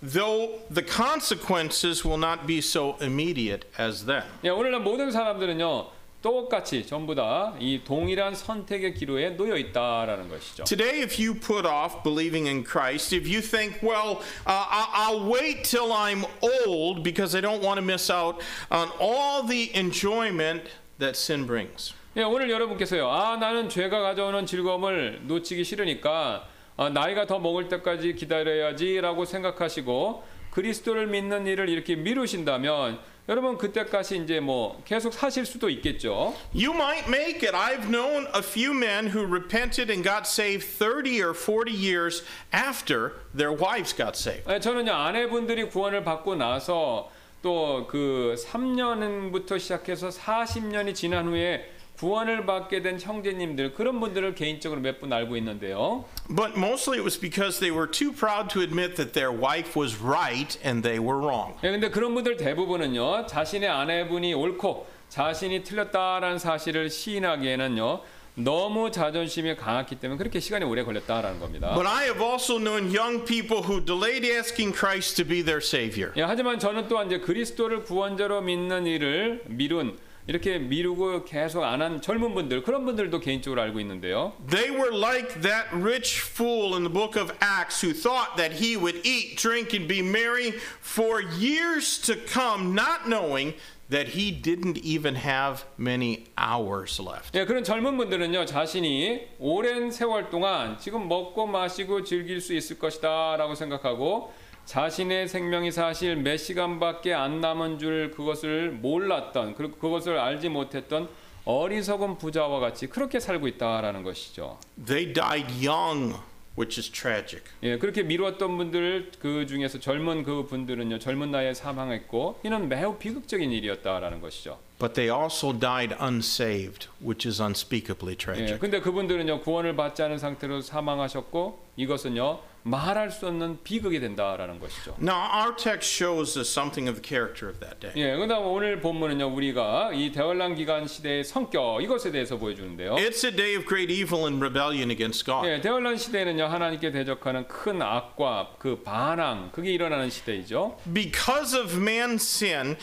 though 0.03 0.61
the 0.71 0.83
consequences 0.83 2.05
will 2.05 2.19
not 2.19 2.47
be 2.47 2.59
so 2.59 2.97
immediate 3.01 3.67
as 3.79 4.07
then. 4.07 4.23
예, 4.45 4.49
오늘날 4.49 4.81
모든 4.81 5.11
사람들은요 5.11 5.91
똑같이 6.24 6.86
전부 6.88 7.14
다 7.14 7.54
이 7.60 7.82
동일한 7.84 8.34
선택의 8.34 8.94
기로에 8.96 9.32
놓여 9.38 9.58
있다라는 9.58 10.30
것이죠. 10.30 10.64
Today, 10.64 11.02
if 11.04 11.22
you 11.22 11.38
put 11.40 11.68
off 11.68 12.02
believing 12.04 12.48
in 12.48 12.64
Christ, 12.64 13.14
if 13.14 13.28
you 13.28 13.42
think, 13.42 13.84
well, 13.84 14.22
uh, 14.48 14.66
I'll 14.96 15.30
wait 15.30 15.64
till 15.64 15.92
I'm 15.94 16.24
old 16.42 17.04
because 17.04 17.36
I 17.38 17.42
don't 17.42 17.62
want 17.62 17.78
to 17.78 17.84
miss 17.86 18.10
out 18.10 18.42
on 18.72 18.90
all 19.00 19.44
the 19.46 19.70
enjoyment 19.78 20.64
that 20.98 21.16
sin 21.18 21.46
brings. 21.46 21.94
예, 22.16 22.24
오늘 22.24 22.50
여러분께서요. 22.50 23.10
아, 23.10 23.36
나는 23.38 23.68
죄가 23.70 24.00
가져오는 24.02 24.46
즐거움을 24.46 25.22
놓치기 25.28 25.64
싫으니까 25.64 26.48
아, 26.78 26.90
나이가 26.90 27.26
더 27.28 27.38
먹을 27.40 27.68
때까지 27.68 28.16
기다려야지라고 28.16 29.26
생각하시고 29.26 30.24
그리스도를 30.54 31.08
믿는 31.08 31.48
일을 31.48 31.68
이렇게 31.68 31.96
미루신다면 31.96 33.00
여러분 33.28 33.58
그때까지 33.58 34.18
이제 34.18 34.40
뭐 34.40 34.82
계속 34.86 35.14
사실 35.14 35.46
수도 35.46 35.70
있겠죠. 35.70 36.36
You 36.54 36.74
might 36.74 37.08
make 37.08 37.42
it. 37.48 37.56
I've 37.56 37.90
known 37.90 38.28
a 38.36 38.42
few 38.44 38.74
men 38.74 39.08
who 39.08 39.26
repented 39.26 39.90
and 39.90 40.04
got 40.08 40.28
saved 40.28 40.64
30 40.78 41.22
or 41.24 41.34
40 41.34 41.72
years 41.72 42.24
after 42.52 43.14
their 43.36 43.52
wives 43.52 43.96
got 43.96 44.16
saved. 44.18 44.44
예, 44.52 44.60
저는요 44.60 44.92
아내분들이 44.94 45.70
구원을 45.70 46.04
받고 46.04 46.36
나서 46.36 47.10
또 47.42 47.88
그 47.90 48.36
3년부터 48.38 49.60
시작해서 49.60 50.10
40년이 50.10 50.94
지난 50.96 51.28
후에 51.28 51.73
구원을 51.98 52.46
받게 52.46 52.82
된 52.82 53.00
형제님들 53.00 53.74
그런 53.74 54.00
분들을 54.00 54.36
개인적으로 54.36 54.82
몇 54.82 55.00
분 55.00 55.12
알고 55.14 55.38
있는데요. 55.38 56.06
But 56.28 56.58
mostly 56.58 56.98
it 57.00 57.04
was 57.04 57.20
because 57.20 57.60
they 57.60 57.72
were 57.72 57.90
too 57.90 58.12
proud 58.12 58.50
to 58.54 58.62
admit 58.62 58.96
that 58.96 59.14
their 59.14 59.32
wife 59.32 59.80
was 59.80 60.02
right 60.02 60.58
and 60.66 60.82
they 60.82 61.00
were 61.00 61.20
wrong. 61.20 61.54
예, 61.64 61.72
근데 61.72 61.90
그런 61.90 62.14
분들 62.14 62.38
대부분은요, 62.38 63.28
자신의 63.28 63.70
아내분이 63.70 64.34
옳고 64.34 64.88
자신이 65.10 65.64
틀렸다라는 65.64 66.40
사실을 66.40 66.90
시인하기에는요, 66.90 68.02
너무 68.36 68.90
자존심이 68.90 69.56
강했기 69.56 69.98
때문에 70.00 70.18
그렇게 70.18 70.40
시간이 70.40 70.66
오래 70.66 70.84
걸렸다라는 70.84 71.40
겁니다. 71.40 71.76
But 71.76 71.88
I 71.88 72.06
have 72.06 72.20
also 72.20 72.58
known 72.58 72.90
young 72.96 73.24
people 73.26 73.62
who 73.64 73.80
delayed 73.86 74.26
asking 74.26 74.76
Christ 74.76 75.16
to 75.18 75.26
be 75.28 75.44
their 75.44 75.62
Savior. 75.64 76.12
예, 76.18 76.24
하지만 76.24 76.58
저는 76.58 76.88
또한 76.88 77.06
이제 77.08 77.20
그리스도를 77.20 77.84
구원자로 77.84 78.42
믿는 78.42 78.88
일을 78.88 79.44
미룬 79.46 79.98
이렇게 80.26 80.58
미루고 80.58 81.26
계속 81.26 81.64
안 81.64 81.82
한 81.82 82.02
젊은 82.02 82.34
분들 82.34 82.64
그런 82.64 82.86
분들도 82.86 83.20
개인적으로 83.20 83.62
알고 83.62 83.80
있는데요. 83.82 84.34
They 84.50 84.72
were 84.72 84.96
like 84.96 85.42
that 85.42 85.68
rich 85.74 86.22
fool 86.22 86.76
in 86.76 86.84
the 86.84 86.90
book 86.94 87.20
of 87.20 87.34
Acts 87.42 87.82
who 87.86 87.94
thought 87.94 88.38
that 88.38 88.56
he 88.64 88.78
would 88.78 89.06
eat, 89.06 89.36
drink, 89.36 89.76
and 89.76 89.88
be 89.88 90.02
merry 90.02 90.54
for 90.82 91.22
years 91.22 92.00
to 92.06 92.16
come, 92.16 92.74
not 92.74 93.06
knowing 93.08 93.54
that 93.90 94.16
he 94.16 94.32
didn't 94.32 94.78
even 94.78 95.16
have 95.16 95.66
many 95.78 96.24
hours 96.38 97.02
left. 97.02 97.36
예, 97.38 97.44
그런 97.46 97.64
젊은 97.66 97.98
분들은요, 97.98 98.46
자신이 98.46 99.28
오랜 99.40 99.92
세월 99.92 100.30
동안 100.30 100.78
지금 100.80 101.10
먹고 101.10 101.46
마시고 101.48 102.04
즐길 102.06 102.40
수 102.40 102.54
있을 102.54 102.80
것이다라고 102.80 103.56
생각하고 103.56 104.34
자신의 104.66 105.28
생명이 105.28 105.72
사실 105.72 106.16
몇 106.16 106.38
시간밖에 106.38 107.14
안 107.14 107.42
남은 107.42 107.80
줄 107.80 108.12
그것을 108.12 108.72
몰랐던 108.72 109.56
그리고 109.56 109.78
그것을 109.78 110.18
알지 110.18 110.50
못했던 110.50 111.10
어리석은 111.46 112.18
부자와 112.18 112.60
같이 112.60 112.88
그렇게 112.88 113.20
살고 113.20 113.48
있다라는 113.50 114.04
것이죠. 114.04 114.58
They 114.86 115.12
died 115.14 115.68
young, 115.68 116.16
which 116.58 116.80
is 116.80 116.90
tragic. 116.90 117.44
예, 117.62 117.78
그렇게 117.78 118.04
미루었던 118.04 118.56
분들 118.58 119.12
그 119.20 119.46
중에서 119.46 119.80
젊은 119.82 120.24
그 120.24 120.46
분들은요, 120.46 121.00
젊은 121.00 121.32
나이에 121.32 121.54
사망했고 121.54 122.40
이는 122.44 122.70
매우 122.70 122.98
비극적인 122.98 123.52
일이었다라는 123.52 124.22
것이죠. 124.22 124.58
But 124.80 124.94
they 124.94 125.12
also 125.14 125.52
died 125.52 125.94
unsaved, 126.02 126.88
which 127.04 127.28
is 127.28 127.42
unspeakably 127.42 128.14
예, 128.14 128.18
tragic. 128.18 128.60
근데 128.60 128.80
그분들은요 128.80 129.42
구원을 129.42 129.76
받지 129.76 130.02
않은 130.04 130.18
상태로 130.18 130.62
사망하셨고 130.62 131.60
이것은요 131.76 132.40
말할 132.64 133.12
수 133.12 133.28
없는 133.28 133.60
비극이 133.64 134.00
된다라는 134.00 134.60
것이죠. 134.60 134.96
Now, 135.02 135.30
our 135.32 135.56
text 135.56 135.92
shows 135.92 136.38
us 136.40 136.50
something 136.50 136.90
of 136.90 137.02
the 137.02 137.08
character 137.08 137.50
of 137.50 137.60
that 137.60 137.80
day. 137.80 137.94
예, 137.98 138.16
그다음 138.18 138.46
오늘 138.46 138.80
본문은요 138.80 139.28
우리가 139.28 139.92
이 139.94 140.12
대환란 140.12 140.56
기간 140.56 140.88
시대의 140.88 141.24
성격 141.26 141.84
이것에 141.84 142.12
대해서 142.12 142.38
보여주는데요. 142.38 142.96
It's 142.96 143.26
a 143.26 143.36
day 143.36 143.56
of 143.56 143.66
great 143.68 143.92
evil 143.92 144.26
and 144.26 144.42
rebellion 144.42 144.90
against 144.90 145.26
God. 145.26 145.48
예, 145.48 145.60
대환란 145.60 145.98
시대에는요 145.98 146.46
하나님께 146.46 146.92
대적하는 146.92 147.48
큰 147.48 147.82
악과 147.82 148.56
그 148.58 148.82
반항 148.82 149.50
그게 149.52 149.72
일어나는 149.72 150.10
시대이죠. 150.10 150.78
Because 150.94 151.58
of 151.58 151.76
man's 151.78 152.24
sin, 152.24 152.78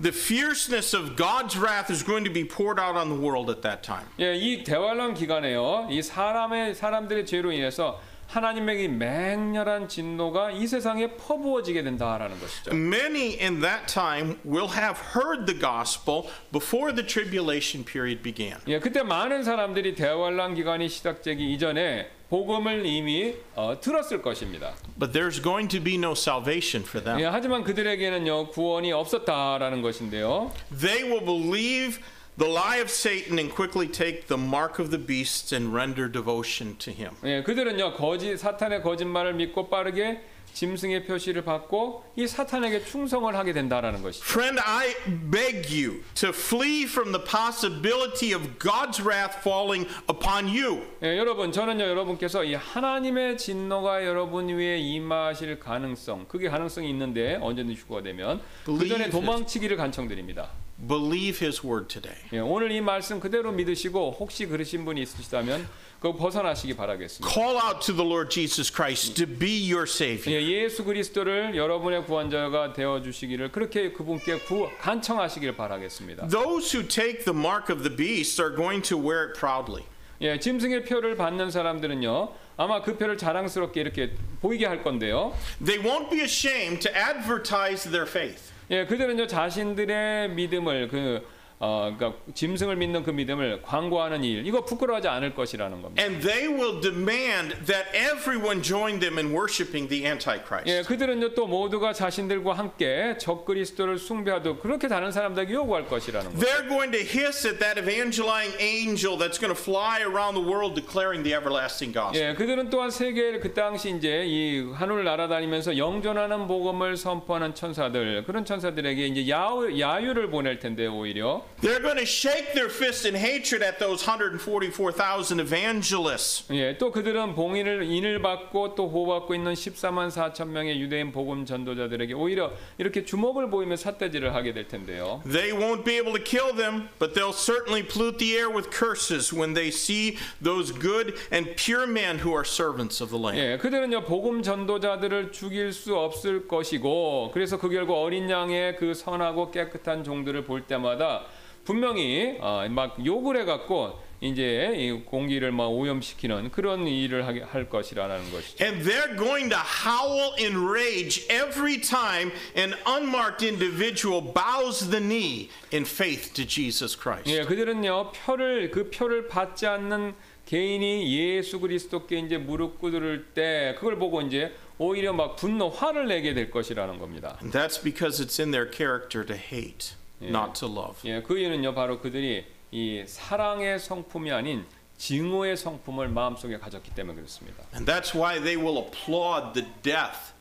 the 0.00 0.12
fierceness 0.12 0.94
of 0.94 1.16
God's 1.16 1.58
wrath 1.58 1.90
is 1.90 2.04
going 2.04 2.24
to 2.24 2.32
be 2.32 2.44
poured 2.44 2.78
out 2.78 2.96
on 2.96 3.08
the 3.08 3.20
world 3.20 3.50
at 3.50 3.62
that 3.62 3.82
time. 3.82 4.06
예, 4.20 4.36
이 4.36 4.62
대환란 4.62 5.14
기간에요 5.14 5.88
이 5.90 6.02
사람의 6.02 6.74
사람들의 6.74 7.26
죄로 7.26 7.50
인해서 7.50 8.00
하나님의 8.34 8.82
이 8.82 8.88
맹렬한 8.88 9.88
진노가 9.88 10.50
이 10.50 10.66
세상에 10.66 11.12
퍼부어지게 11.12 11.84
된다라는 11.84 12.40
것이죠. 12.40 12.74
Many 12.74 13.38
in 13.40 13.60
that 13.60 13.86
time 13.86 14.38
will 14.44 14.68
have 14.74 15.00
heard 15.14 15.46
the 15.46 15.56
gospel 15.56 16.24
before 16.50 16.92
the 16.92 17.06
tribulation 17.06 17.84
period 17.84 18.24
began. 18.24 18.58
예, 18.66 18.80
그때 18.80 19.04
많은 19.04 19.44
사람들이 19.44 19.94
대환란 19.94 20.56
기간이 20.56 20.88
시작되기 20.88 21.52
이전에 21.52 22.10
복음을 22.28 22.84
이미 22.84 23.36
어, 23.54 23.78
들었을 23.80 24.20
것입니다. 24.20 24.74
But 24.98 25.16
there's 25.16 25.40
going 25.40 25.68
to 25.68 25.80
be 25.80 25.94
no 25.94 26.12
salvation 26.12 26.84
for 26.84 27.04
them. 27.04 27.20
예, 27.20 27.26
하지만 27.26 27.62
그들에게는요 27.62 28.48
구원이 28.48 28.90
없었다라는 28.92 29.80
것인데요. 29.80 30.50
They 30.76 31.08
will 31.08 31.24
believe 31.24 32.00
the 32.38 32.48
lie 32.48 32.78
of 32.82 32.90
Satan 32.90 33.38
and 33.38 33.50
quickly 33.54 33.86
take 33.86 34.26
the 34.26 34.38
mark 34.38 34.78
of 34.78 34.90
the 34.90 34.98
beasts 34.98 35.52
and 35.52 35.72
render 35.74 36.10
devotion 36.10 36.76
to 36.78 36.92
him. 36.92 37.12
예, 37.24 37.42
그들은요 37.42 37.94
거짓 37.94 38.36
사탄의 38.36 38.82
거짓말을 38.82 39.34
믿고 39.34 39.68
빠르게 39.68 40.20
짐승의 40.54 41.04
표시를 41.06 41.42
받고 41.42 42.04
이 42.16 42.28
사탄에게 42.28 42.84
충성을 42.84 43.34
하게 43.34 43.52
된다라는 43.52 44.02
것이죠. 44.02 44.24
Friend, 44.24 44.60
I 44.64 44.94
beg 45.28 45.66
you 45.68 46.04
to 46.14 46.28
flee 46.28 46.84
from 46.84 47.10
the 47.10 47.24
possibility 47.24 48.32
of 48.32 48.56
God's 48.60 49.02
wrath 49.04 49.38
falling 49.40 49.88
upon 50.08 50.46
you. 50.46 50.82
예, 51.02 51.18
여러분 51.18 51.50
저는요 51.50 51.84
여러분께서 51.84 52.44
이 52.44 52.54
하나님의 52.54 53.36
진노가 53.36 54.06
여러분 54.06 54.48
위에 54.48 54.78
임하실 54.78 55.58
가능성 55.58 56.26
그게 56.28 56.48
가능성이 56.48 56.88
있는데 56.90 57.36
언제든지 57.40 57.74
휴가 57.80 58.02
되면 58.02 58.40
그 58.64 58.86
전에. 58.86 59.10
도망치기를 59.10 59.76
간청드립니다. 59.76 60.50
Believe 60.78 61.38
his 61.44 61.64
word 61.64 61.88
today. 61.88 62.16
예, 62.32 62.38
오늘 62.40 62.70
이 62.72 62.80
말씀 62.80 63.20
그대로 63.20 63.52
믿으시고 63.52 64.16
혹시 64.18 64.46
그러신 64.46 64.84
분이 64.84 65.02
있으시다면 65.02 65.66
그거 66.00 66.16
벗어나시기 66.16 66.76
바라겠습니다. 66.76 67.32
Call 67.32 67.56
out 67.56 67.80
to 67.80 67.94
the 67.94 68.06
Lord 68.06 68.30
Jesus 68.30 68.70
Christ 68.70 69.14
to 69.14 69.26
be 69.26 69.72
your 69.72 69.88
Savior. 69.88 70.38
예, 70.38 70.64
예수 70.64 70.84
그리스도를 70.84 71.56
여러분의 71.56 72.04
구원자가 72.04 72.72
되어 72.74 73.00
주시기를 73.00 73.52
그렇게 73.52 73.92
그분께 73.92 74.40
구, 74.40 74.68
간청하시길 74.80 75.56
바라겠습니다. 75.56 76.28
Those 76.28 76.76
who 76.76 76.86
take 76.86 77.24
the 77.24 77.38
mark 77.38 77.74
of 77.74 77.82
the 77.82 77.94
beast 77.94 78.40
are 78.42 78.54
going 78.54 78.86
to 78.88 78.98
wear 78.98 79.30
it 79.30 79.38
proudly. 79.38 79.84
예, 80.20 80.38
짐승의 80.38 80.84
표를 80.84 81.16
받는 81.16 81.50
사람들은요. 81.50 82.32
아마 82.56 82.82
그 82.82 82.96
표를 82.96 83.18
자랑스럽게 83.18 83.80
이렇게 83.80 84.12
보이게 84.40 84.66
할 84.66 84.82
건데요. 84.82 85.34
They 85.64 85.82
won't 85.82 86.10
be 86.10 86.20
ashamed 86.20 86.80
to 86.80 86.92
advertise 86.94 87.90
their 87.90 88.08
faith. 88.08 88.53
예, 88.70 88.86
그들은요 88.86 89.26
자신들의 89.26 90.30
믿음을 90.30 90.88
그 90.88 91.26
어, 91.64 91.94
그러니까 91.96 92.20
짐승을 92.34 92.76
믿는 92.76 93.02
그 93.02 93.10
믿음을 93.10 93.62
광고하는 93.62 94.22
일 94.22 94.46
이거 94.46 94.64
부끄러워하지 94.64 95.08
않을 95.08 95.34
것이라는 95.34 95.80
겁니다. 95.80 96.02
And 96.02 96.26
they 96.26 96.52
will 96.52 96.78
demand 96.82 97.56
that 97.64 97.88
everyone 97.96 98.62
join 98.62 99.00
them 99.00 99.16
in 99.16 99.32
worshiping 99.32 99.88
the 99.88 100.04
Antichrist. 100.04 100.68
예, 100.68 100.82
그들은요 100.82 101.34
또 101.34 101.46
모두가 101.46 101.94
자신들과 101.94 102.52
함께 102.52 103.16
적그리스도를 103.18 103.96
숭배하도록 103.96 104.60
그렇게 104.60 104.88
다른 104.88 105.10
사람들에게 105.10 105.54
요구할 105.54 105.86
것이라는 105.86 106.34
거예요. 106.34 106.44
They're 106.44 106.68
going 106.68 106.92
to 106.92 107.00
hiss 107.00 107.46
at 107.46 107.58
that 107.60 107.80
evangelizing 107.80 108.60
angel 108.60 109.16
that's 109.16 109.40
going 109.40 109.54
to 109.54 109.56
fly 109.56 110.02
around 110.02 110.36
the 110.36 110.44
world 110.44 110.78
declaring 110.78 111.24
the 111.24 111.32
everlasting 111.32 111.94
gospel. 111.94 112.20
예, 112.20 112.34
그들은 112.34 112.68
또한 112.68 112.90
세계 112.90 113.38
그 113.38 113.54
당시 113.54 113.88
이제 113.88 114.24
이 114.26 114.70
하늘 114.74 115.04
날아다니면서 115.04 115.78
영존하는 115.78 116.46
복음을 116.46 116.98
선포하는 116.98 117.54
천사들 117.54 118.24
그런 118.24 118.44
천사들에게 118.44 119.06
이제 119.06 119.30
야유, 119.30 119.80
야유를 119.80 120.28
보낼 120.28 120.58
텐데 120.58 120.86
오히려 120.86 121.42
They're 121.60 121.80
going 121.80 121.96
to 121.96 122.04
shake 122.04 122.52
their 122.52 122.68
fist 122.68 123.06
in 123.06 123.14
hatred 123.14 123.62
at 123.62 123.78
those 123.78 124.04
144,000 124.06 125.40
evangelists. 125.40 126.44
예, 126.50 126.76
또 126.76 126.90
그들은 126.90 127.34
봉인을 127.34 127.84
인을 127.84 128.20
받고 128.20 128.74
또 128.74 128.90
보호받고 128.90 129.34
있는 129.34 129.54
14만 129.54 130.10
4천 130.10 130.48
명의 130.48 130.78
유대인 130.78 131.10
복음 131.10 131.46
전도자들에게 131.46 132.12
오히려 132.12 132.52
이렇게 132.76 133.04
주먹을 133.04 133.48
보이며 133.48 133.76
삿대질을 133.76 134.34
하게 134.34 134.52
될 134.52 134.68
텐데요. 134.68 135.22
They 135.24 135.52
won't 135.52 135.84
be 135.84 135.96
able 135.96 136.12
to 136.12 136.22
kill 136.22 136.54
them, 136.54 136.88
but 136.98 137.14
they'll 137.14 137.32
certainly 137.32 137.82
pollute 137.82 138.18
the 138.18 138.36
air 138.36 138.50
with 138.50 138.70
curses 138.70 139.32
when 139.32 139.54
they 139.54 139.68
see 139.68 140.18
those 140.42 140.70
good 140.70 141.14
and 141.32 141.56
pure 141.56 141.86
men 141.86 142.18
who 142.18 142.34
are 142.34 142.44
servants 142.44 143.02
of 143.02 143.10
the 143.10 143.18
Lamb. 143.18 143.38
예, 143.38 143.56
그들은요 143.56 144.04
복음 144.04 144.42
전도자들을 144.42 145.32
죽일 145.32 145.72
수 145.72 145.96
없을 145.96 146.46
것이고 146.46 147.30
그래서 147.32 147.56
그 147.58 147.70
결과 147.70 147.94
어린 147.94 148.28
양의 148.28 148.76
그 148.76 148.92
선하고 148.92 149.50
깨끗한 149.50 150.04
종들을 150.04 150.44
볼 150.44 150.66
때마다 150.66 151.24
분명히 151.64 152.36
어, 152.40 152.66
막 152.70 152.96
욕을 153.04 153.40
해갖고 153.40 153.98
이제 154.20 154.72
이 154.76 154.92
공기를 155.04 155.52
막 155.52 155.66
오염시키는 155.68 156.50
그런 156.50 156.86
일을 156.86 157.26
하게 157.26 157.42
할 157.42 157.68
것이라는 157.68 158.30
것이죠. 158.30 158.64
And 158.64 158.88
they're 158.88 159.16
going 159.18 159.50
to 159.50 159.58
howl 159.58 160.34
in 160.38 160.66
rage 160.66 161.26
every 161.30 161.80
time 161.80 162.32
an 162.56 162.74
unmarked 162.86 163.44
individual 163.44 164.22
bows 164.22 164.88
the 164.88 165.00
knee 165.00 165.50
in 165.72 165.84
faith 165.84 166.32
to 166.34 166.46
Jesus 166.46 166.96
Christ. 166.98 167.28
예, 167.30 167.42
그들은요 167.42 168.12
표를 168.12 168.70
그 168.70 168.90
표를 168.90 169.28
받지 169.28 169.66
않는 169.66 170.14
개인이 170.46 171.12
예수 171.16 171.60
그리스도께 171.60 172.18
이제 172.18 172.38
무릎 172.38 172.78
꿇을 172.78 173.26
때 173.34 173.74
그걸 173.78 173.98
보고 173.98 174.20
이제 174.22 174.52
오히려 174.78 175.12
막 175.12 175.36
분노 175.36 175.68
화를 175.68 176.08
내게 176.08 176.34
될 176.34 176.50
것이라는 176.50 176.98
겁니다. 176.98 177.38
And 177.42 177.56
that's 177.56 177.82
because 177.82 178.22
it's 178.22 178.40
in 178.40 178.50
their 178.50 178.70
character 178.70 179.24
to 179.24 179.36
hate, 179.36 179.94
not 180.28 180.58
to 180.60 180.68
love. 180.68 180.96
예, 181.04 181.22
그 181.22 181.38
이유는요 181.38 181.74
바로 181.74 182.00
그들이 182.00 182.44
이 182.70 183.04
사랑의 183.06 183.78
성품이 183.78 184.32
아닌 184.32 184.64
증오의 184.98 185.56
성품을 185.56 186.08
마음속에 186.08 186.58
가졌기 186.58 186.94
때문에 186.94 187.16
그렇습니다. 187.16 187.64
And 187.74 187.90
that's 187.90 188.14
why 188.14 188.40
they 188.40 188.56
will 188.56 188.78
applaud 188.78 189.54
the 189.54 189.68
death 189.82 190.32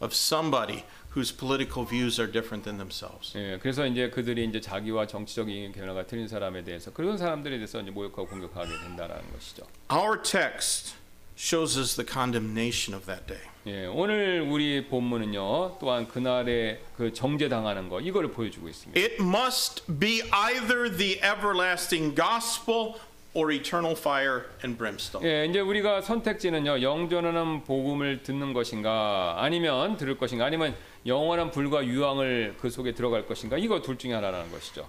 of 0.00 0.14
somebody 0.14 0.84
whose 1.14 1.32
political 1.36 1.84
views 1.86 2.20
are 2.20 2.30
different 2.30 2.64
than 2.64 2.78
themselves. 2.78 3.36
예, 3.36 3.58
그래서 3.60 3.86
이제 3.86 4.10
그들이 4.10 4.44
이제 4.44 4.60
자기와 4.60 5.06
정치적인 5.06 5.72
견해가 5.72 6.06
틀린 6.06 6.28
사람에 6.28 6.64
대해서 6.64 6.92
그런 6.92 7.18
사람들에 7.18 7.56
대해서 7.56 7.80
이제 7.80 7.90
모욕하고 7.90 8.28
공격하게 8.28 8.70
된다라는 8.70 9.32
것이죠. 9.32 9.66
Our 9.92 10.22
text 10.22 10.94
shows 11.36 11.78
us 11.78 11.96
the 11.96 12.06
condemnation 12.06 12.96
of 12.96 13.06
that 13.06 13.26
day. 13.26 13.49
예, 13.66 13.84
오늘 13.86 14.40
우리 14.40 14.86
본문은요 14.86 15.76
또한 15.80 16.08
그날의 16.08 16.80
그 16.96 17.12
정죄당하는 17.12 17.90
거 17.90 18.00
이거를 18.00 18.30
보여주고 18.30 18.68
있습니다. 18.68 18.98
It 18.98 19.16
must 19.22 19.84
be 19.98 20.22
either 20.32 20.90
the 20.96 21.16
everlasting 21.16 22.16
gospel 22.16 22.94
or 23.34 23.52
eternal 23.52 23.94
fire 23.94 24.44
and 24.64 24.78
brimstone. 24.78 25.28
예, 25.28 25.44
이제 25.44 25.60
우리가 25.60 26.00
선택지는요 26.00 26.80
영전하는 26.80 27.64
복음을 27.64 28.22
듣는 28.22 28.54
것인가 28.54 29.36
아니면 29.38 29.98
들을 29.98 30.16
것인가 30.16 30.46
아니면 30.46 30.74
영원한 31.04 31.50
불과 31.50 31.84
유황을 31.84 32.56
그 32.60 32.70
속에 32.70 32.94
들어갈 32.94 33.26
것인가 33.26 33.58
이거 33.58 33.82
둘 33.82 33.98
중에 33.98 34.14
하나라는 34.14 34.50
것이죠. 34.50 34.88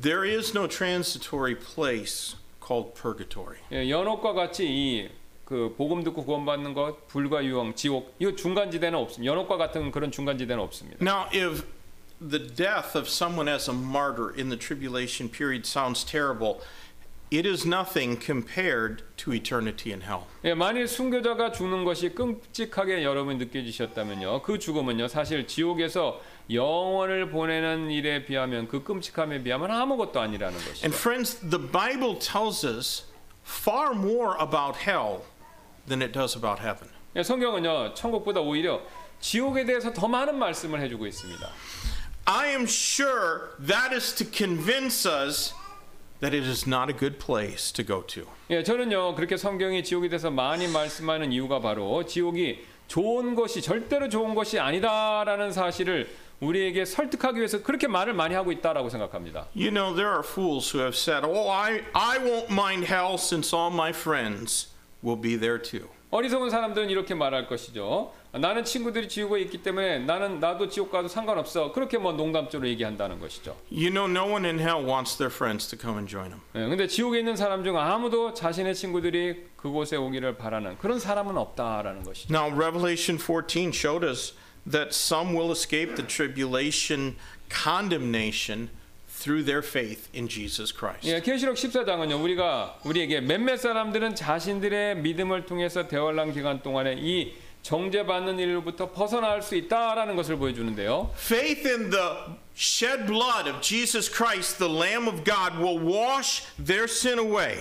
There 0.00 0.28
is 0.28 0.56
no 0.56 0.66
transitory 0.66 1.54
place 1.54 2.36
called 2.64 3.00
purgatory. 3.00 3.58
예, 3.70 3.88
연옥과 3.88 4.32
같이 4.32 4.66
이 4.66 5.08
그 5.48 5.74
복음 5.78 6.04
듣고 6.04 6.26
구원받는 6.26 6.74
것 6.74 7.08
불과 7.08 7.42
유황 7.42 7.74
지옥 7.74 8.14
이거 8.18 8.36
중간 8.36 8.70
지대는 8.70 8.98
없습니다. 8.98 9.32
연옥과 9.32 9.56
같은 9.56 9.90
그런 9.90 10.10
중간 10.10 10.36
지대는 10.36 10.62
없습니다. 10.62 10.98
Now, 11.00 11.24
if 11.32 11.64
the 12.20 12.54
death 12.54 12.94
of 12.94 13.08
someone 13.08 13.50
as 13.50 13.70
a 13.70 13.74
martyr 13.74 14.28
in 14.36 14.50
the 14.50 14.58
tribulation 14.58 15.30
period 15.30 15.64
sounds 15.66 16.04
terrible, 16.04 16.60
it 17.32 17.48
is 17.48 17.66
nothing 17.66 18.20
compared 18.22 19.04
to 19.16 19.32
eternity 19.32 19.90
in 19.90 20.02
hell. 20.02 20.26
예, 20.44 20.52
만일 20.52 20.86
순교자가 20.86 21.52
죽는 21.52 21.84
것이 21.84 22.10
끔찍하게 22.10 23.02
여러분 23.02 23.38
느껴지셨다면요. 23.38 24.42
그 24.42 24.58
죽음은요. 24.58 25.08
사실 25.08 25.46
지옥에서 25.46 26.20
영원을 26.52 27.30
보내는 27.30 27.90
일에 27.90 28.26
비하면 28.26 28.68
그 28.68 28.84
끔찍함에 28.84 29.42
비하면 29.42 29.70
아무것도 29.70 30.20
아니라는 30.20 30.58
것이죠. 30.58 30.84
And 30.84 30.94
friends, 30.94 31.40
the 31.40 31.58
Bible 31.58 32.18
tells 32.18 32.66
us 32.66 33.04
far 33.46 33.94
more 33.94 34.36
about 34.38 34.76
hell 34.86 35.22
than 35.88 36.02
it 36.02 36.12
does 36.12 36.36
about 36.36 36.60
heaven. 36.60 36.88
예, 37.16 37.22
성경은요. 37.22 37.94
천국보다 37.94 38.40
오히려 38.40 38.80
지옥에 39.20 39.64
대해서 39.64 39.92
더 39.92 40.06
많은 40.06 40.38
말씀을 40.38 40.80
해주고 40.82 41.06
있습니다. 41.06 41.50
I 42.26 42.50
am 42.50 42.62
sure 42.64 43.56
that 43.66 43.94
is 43.94 44.14
to 44.14 44.26
convince 44.30 45.08
us 45.08 45.54
that 46.20 46.36
it 46.36 46.46
is 46.46 46.68
not 46.68 46.92
a 46.92 46.96
good 46.96 47.18
place 47.18 47.72
to 47.72 47.84
go 47.84 48.04
to. 48.06 48.24
예, 48.50 48.62
저는요. 48.62 49.14
그렇게 49.14 49.36
성경이 49.36 49.82
지옥에 49.84 50.08
대해서 50.08 50.30
많이 50.30 50.68
말씀하는 50.68 51.32
이유가 51.32 51.60
바로 51.60 52.04
지옥이 52.04 52.64
좋은 52.86 53.34
것이 53.34 53.62
절대로 53.62 54.08
좋은 54.08 54.34
것이 54.34 54.58
아니다라는 54.58 55.52
사실을 55.52 56.08
우리에게 56.40 56.84
설득하기 56.84 57.38
위해서 57.38 57.62
그렇게 57.62 57.88
말을 57.88 58.14
많이 58.14 58.34
하고 58.34 58.52
있다라고 58.52 58.88
생각합니다. 58.90 59.46
You 59.54 59.70
know, 59.70 59.94
there 59.94 60.12
are 60.12 60.22
fools 60.22 60.70
who 60.70 60.80
have 60.84 60.96
said, 60.96 61.26
Oh, 61.26 61.50
I, 61.50 61.82
I 61.94 62.18
won't 62.18 62.50
mind 62.50 62.86
hell 62.86 63.14
since 63.14 63.54
all 63.54 63.72
my 63.72 63.90
friends 63.90 64.68
will 65.03 65.21
be 65.21 65.37
there 65.37 65.61
too. 65.61 65.87
어리석은 66.11 66.51
사람들은 66.51 66.91
이렇게 66.91 67.15
말할 67.15 67.47
것이죠. 67.47 68.13
나는 68.33 68.63
친구들이 68.63 69.09
지옥에 69.09 69.41
있기 69.41 69.63
때문에 69.63 69.99
나는 69.99 70.39
나도 70.39 70.69
지옥 70.69 70.91
가도 70.91 71.07
상관없어. 71.07 71.71
그렇게 71.71 71.97
뭐 71.97 72.13
농담적으로 72.13 72.69
얘기한다는 72.69 73.19
것이죠. 73.19 73.55
You 73.71 73.89
know, 73.89 74.05
no 74.07 74.31
one 74.31 74.45
in 74.45 74.59
hell 74.59 74.85
wants 74.85 75.17
their 75.17 75.33
friends 75.33 75.67
to 75.69 75.79
come 75.79 75.97
and 75.97 76.07
join 76.07 76.29
them. 76.29 76.41
예, 76.55 76.67
근데 76.69 76.85
지옥에 76.87 77.19
있는 77.19 77.35
사람 77.35 77.63
중 77.63 77.79
아무도 77.79 78.35
자신의 78.35 78.75
친구들이 78.75 79.47
그곳에 79.55 79.95
오기를 79.95 80.37
바라는 80.37 80.77
그런 80.77 80.99
사람은 80.99 81.35
없다라는 81.35 82.03
것이죠. 82.03 82.31
Now, 82.31 82.53
Revelation 82.53 83.17
14 83.17 83.71
showed 83.73 84.05
us 84.05 84.35
that 84.69 84.89
some 84.93 85.35
will 85.35 85.51
escape 85.51 85.95
the 85.95 86.07
tribulation 86.07 87.15
condemnation 87.49 88.69
Through 89.18 89.44
their 89.44 89.66
faith 89.66 90.08
in 90.14 90.28
Jesus 90.28 90.72
Christ. 90.72 91.06
예, 91.08 91.20
계시록 91.20 91.56
14장은요. 91.56 92.22
우리가 92.22 92.78
우리에게 92.84 93.20
몇몇 93.20 93.56
사람들은 93.56 94.14
자신들의 94.14 94.96
믿음을 94.98 95.46
통해서 95.46 95.88
대환란 95.88 96.32
기간 96.32 96.62
동안에 96.62 96.96
이 96.98 97.34
정죄받는 97.62 98.38
일로부터 98.38 98.92
벗어날 98.92 99.42
수 99.42 99.56
있다라는 99.56 100.16
것을 100.16 100.36
보여주는데요. 100.36 101.12
Faith 101.16 101.68
in 101.68 101.90
the 101.90 102.38
shed 102.56 103.06
blood 103.06 103.48
of 103.48 103.60
Jesus 103.60 104.10
Christ, 104.10 104.58
the 104.58 104.72
Lamb 104.72 105.08
of 105.08 105.24
God, 105.24 105.58
will 105.58 105.78
wash 105.78 106.44
their 106.56 106.84
sin 106.84 107.18
away. 107.18 107.60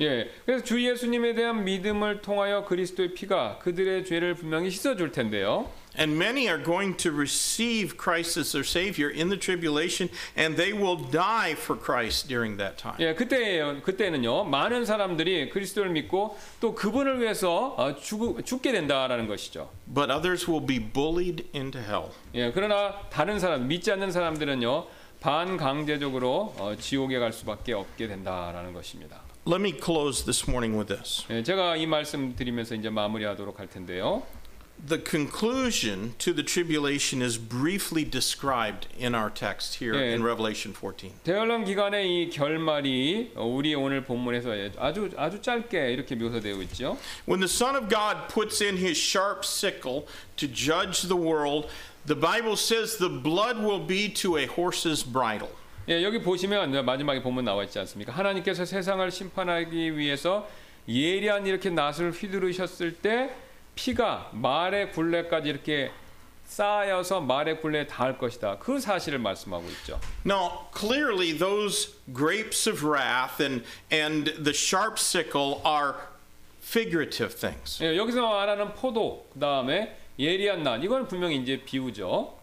예, 0.00 0.30
그래서 0.46 0.64
주 0.64 0.82
예수님에 0.82 1.34
대한 1.34 1.64
믿음을 1.64 2.22
통하여 2.22 2.64
그리스도의 2.64 3.14
피가 3.14 3.58
그들의 3.58 4.06
죄를 4.06 4.34
분명히 4.34 4.70
씻어줄 4.70 5.12
텐데요. 5.12 5.70
And 5.98 6.16
many 6.16 6.48
are 6.48 6.62
going 6.62 6.96
to 6.98 7.10
receive 7.10 7.96
Christ 7.96 8.36
as 8.36 8.52
their 8.52 8.64
Savior 8.64 9.10
in 9.10 9.28
the 9.28 9.36
tribulation, 9.36 10.08
and 10.36 10.56
they 10.56 10.72
will 10.72 10.96
die 10.96 11.54
for 11.54 11.76
Christ 11.76 12.28
during 12.28 12.58
that 12.58 12.78
time. 12.78 12.96
예, 13.00 13.14
그때 13.14 13.60
그때는요 13.82 14.44
많은 14.44 14.84
사람들이 14.84 15.50
그리스도를 15.50 15.90
믿고 15.90 16.38
또 16.60 16.74
그분을 16.74 17.20
위해서 17.20 17.74
어, 17.76 17.96
죽, 17.96 18.44
죽게 18.44 18.72
된다라는 18.72 19.26
것이죠. 19.26 19.70
But 19.92 20.10
others 20.10 20.48
will 20.48 20.64
be 20.64 20.78
bullied 20.78 21.48
into 21.54 21.80
hell. 21.80 22.10
예, 22.34 22.52
그러나 22.52 23.00
다른 23.10 23.38
사람 23.40 23.66
믿지 23.66 23.90
않는 23.92 24.12
사람들은요 24.12 24.86
반강제적으로 25.20 26.54
어, 26.58 26.74
지옥에 26.78 27.18
갈 27.18 27.32
수밖에 27.32 27.72
없게 27.72 28.06
된다라는 28.06 28.72
것입니다. 28.72 29.20
Let 29.46 29.60
me 29.60 29.72
close 29.72 30.24
this 30.24 30.48
morning 30.48 30.76
with 30.78 30.94
this. 30.94 31.24
예, 31.30 31.42
제가 31.42 31.76
이 31.76 31.86
말씀 31.86 32.36
드리면서 32.36 32.74
이제 32.74 32.90
마무리하도록 32.90 33.58
할 33.58 33.68
텐데요. 33.68 34.22
The 34.87 34.99
conclusion 34.99 36.13
to 36.19 36.31
the 36.33 36.43
tribulation 36.43 37.21
is 37.21 37.37
briefly 37.39 38.03
described 38.03 38.87
in 38.99 39.15
our 39.15 39.31
text 39.31 39.75
here 39.79 39.95
Yeah. 39.95 40.13
in 40.13 40.21
Revelation 40.21 40.73
14. 40.75 41.11
대열론 41.23 41.65
기간의 41.65 42.05
이 42.05 42.29
결말이 42.29 43.31
어, 43.35 43.45
우리 43.47 43.73
오늘 43.73 44.03
본문에서 44.03 44.51
아주 44.77 45.09
아주 45.17 45.41
짧게 45.41 45.91
이렇게 45.93 46.13
묘사되어 46.15 46.61
있죠. 46.63 46.97
When 47.27 47.39
the 47.39 47.49
Son 47.49 47.75
of 47.75 47.89
God 47.89 48.27
puts 48.31 48.61
in 48.61 48.77
his 48.77 48.95
sharp 48.97 49.43
sickle 49.43 50.05
to 50.37 50.47
judge 50.47 51.07
the 51.07 51.17
world, 51.17 51.67
the 52.05 52.19
Bible 52.19 52.53
says 52.55 52.97
the 52.97 53.09
blood 53.09 53.57
will 53.57 53.83
be 53.83 54.13
to 54.21 54.37
a 54.37 54.45
horse's 54.45 55.03
bridle. 55.03 55.49
예, 55.89 56.03
여기 56.03 56.19
보시면 56.21 56.85
마지막에 56.85 57.21
본문 57.23 57.45
나와 57.45 57.63
있지 57.63 57.79
않습니까? 57.79 58.11
하나님께서 58.11 58.65
세상을 58.65 59.09
심판하기 59.09 59.97
위해서 59.97 60.47
예리한 60.87 61.47
이렇게 61.47 61.69
낫을 61.71 62.11
휘두르셨을 62.11 62.95
때 62.97 63.31
피가 63.74 64.30
말의 64.32 64.92
굴레까지 64.92 65.48
이렇게 65.48 65.90
쌓여서 66.44 67.20
말의 67.20 67.60
굴레에 67.60 67.86
닿을 67.86 68.18
것이다. 68.18 68.58
그 68.58 68.80
사실을 68.80 69.18
말씀하고 69.20 69.68
있죠. 69.70 70.00
Now, 70.26 70.66
clearly, 70.76 71.32
those 71.36 71.94
grapes 72.12 72.68
of 72.68 72.84
wrath 72.84 73.40
and, 73.40 73.64
and 73.92 74.32
the 74.34 74.52
sharp 74.52 74.98
sickle 74.98 75.62
are 75.64 75.94
figurative 76.60 77.34
things. 77.36 77.82
예, 77.82 77.96
여기서 77.96 78.20
말하는 78.20 78.74
포도, 78.74 79.28
그 79.32 79.38
다음에 79.38 79.96
예리한 80.18 80.62
낫, 80.64 80.82
이건 80.82 81.06
분명히 81.06 81.36
이제 81.36 81.62
비유죠. 81.64 82.36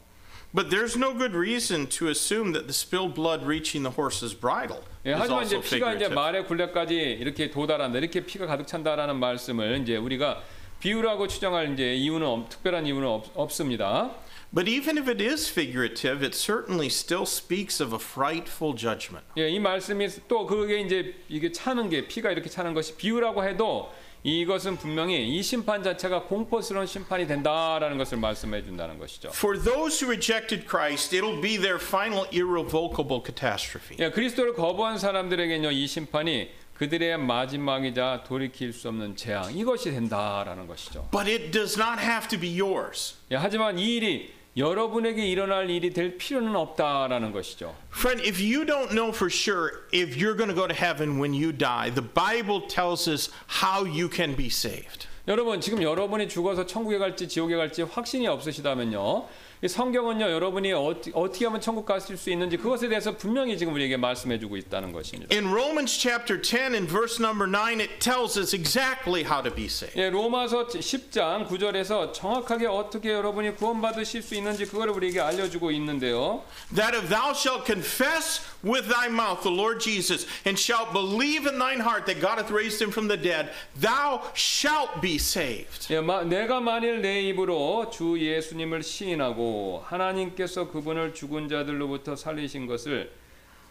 But 0.56 0.70
there's 0.70 0.96
no 0.96 1.14
good 1.14 1.36
reason 1.36 1.88
to 1.90 2.08
assume 2.08 2.54
that 2.54 2.66
the 2.66 2.74
spilled 2.74 3.14
blood 3.14 3.46
reaching 3.46 3.84
the 3.84 3.94
horse's 3.94 4.34
bridle 4.34 4.82
예, 5.06 5.12
하지만 5.12 5.44
이제 5.44 5.60
피가 5.60 5.94
이제 5.96 6.06
figurative. 6.06 6.16
말의 6.16 6.46
굴레까지 6.48 6.96
이렇게 6.96 7.52
도달한다, 7.52 8.00
이렇게 8.00 8.26
피가 8.26 8.48
가득 8.48 8.66
찬다라는 8.66 9.18
말씀을 9.20 9.82
이제 9.82 9.98
우리가 9.98 10.42
비유라고 10.80 11.28
추정할 11.28 11.74
이제 11.74 11.94
이유는 11.96 12.26
없- 12.28 12.50
특별한 12.50 12.86
이유는 12.86 13.08
없, 13.08 13.26
없습니다. 13.36 14.12
But 14.54 14.70
even 14.72 14.98
if 14.98 15.10
it 15.10 15.22
is 15.22 15.52
figurative, 15.52 16.24
it 16.24 16.34
certainly 16.38 16.88
still 16.88 17.24
speaks 17.24 17.84
of 17.84 17.94
a 17.94 18.00
frightful 18.02 18.74
judgment. 18.78 19.26
예, 19.38 19.50
이 19.50 19.60
말씀이 19.60 20.08
또 20.30 20.46
그게 20.46 20.80
이제 20.80 21.16
이게 21.28 21.52
차는 21.52 21.90
게 21.90 22.08
피가 22.08 22.32
이렇게 22.32 22.50
차는 22.50 22.74
것이 22.74 22.96
비유라고 22.96 23.44
해도 23.44 23.92
이것은 24.24 24.78
분명히 24.78 25.28
이 25.38 25.44
심판 25.44 25.84
자체가 25.84 26.24
공포스러운 26.24 26.86
심판이 26.88 27.28
된다라는 27.28 27.98
것을 27.98 28.18
말씀해 28.18 28.64
준다는 28.64 28.98
것이죠. 29.00 29.30
For 29.34 29.62
those 29.62 30.00
who 30.04 30.10
rejected 30.10 30.66
Christ, 30.68 31.14
it'll 31.16 31.42
be 31.42 31.58
their 31.58 31.78
final 31.80 32.26
irrevocable 32.34 33.22
catastrophe. 33.24 33.98
예, 34.00 34.10
그리스도를 34.12 34.54
거부한 34.54 34.98
사람들에게는요 34.98 35.72
이 35.72 35.86
심판이 35.88 36.50
그들의 36.78 37.18
마지막이자 37.18 38.24
돌이킬 38.28 38.72
수 38.72 38.90
없는 38.90 39.16
재앙 39.16 39.56
이것이 39.56 39.92
된다라는 39.92 40.68
것이죠. 40.68 41.10
But 41.12 41.30
it 41.30 41.52
does 41.52 41.80
not 41.80 42.00
have 42.00 42.28
to 42.28 42.40
be 42.40 42.60
yours. 42.60 43.16
예, 43.32 43.36
하지만 43.36 43.80
이 43.80 43.96
일이 43.96 44.34
여러분에게 44.56 45.26
일어날 45.26 45.70
일이 45.70 45.92
될 45.92 46.18
필요는 46.18 46.56
없다라는 46.56 47.32
것이죠. 47.32 47.76
Friend, 47.92 48.24
if 48.28 48.42
you 48.42 48.66
don't 48.66 48.92
know 48.92 49.10
for 49.10 49.30
sure 49.32 49.86
if 49.94 50.18
you're 50.18 50.36
going 50.36 50.50
to 50.50 50.56
go 50.56 50.68
to 50.68 50.74
heaven 50.74 51.20
when 51.20 51.34
you 51.34 51.52
die, 51.52 51.90
the 51.94 52.02
Bible 52.02 52.68
tells 52.68 53.10
us 53.10 53.32
how 53.62 53.86
you 53.86 54.10
can 54.10 54.36
be 54.36 54.48
saved. 54.48 55.08
여러분 55.28 55.60
지금 55.60 55.84
여러분이 55.84 56.30
죽어서 56.30 56.66
천국에 56.66 56.98
갈지 57.00 57.28
지옥에 57.28 57.56
갈지 57.56 57.82
확신이 57.82 58.28
없으시다면요. 58.28 59.28
이 59.64 59.68
성경은요 59.68 60.30
여러분이 60.30 60.72
어떻게, 60.74 61.12
어떻게 61.16 61.46
하면 61.46 61.60
천국 61.60 61.86
가실 61.86 62.16
수 62.16 62.30
있는지 62.30 62.58
그것에 62.58 62.88
대해서 62.90 63.18
분명히 63.18 63.58
지금 63.58 63.74
우리에게 63.74 63.98
말씀해 63.98 64.38
주고 64.38 64.56
있다는 64.56 64.92
것입니다. 64.92 65.36
In 65.36 65.48
Romans 65.50 65.98
chapter 65.98 66.40
10 66.40 66.76
and 66.76 66.88
verse 66.88 67.20
number 67.20 67.50
9, 67.50 67.82
it 67.82 68.00
tells 68.00 68.38
us 68.38 68.54
exactly 68.54 69.24
how 69.24 69.42
to 69.42 69.54
be 69.54 69.66
saved. 69.66 70.00
예, 70.00 70.12
로마서 70.12 70.68
10장 70.68 71.48
9절에서 71.48 72.14
정확하게 72.14 72.68
어떻게 72.68 73.12
여러분이 73.12 73.56
구원받으실 73.56 74.22
수 74.22 74.36
있는지 74.36 74.66
그걸 74.68 74.90
우리에게 74.90 75.22
알려 75.22 75.50
주고 75.50 75.72
있는데요. 75.72 76.44
That 76.76 76.96
if 76.96 77.10
thou 77.10 77.34
shalt 77.34 77.66
confess 77.66 78.42
with 78.67 78.89
thy 78.89 79.09
mouth 79.09 79.43
the 79.43 79.51
Lord 79.51 79.81
Jesus, 79.81 80.27
and 80.45 80.59
shalt 80.59 80.93
believe 80.93 81.47
in 81.47 81.59
thine 81.59 81.81
heart 81.81 82.07
that 82.07 82.21
God 82.21 82.39
hath 82.39 82.51
raised 82.51 82.81
him 82.81 82.91
from 82.91 83.09
the 83.09 83.17
dead, 83.17 83.51
thou 83.77 84.23
shalt 84.35 85.01
be 85.01 85.17
saved. 85.17 85.89
예, 85.91 86.01
마, 86.01 86.23
내가 86.25 86.61
만일 86.61 87.03
내 87.03 87.21
입으로 87.23 87.91
주 87.91 88.19
예수님을 88.19 88.83
시인하고 88.83 89.85
하나님께서 89.87 90.71
그분을 90.71 91.15
죽은 91.15 91.49
자들로부터 91.49 92.17
살리신 92.17 92.67
것을 92.67 93.11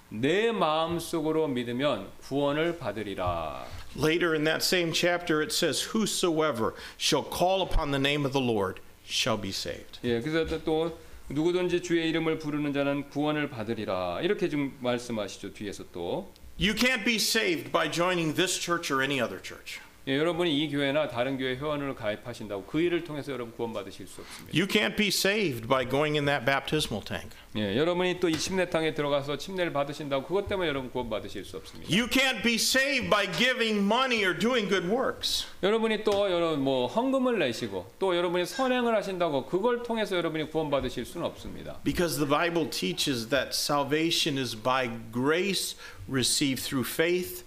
내 0.09 0.51
마음속으로 0.51 1.47
믿으면 1.47 2.09
구원을 2.21 2.77
받으리라. 2.77 3.65
Later 3.95 4.33
in 4.33 4.43
that 4.43 4.61
same 4.61 4.91
chapter, 4.91 5.41
it 5.41 5.53
says, 5.53 5.93
Whosoever 5.93 6.73
shall 6.97 7.23
call 7.23 7.61
upon 7.61 7.91
the 7.91 7.99
name 7.99 8.25
of 8.25 8.33
the 8.33 8.41
Lord 8.41 8.81
shall 9.05 9.39
be 9.39 9.49
saved. 9.49 9.99
예, 10.03 10.19
그래서 10.19 10.61
또 10.63 10.97
누구든지 11.29 11.81
주의 11.81 12.09
이름을 12.09 12.39
부르는 12.39 12.73
자는 12.73 13.09
구원을 13.09 13.49
받으리라. 13.49 14.21
이렇게 14.21 14.49
지금 14.49 14.77
말씀하시죠. 14.79 15.53
뒤에서 15.53 15.85
또. 15.91 16.31
You 16.59 16.73
can't 16.75 17.05
be 17.05 17.15
saved 17.15 17.71
by 17.71 17.91
joining 17.91 18.35
this 18.35 18.59
church 18.59 18.93
or 18.93 19.03
any 19.03 19.21
other 19.21 19.41
church. 19.41 19.79
예, 20.08 20.16
여러분이 20.18 20.56
이 20.62 20.70
교회나 20.70 21.08
다른 21.08 21.36
교회 21.36 21.56
회원으로 21.56 21.96
가입하신다고 21.96 22.66
그 22.66 22.80
일을 22.80 23.02
통해서 23.02 23.32
여러분 23.32 23.52
구원받으실 23.56 24.06
수 24.06 24.20
없습니다. 24.20 24.56
You 24.56 24.68
can't 24.68 24.96
be 24.96 25.08
saved 25.08 25.66
by 25.66 25.84
going 25.88 26.16
in 26.16 26.26
that 26.26 26.46
baptismal 26.46 27.04
tank. 27.04 27.30
예, 27.56 27.76
여러분이 27.76 28.20
또 28.20 28.28
이 28.28 28.38
침례탕에 28.38 28.94
들어가서 28.94 29.36
침례를 29.36 29.72
받으신다고 29.72 30.26
그것 30.26 30.46
때문에 30.46 30.68
여러분 30.68 30.92
구원받으실 30.92 31.44
수 31.44 31.56
없습니다. 31.56 31.90
You 31.92 32.06
can't 32.08 32.44
be 32.44 32.54
saved 32.54 33.10
by 33.10 33.26
giving 33.32 33.80
money 33.84 34.24
or 34.24 34.38
doing 34.38 34.68
good 34.68 34.86
works. 34.86 35.46
여러분이 35.64 36.04
또 36.04 36.30
여러분 36.30 36.60
뭐 36.60 36.86
헌금을 36.86 37.40
내시고 37.40 37.90
또 37.98 38.16
여러분이 38.16 38.46
선행을 38.46 38.94
하신다고 38.94 39.46
그걸 39.46 39.82
통해서 39.82 40.16
여러분이 40.16 40.50
구원받으실 40.50 41.04
수는 41.04 41.26
없습니다. 41.26 41.80
Because 41.82 42.16
the 42.16 42.28
Bible 42.28 42.70
teaches 42.70 43.28
that 43.30 43.56
salvation 43.56 44.38
is 44.38 44.54
by 44.56 44.88
grace 45.12 45.74
received 46.08 46.62
through 46.62 46.86
faith 46.88 47.45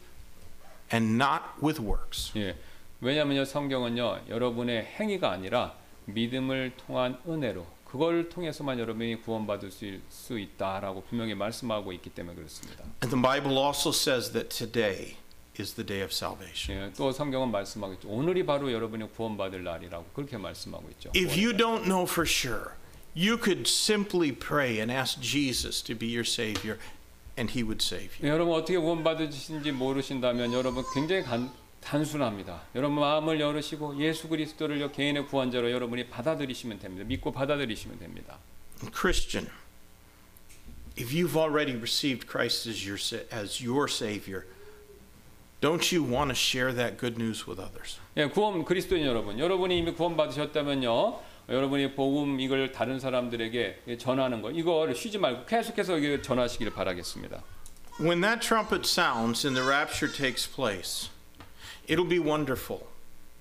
and 0.93 1.15
not 1.21 1.43
with 1.63 1.81
works. 1.81 2.31
예. 2.37 2.55
왜냐하면요 3.01 3.45
성경은요 3.45 4.21
여러분의 4.29 4.83
행위가 4.99 5.31
아니라 5.31 5.73
믿음을 6.05 6.73
통한 6.85 7.17
은혜로 7.27 7.65
그걸 7.85 8.29
통해서만 8.29 8.77
여러분이 8.79 9.21
구원받을 9.21 9.71
수- 9.71 9.99
수 10.09 10.37
있다라고 10.39 11.03
분명히 11.09 11.33
말씀하고 11.33 11.91
있기 11.93 12.09
때문에 12.11 12.35
그렇습니다. 12.35 12.83
And 13.03 13.09
the 13.09 13.21
Bible 13.21 13.57
also 13.57 13.89
says 13.91 14.31
that 14.33 14.49
today 14.49 15.17
is 15.59 15.73
the 15.73 15.85
day 15.85 16.03
of 16.03 16.11
salvation. 16.13 16.87
예, 16.89 16.93
또 16.93 17.11
성경은 17.11 17.51
말씀하고 17.51 17.93
있죠. 17.93 18.09
오늘이 18.09 18.45
바로 18.45 18.71
여러분이 18.71 19.09
구원받을 19.13 19.63
날이라고 19.63 20.05
그렇게 20.13 20.37
말씀하고 20.37 20.87
있죠. 20.91 21.09
If 21.15 21.31
you 21.33 21.55
don't 21.55 21.85
know 21.85 22.03
for 22.03 22.27
sure, 22.27 22.75
you 23.15 23.37
could 23.41 23.61
simply 23.67 24.31
pray 24.31 24.77
and 24.79 24.91
ask 24.91 25.19
Jesus 25.21 25.81
to 25.83 25.97
be 25.97 26.09
your 26.09 26.27
Savior, 26.27 26.77
and 27.39 27.49
He 27.51 27.63
would 27.63 27.81
save 27.81 28.19
you. 28.19 28.27
예, 28.27 28.29
여러분 28.29 28.53
어떻게 28.53 28.77
구원받으신지 28.77 29.71
모르신다면 29.71 30.51
여러분 30.53 30.83
굉장히 30.93 31.23
간, 31.23 31.51
단순합니다. 31.81 32.63
여러분 32.75 32.99
마음을 32.99 33.39
열으시고 33.39 33.97
예수 34.01 34.27
그리스도를 34.27 34.91
개인의 34.91 35.27
구원자로 35.27 35.71
여러분이 35.71 36.07
받아들이시면 36.07 36.79
됩니다. 36.79 37.05
믿고 37.07 37.31
받아들이시면 37.31 37.99
됩니다. 37.99 38.37
Christian, 38.93 39.49
if 40.97 41.13
you've 41.13 41.37
already 41.37 41.75
received 41.75 42.27
Christ 42.27 42.67
as 42.69 42.85
your, 42.85 42.99
as 43.31 43.63
your 43.63 43.89
Savior, 43.89 44.45
don't 45.61 45.91
you 45.91 46.03
want 46.03 46.29
to 46.29 46.35
share 46.35 46.73
that 46.73 46.97
good 46.97 47.17
news 47.17 47.47
with 47.47 47.59
others? 47.59 47.99
예, 48.17 48.27
구원 48.27 48.63
그리스도인 48.65 49.05
여러분, 49.05 49.39
여러분이 49.39 49.77
이미 49.77 49.93
구원 49.93 50.15
받으셨다면요. 50.15 51.28
여러분이 51.49 51.95
복음 51.95 52.39
이걸 52.39 52.71
다른 52.71 52.99
사람들에게 52.99 53.97
전하는 53.97 54.41
거 54.41 54.51
이걸 54.51 54.93
쉬지 54.95 55.17
말고 55.17 55.45
계속해서 55.45 55.97
이게 55.97 56.21
전하시기를 56.21 56.73
바라겠습니다. 56.73 57.41
When 57.99 58.21
that 58.21 58.39
trumpet 58.39 58.87
sounds 58.87 59.45
and 59.45 59.59
the 59.59 59.67
rapture 59.67 60.11
takes 60.11 60.47
place, 60.47 61.09
it'll 61.87 62.07
be 62.07 62.19
wonderful 62.19 62.87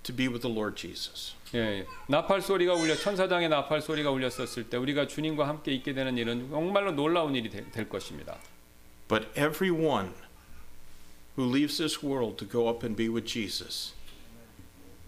to 0.02 0.14
be 0.14 0.26
with 0.26 0.40
the 0.42 0.52
Lord 0.52 0.76
Jesus. 0.76 1.34
예, 1.54 1.58
예. 1.58 1.86
나팔 2.08 2.42
소리가 2.42 2.74
울려 2.74 2.94
천사장의 2.96 3.48
나팔 3.48 3.80
소리가 3.80 4.10
울렸었을 4.10 4.68
때 4.68 4.76
우리가 4.76 5.06
주님과 5.06 5.46
함께 5.46 5.72
있게 5.72 5.94
되는 5.94 6.18
일은 6.18 6.50
정말로 6.50 6.92
놀라운 6.92 7.34
일이 7.34 7.48
되- 7.48 7.70
될 7.70 7.88
것입니다. 7.88 8.38
But 9.06 9.28
everyone 9.38 10.12
who 11.36 11.48
leaves 11.48 11.78
this 11.78 12.04
world 12.04 12.36
to 12.38 12.48
go 12.48 12.68
up 12.68 12.84
and 12.84 12.96
be 12.96 13.08
with 13.08 13.26
Jesus 13.26 13.94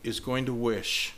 is 0.05 0.23
going 0.23 0.47
to 0.47 0.55
wish 0.55 1.13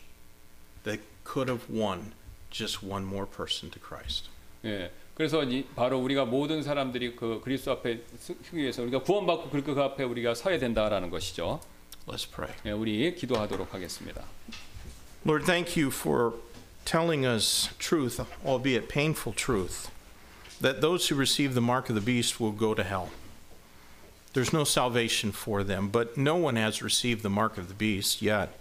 they 0.84 1.00
could 1.23 1.49
have 1.49 1.69
won 1.69 2.13
just 2.49 2.83
one 2.83 3.05
more 3.05 3.25
person 3.25 3.69
to 3.71 3.79
Christ. 3.79 4.29
예. 4.65 4.91
그래서 5.13 5.43
이, 5.43 5.65
바로 5.75 5.99
우리가 5.99 6.25
모든 6.25 6.61
사람들이 6.61 7.15
그 7.15 7.41
그리스도 7.43 7.71
앞에 7.71 8.03
서기 8.19 8.57
위해서 8.57 8.83
우리가 8.83 9.01
구원받고 9.01 9.49
그, 9.49 9.63
그 9.63 9.81
앞에 9.81 10.03
우리가 10.03 10.35
서야 10.35 10.59
된다라는 10.59 11.09
것이죠. 11.09 11.59
Let's 12.07 12.31
pray. 12.31 12.53
예, 12.65 12.71
우리 12.71 13.15
기도하도록 13.15 13.73
하겠습니다. 13.73 14.23
Lord, 15.25 15.45
thank 15.45 15.75
you 15.75 15.89
for 15.89 16.33
telling 16.85 17.25
us 17.25 17.69
truth, 17.79 18.21
albeit 18.45 18.87
painful 18.87 19.33
truth, 19.33 19.89
that 20.61 20.79
those 20.79 21.09
who 21.09 21.19
receive 21.19 21.53
the 21.53 21.61
mark 21.61 21.89
of 21.89 21.95
the 21.95 22.05
beast 22.05 22.39
will 22.39 22.55
go 22.55 22.73
to 22.73 22.83
hell. 22.83 23.09
There's 24.33 24.53
no 24.53 24.63
salvation 24.63 25.31
for 25.31 25.63
them, 25.63 25.89
but 25.89 26.15
no 26.15 26.35
one 26.35 26.55
has 26.55 26.83
received 26.83 27.23
the 27.23 27.29
mark 27.29 27.57
of 27.57 27.67
the 27.67 27.73
beast 27.73 28.21
yet. 28.21 28.53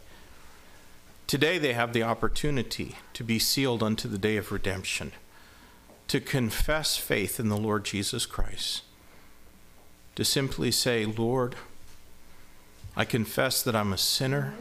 Today 1.27 1.57
they 1.57 1.73
have 1.73 1.93
the 1.93 2.03
opportunity 2.03 2.97
to 3.13 3.23
be 3.23 3.39
sealed 3.39 3.81
unto 3.81 4.07
the 4.07 4.17
day 4.17 4.37
of 4.37 4.51
redemption, 4.51 5.13
to 6.07 6.19
confess 6.19 6.97
faith 6.97 7.39
in 7.39 7.49
the 7.49 7.57
Lord 7.57 7.85
Jesus 7.85 8.25
Christ, 8.25 8.83
to 10.15 10.25
simply 10.25 10.71
say, 10.71 11.05
Lord, 11.05 11.55
I 12.97 13.05
confess 13.05 13.63
that 13.63 13.75
I'm 13.75 13.93
a 13.93 13.97
sinner, 13.97 14.53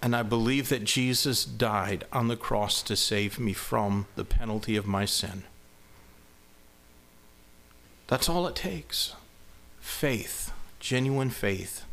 and 0.00 0.16
I 0.16 0.22
believe 0.22 0.70
that 0.70 0.84
Jesus 0.84 1.44
died 1.44 2.04
on 2.10 2.28
the 2.28 2.36
cross 2.36 2.82
to 2.84 2.96
save 2.96 3.38
me 3.38 3.52
from 3.52 4.06
the 4.16 4.24
penalty 4.24 4.76
of 4.76 4.86
my 4.86 5.04
sin. 5.04 5.42
That's 8.06 8.28
all 8.28 8.46
it 8.46 8.56
takes 8.56 9.14
faith, 9.80 10.52
genuine 10.80 11.30
faith 11.30 11.84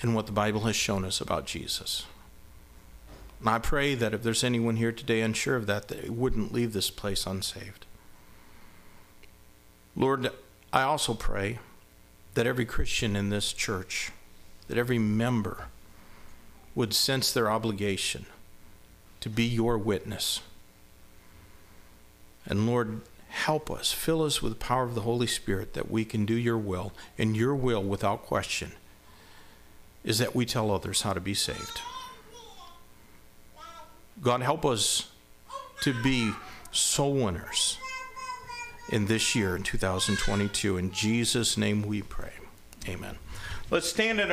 in 0.00 0.14
what 0.14 0.26
the 0.26 0.32
Bible 0.32 0.60
has 0.62 0.76
shown 0.76 1.04
us 1.04 1.20
about 1.20 1.46
Jesus. 1.46 2.06
And 3.40 3.48
I 3.48 3.58
pray 3.58 3.94
that 3.94 4.14
if 4.14 4.22
there's 4.22 4.44
anyone 4.44 4.76
here 4.76 4.92
today 4.92 5.20
unsure 5.20 5.56
of 5.56 5.66
that, 5.66 5.88
they 5.88 6.08
wouldn't 6.08 6.52
leave 6.52 6.72
this 6.72 6.90
place 6.90 7.26
unsaved. 7.26 7.86
Lord, 9.94 10.30
I 10.72 10.82
also 10.82 11.14
pray 11.14 11.58
that 12.34 12.46
every 12.46 12.64
Christian 12.64 13.16
in 13.16 13.30
this 13.30 13.52
church, 13.52 14.12
that 14.68 14.78
every 14.78 14.98
member 14.98 15.66
would 16.74 16.94
sense 16.94 17.32
their 17.32 17.50
obligation 17.50 18.26
to 19.20 19.28
be 19.28 19.44
your 19.44 19.76
witness. 19.76 20.40
And 22.46 22.66
Lord, 22.66 23.00
help 23.28 23.70
us, 23.70 23.92
fill 23.92 24.22
us 24.22 24.40
with 24.40 24.52
the 24.52 24.58
power 24.58 24.84
of 24.84 24.94
the 24.94 25.00
Holy 25.02 25.26
Spirit 25.26 25.74
that 25.74 25.90
we 25.90 26.04
can 26.04 26.24
do 26.24 26.34
your 26.34 26.58
will. 26.58 26.92
And 27.16 27.36
your 27.36 27.54
will, 27.54 27.82
without 27.82 28.22
question, 28.22 28.72
is 30.04 30.18
that 30.18 30.34
we 30.34 30.46
tell 30.46 30.70
others 30.70 31.02
how 31.02 31.12
to 31.12 31.20
be 31.20 31.34
saved. 31.34 31.80
God, 34.20 34.42
help 34.42 34.64
us 34.64 35.10
to 35.82 35.94
be 36.02 36.32
soul 36.72 37.14
winners 37.14 37.78
in 38.90 39.06
this 39.06 39.34
year, 39.34 39.54
in 39.54 39.62
2022. 39.62 40.76
In 40.76 40.90
Jesus' 40.90 41.56
name 41.56 41.82
we 41.82 42.02
pray. 42.02 42.32
Amen. 42.88 43.16
Let's 43.70 43.88
stand 43.88 44.18
in 44.18 44.26